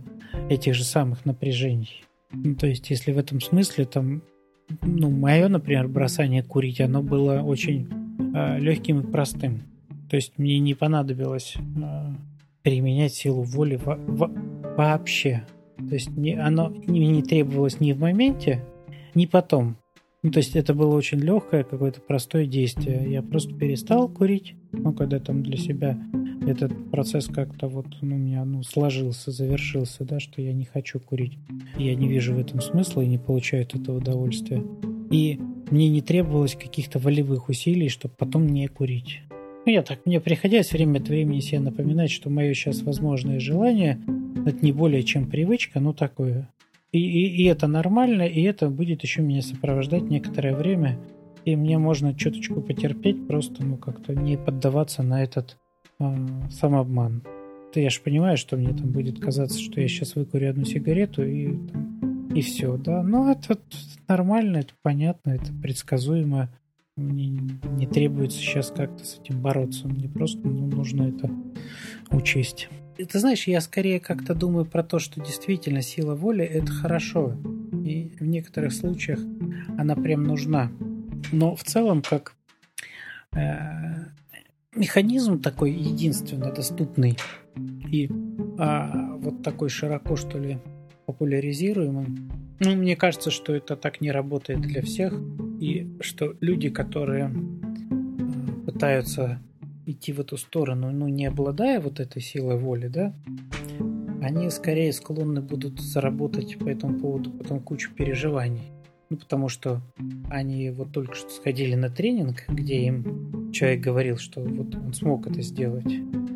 этих 0.49 0.75
же 0.75 0.83
самых 0.83 1.25
напряжений. 1.25 2.03
Ну, 2.33 2.55
то 2.55 2.67
есть, 2.67 2.89
если 2.89 3.11
в 3.11 3.17
этом 3.17 3.41
смысле 3.41 3.85
там, 3.85 4.21
ну, 4.81 5.09
мое, 5.09 5.47
например, 5.47 5.87
бросание 5.87 6.43
курить, 6.43 6.79
оно 6.79 7.01
было 7.03 7.41
очень 7.41 7.89
э, 8.33 8.59
легким 8.59 9.01
и 9.01 9.11
простым. 9.11 9.63
То 10.09 10.15
есть, 10.15 10.37
мне 10.37 10.59
не 10.59 10.73
понадобилось 10.73 11.55
э, 11.57 12.13
применять 12.63 13.13
силу 13.13 13.43
воли 13.43 13.77
во- 13.83 13.97
во- 13.97 14.31
вообще. 14.77 15.45
То 15.77 15.93
есть, 15.95 16.15
не, 16.15 16.35
оно 16.35 16.69
не, 16.69 17.07
не 17.07 17.21
требовалось 17.21 17.79
ни 17.79 17.91
в 17.91 17.99
моменте, 17.99 18.63
ни 19.13 19.25
потом. 19.25 19.77
Ну, 20.23 20.29
то 20.29 20.37
есть 20.37 20.55
это 20.55 20.75
было 20.75 20.95
очень 20.95 21.17
легкое, 21.17 21.63
какое-то 21.63 21.99
простое 21.99 22.45
действие. 22.45 23.11
Я 23.11 23.23
просто 23.23 23.55
перестал 23.55 24.07
курить, 24.07 24.53
ну, 24.71 24.93
когда 24.93 25.19
там 25.19 25.41
для 25.41 25.57
себя 25.57 25.97
этот 26.45 26.91
процесс 26.91 27.25
как-то 27.25 27.67
вот 27.67 27.87
ну, 28.01 28.15
у 28.15 28.19
меня 28.19 28.45
ну, 28.45 28.61
сложился, 28.61 29.31
завершился, 29.31 30.03
да, 30.03 30.19
что 30.19 30.41
я 30.41 30.53
не 30.53 30.65
хочу 30.65 30.99
курить. 30.99 31.39
Я 31.75 31.95
не 31.95 32.07
вижу 32.07 32.35
в 32.35 32.39
этом 32.39 32.61
смысла 32.61 33.01
и 33.01 33.07
не 33.07 33.17
получаю 33.17 33.63
от 33.63 33.73
этого 33.73 33.97
удовольствия. 33.97 34.63
И 35.09 35.39
мне 35.71 35.89
не 35.89 36.01
требовалось 36.01 36.55
каких-то 36.55 36.99
волевых 36.99 37.49
усилий, 37.49 37.89
чтобы 37.89 38.13
потом 38.15 38.45
не 38.45 38.67
курить. 38.67 39.21
Ну, 39.65 39.71
я 39.71 39.81
так, 39.81 40.05
мне 40.05 40.19
приходилось 40.19 40.71
время 40.71 40.99
от 40.99 41.07
времени 41.07 41.39
себе 41.39 41.61
напоминать, 41.61 42.11
что 42.11 42.29
мое 42.29 42.53
сейчас 42.53 42.83
возможное 42.83 43.39
желание– 43.39 43.99
это 44.45 44.63
не 44.63 44.71
более 44.71 45.01
чем 45.01 45.27
привычка, 45.27 45.79
ну, 45.79 45.93
такое 45.93 46.47
и, 46.91 46.99
и, 46.99 47.43
и 47.43 47.45
это 47.45 47.67
нормально, 47.67 48.23
и 48.23 48.41
это 48.41 48.69
будет 48.69 49.03
еще 49.03 49.21
меня 49.21 49.41
сопровождать 49.41 50.03
некоторое 50.03 50.55
время. 50.55 50.99
И 51.45 51.55
мне 51.55 51.77
можно 51.77 52.13
чуточку 52.13 52.61
потерпеть, 52.61 53.27
просто 53.27 53.63
ну 53.63 53.77
как-то 53.77 54.13
не 54.13 54.37
поддаваться 54.37 55.01
на 55.01 55.23
этот 55.23 55.57
э, 55.99 56.15
самообман. 56.51 57.23
То 57.73 57.79
я 57.79 57.89
же 57.89 58.01
понимаю, 58.01 58.37
что 58.37 58.57
мне 58.57 58.73
там 58.73 58.91
будет 58.91 59.19
казаться, 59.19 59.59
что 59.59 59.79
я 59.79 59.87
сейчас 59.87 60.15
выкурю 60.15 60.49
одну 60.49 60.65
сигарету 60.65 61.23
и, 61.23 61.57
и 62.35 62.41
все, 62.41 62.77
да. 62.77 63.01
Но 63.01 63.31
это 63.31 63.57
нормально, 64.07 64.57
это 64.57 64.73
понятно, 64.81 65.31
это 65.31 65.53
предсказуемо. 65.63 66.49
Мне 66.97 67.27
не 67.27 67.87
требуется 67.87 68.37
сейчас 68.37 68.71
как-то 68.75 69.05
с 69.05 69.19
этим 69.19 69.41
бороться. 69.41 69.87
Мне 69.87 70.09
просто 70.09 70.45
ну, 70.45 70.67
нужно 70.67 71.03
это 71.03 71.31
учесть. 72.11 72.69
Ты 72.97 73.19
знаешь, 73.19 73.47
я 73.47 73.61
скорее 73.61 73.99
как-то 73.99 74.35
думаю 74.35 74.65
про 74.65 74.83
то, 74.83 74.99
что 74.99 75.21
действительно 75.21 75.81
сила 75.81 76.15
воли– 76.15 76.43
это 76.45 76.71
хорошо. 76.71 77.35
И 77.85 78.11
в 78.19 78.23
некоторых 78.23 78.73
случаях 78.73 79.19
она 79.77 79.95
прям 79.95 80.23
нужна. 80.23 80.71
Но 81.31 81.55
в 81.55 81.63
целом, 81.63 82.01
как 82.01 82.35
э, 83.33 84.05
механизм 84.75 85.41
такой 85.41 85.71
единственно 85.71 86.51
доступный 86.51 87.17
и 87.91 88.09
а, 88.57 89.15
вот 89.17 89.43
такой 89.43 89.69
широко, 89.69 90.15
что 90.15 90.37
ли, 90.37 90.59
популяризируемый, 91.05 92.07
ну, 92.59 92.75
мне 92.75 92.95
кажется, 92.95 93.31
что 93.31 93.55
это 93.55 93.75
так 93.75 94.01
не 94.01 94.11
работает 94.11 94.61
для 94.61 94.81
всех, 94.81 95.13
и 95.59 95.91
что 95.99 96.35
люди, 96.41 96.69
которые 96.69 97.31
э, 97.31 98.65
пытаются 98.65 99.41
идти 99.91 100.13
в 100.13 100.19
эту 100.19 100.37
сторону, 100.37 100.91
ну, 100.91 101.07
не 101.07 101.25
обладая 101.25 101.79
вот 101.79 101.99
этой 101.99 102.21
силой 102.21 102.57
воли, 102.57 102.87
да, 102.87 103.13
они 104.21 104.49
скорее 104.49 104.93
склонны 104.93 105.41
будут 105.41 105.79
заработать 105.79 106.57
по 106.59 106.69
этому 106.69 106.99
поводу 106.99 107.31
потом 107.31 107.59
кучу 107.59 107.91
переживаний. 107.93 108.71
Ну, 109.09 109.17
потому 109.17 109.49
что 109.49 109.81
они 110.29 110.69
вот 110.69 110.93
только 110.93 111.15
что 111.15 111.29
сходили 111.29 111.75
на 111.75 111.89
тренинг, 111.89 112.45
где 112.47 112.85
им 112.85 113.51
человек 113.51 113.81
говорил, 113.81 114.17
что 114.17 114.41
вот 114.41 114.73
он 114.75 114.93
смог 114.93 115.27
это 115.27 115.41
сделать. 115.41 115.91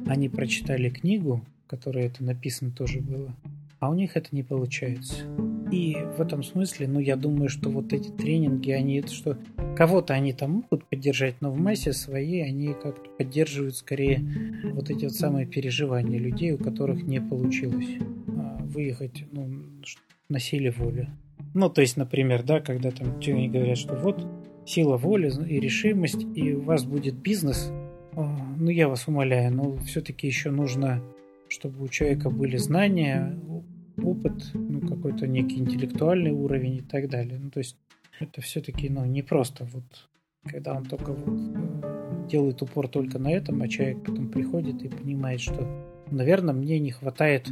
Они 0.07 0.27
прочитали 0.27 0.89
книгу, 0.89 1.45
в 1.65 1.69
которой 1.69 2.05
это 2.05 2.23
написано 2.23 2.71
тоже 2.71 2.99
было, 2.99 3.33
а 3.79 3.89
у 3.89 3.93
них 3.93 4.17
это 4.17 4.27
не 4.31 4.43
получается. 4.43 5.23
И 5.71 5.95
в 6.17 6.21
этом 6.21 6.43
смысле, 6.43 6.87
ну, 6.87 6.99
я 6.99 7.15
думаю, 7.15 7.49
что 7.49 7.69
вот 7.69 7.93
эти 7.93 8.09
тренинги, 8.09 8.71
они, 8.71 9.01
что 9.03 9.37
кого-то 9.75 10.13
они 10.13 10.33
там 10.33 10.51
могут 10.51 10.85
поддержать, 10.85 11.35
но 11.41 11.51
в 11.51 11.57
массе 11.57 11.93
своей 11.93 12.43
они 12.43 12.73
как-то 12.73 13.09
поддерживают 13.17 13.75
скорее 13.75 14.21
вот 14.73 14.89
эти 14.89 15.05
вот 15.05 15.13
самые 15.13 15.45
переживания 15.45 16.19
людей, 16.19 16.51
у 16.53 16.57
которых 16.57 17.03
не 17.03 17.21
получилось 17.21 17.89
а, 18.27 18.57
выехать, 18.63 19.25
ну, 19.31 19.63
на 20.29 20.39
силе 20.39 20.71
воли. 20.71 21.09
Ну, 21.53 21.69
то 21.69 21.81
есть, 21.81 21.97
например, 21.97 22.43
да, 22.43 22.59
когда 22.59 22.91
там 22.91 23.19
они 23.25 23.49
говорят, 23.49 23.77
что 23.77 23.95
вот 23.95 24.25
сила 24.65 24.97
воли 24.97 25.31
и 25.47 25.59
решимость, 25.59 26.25
и 26.35 26.53
у 26.53 26.61
вас 26.61 26.83
будет 26.83 27.15
бизнес, 27.15 27.71
а, 28.13 28.37
ну, 28.57 28.69
я 28.69 28.87
вас 28.87 29.07
умоляю, 29.07 29.53
но 29.53 29.77
все-таки 29.77 30.27
еще 30.27 30.51
нужно, 30.51 31.01
чтобы 31.47 31.83
у 31.83 31.87
человека 31.87 32.29
были 32.29 32.57
знания, 32.57 33.37
опыт, 34.01 34.51
ну, 34.53 34.81
какой-то 34.81 35.27
некий 35.27 35.57
интеллектуальный 35.57 36.31
уровень 36.31 36.77
и 36.77 36.81
так 36.81 37.09
далее. 37.09 37.39
Ну, 37.41 37.49
то 37.49 37.59
есть 37.59 37.77
это 38.19 38.41
все-таки, 38.41 38.89
ну, 38.89 39.05
не 39.05 39.21
просто 39.21 39.65
вот, 39.65 39.83
когда 40.45 40.73
он 40.73 40.85
только 40.85 41.13
вот 41.13 41.27
э, 41.27 42.27
делает 42.29 42.61
упор 42.61 42.87
только 42.87 43.19
на 43.19 43.31
этом, 43.31 43.61
а 43.61 43.67
человек 43.67 44.03
потом 44.03 44.29
приходит 44.29 44.83
и 44.83 44.89
понимает, 44.89 45.41
что, 45.41 45.67
наверное, 46.09 46.53
мне 46.53 46.79
не 46.79 46.91
хватает 46.91 47.47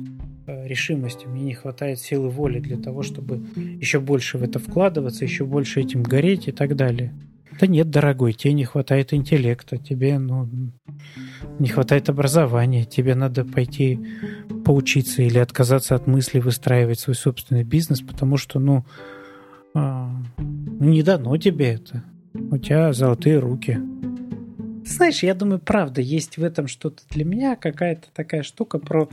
э, 0.48 0.68
решимости, 0.68 1.26
мне 1.26 1.44
не 1.44 1.54
хватает 1.54 2.00
силы 2.00 2.30
воли 2.30 2.60
для 2.60 2.78
того, 2.78 3.02
чтобы 3.02 3.46
еще 3.56 4.00
больше 4.00 4.38
в 4.38 4.44
это 4.44 4.60
вкладываться, 4.60 5.26
еще 5.26 5.46
больше 5.46 5.82
этим 5.82 6.04
гореть 6.04 6.48
и 6.48 6.52
так 6.52 6.76
далее. 6.76 7.14
Да 7.60 7.68
нет, 7.68 7.90
дорогой, 7.90 8.34
тебе 8.34 8.54
не 8.54 8.66
хватает 8.66 9.14
интеллекта, 9.14 9.78
тебе 9.78 10.18
ну, 10.18 10.50
не 11.60 11.68
хватает 11.68 12.10
образования, 12.10 12.84
тебе 12.84 13.14
надо 13.14 13.46
пойти 13.46 14.00
поучиться 14.66 15.22
или 15.22 15.38
отказаться 15.38 15.96
от 15.96 16.08
мысли 16.08 16.40
выстраивать 16.40 17.00
свой 17.00 17.16
собственный 17.16 17.64
бизнес, 17.64 18.02
потому 18.02 18.38
что, 18.38 18.60
ну, 18.60 18.86
а, 19.74 20.10
ну 20.10 20.13
не 20.92 21.04
дано 21.04 21.38
тебе 21.38 21.74
это. 21.74 22.04
У 22.34 22.58
тебя 22.58 22.94
золотые 22.94 23.40
руки. 23.40 23.80
Знаешь, 24.86 25.24
я 25.24 25.34
думаю, 25.34 25.60
правда, 25.60 26.02
есть 26.02 26.38
в 26.38 26.44
этом 26.44 26.68
что-то 26.68 27.04
для 27.10 27.24
меня, 27.24 27.56
какая-то 27.56 28.08
такая 28.14 28.44
штука 28.44 28.80
про, 28.80 29.08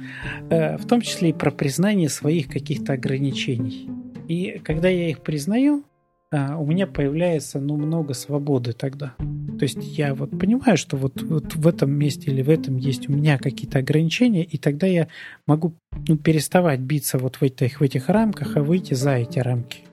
э, 0.50 0.76
в 0.76 0.86
том 0.86 1.00
числе 1.00 1.30
и 1.30 1.32
про 1.32 1.50
признание 1.50 2.08
своих 2.08 2.48
каких-то 2.48 2.94
ограничений. 2.94 3.88
И 4.26 4.60
когда 4.64 4.88
я 4.88 5.08
их 5.08 5.20
признаю, 5.20 5.84
а, 6.32 6.56
у 6.56 6.66
меня 6.66 6.86
появляется 6.86 7.60
ну, 7.60 7.76
много 7.76 8.14
свободы 8.14 8.72
тогда. 8.72 9.14
То 9.18 9.64
есть 9.64 9.78
я 9.98 10.14
вот 10.14 10.30
понимаю, 10.38 10.76
что 10.76 10.96
вот, 10.96 11.22
вот 11.22 11.56
в 11.56 11.66
этом 11.66 11.90
месте 11.90 12.30
или 12.30 12.42
в 12.42 12.48
этом 12.48 12.76
есть 12.76 13.08
у 13.08 13.12
меня 13.12 13.36
какие-то 13.36 13.80
ограничения, 13.80 14.44
и 14.44 14.56
тогда 14.56 14.86
я 14.86 15.08
могу 15.46 15.74
ну, 16.08 16.16
переставать 16.16 16.80
биться 16.80 17.18
вот 17.18 17.36
в 17.36 17.42
этих, 17.42 17.80
в 17.80 17.82
этих 17.82 18.08
рамках, 18.08 18.56
а 18.56 18.62
выйти 18.62 18.94
за 18.94 19.16
эти 19.16 19.40
рамки. 19.40 19.89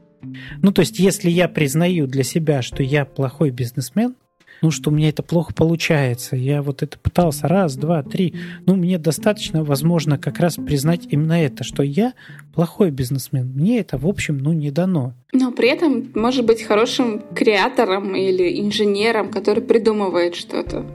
Ну, 0.62 0.72
то 0.72 0.82
есть, 0.82 1.00
если 1.00 1.30
я 1.30 1.48
признаю 1.48 2.08
для 2.08 2.24
себя, 2.24 2.62
что 2.62 2.84
я 2.84 3.06
плохой 3.06 3.52
бизнесмен, 3.52 4.16
ну, 4.62 4.72
что 4.72 4.90
у 4.90 4.94
меня 4.94 5.10
это 5.10 5.24
плохо 5.24 5.54
получается. 5.54 6.36
Я 6.36 6.62
вот 6.62 6.82
это 6.82 6.98
пытался 6.98 7.48
раз, 7.48 7.76
два, 7.76 8.02
три. 8.04 8.34
Ну, 8.66 8.76
мне 8.76 8.98
достаточно, 8.98 9.64
возможно, 9.64 10.18
как 10.18 10.40
раз 10.40 10.56
признать 10.56 11.08
именно 11.10 11.34
это, 11.44 11.64
что 11.64 11.84
я 11.84 12.14
плохой 12.54 12.92
бизнесмен. 12.92 13.52
Мне 13.54 13.80
это, 13.80 13.98
в 13.98 14.08
общем, 14.08 14.38
ну, 14.38 14.54
не 14.54 14.72
дано. 14.72 15.14
Но 15.32 15.52
при 15.52 15.70
этом 15.70 16.10
может 16.16 16.46
быть 16.46 16.64
хорошим 16.64 17.22
креатором 17.36 18.16
или 18.16 18.60
инженером, 18.62 19.30
который 19.30 19.62
придумывает 19.62 20.36
что-то. 20.36 20.86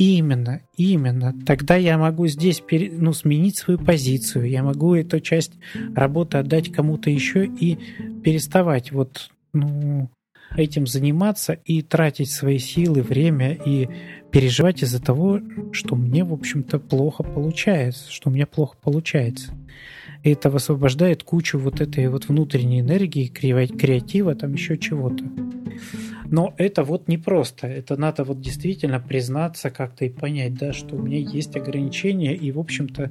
Именно, 0.00 0.62
именно. 0.78 1.34
Тогда 1.44 1.76
я 1.76 1.98
могу 1.98 2.26
здесь 2.26 2.60
пере, 2.60 2.90
ну, 2.90 3.12
сменить 3.12 3.58
свою 3.58 3.78
позицию. 3.78 4.48
Я 4.48 4.62
могу 4.62 4.94
эту 4.94 5.20
часть 5.20 5.52
работы 5.94 6.38
отдать 6.38 6.72
кому-то 6.72 7.10
еще 7.10 7.44
и 7.44 7.76
переставать 8.24 8.92
вот 8.92 9.30
ну, 9.52 10.08
этим 10.56 10.86
заниматься 10.86 11.52
и 11.52 11.82
тратить 11.82 12.30
свои 12.30 12.56
силы, 12.56 13.02
время 13.02 13.52
и 13.52 13.90
переживать 14.30 14.82
из-за 14.82 15.02
того, 15.02 15.40
что 15.72 15.96
мне, 15.96 16.24
в 16.24 16.32
общем-то, 16.32 16.78
плохо 16.78 17.22
получается, 17.22 18.10
что 18.10 18.30
у 18.30 18.32
меня 18.32 18.46
плохо 18.46 18.78
получается. 18.80 19.52
Это 20.22 20.48
высвобождает 20.48 21.24
кучу 21.24 21.58
вот 21.58 21.82
этой 21.82 22.08
вот 22.08 22.26
внутренней 22.26 22.80
энергии, 22.80 23.26
креатива, 23.26 24.34
там 24.34 24.54
еще 24.54 24.78
чего-то. 24.78 25.24
Но 26.30 26.54
это 26.58 26.84
вот 26.84 27.08
непросто. 27.08 27.66
Это 27.66 27.96
надо 27.96 28.22
вот 28.22 28.40
действительно 28.40 29.00
признаться 29.00 29.70
как-то 29.70 30.04
и 30.04 30.08
понять, 30.08 30.54
да, 30.54 30.72
что 30.72 30.94
у 30.94 31.02
меня 31.02 31.18
есть 31.18 31.56
ограничения, 31.56 32.34
и, 32.36 32.52
в 32.52 32.58
общем-то, 32.60 33.10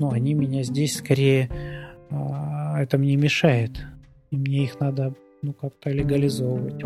ну, 0.00 0.12
они 0.12 0.34
меня 0.34 0.62
здесь 0.62 0.96
скорее... 0.96 1.50
А, 2.10 2.80
это 2.80 2.98
мне 2.98 3.16
мешает. 3.16 3.84
И 4.30 4.36
мне 4.36 4.64
их 4.64 4.78
надо 4.78 5.14
ну, 5.42 5.52
как-то 5.52 5.90
легализовывать. 5.90 6.84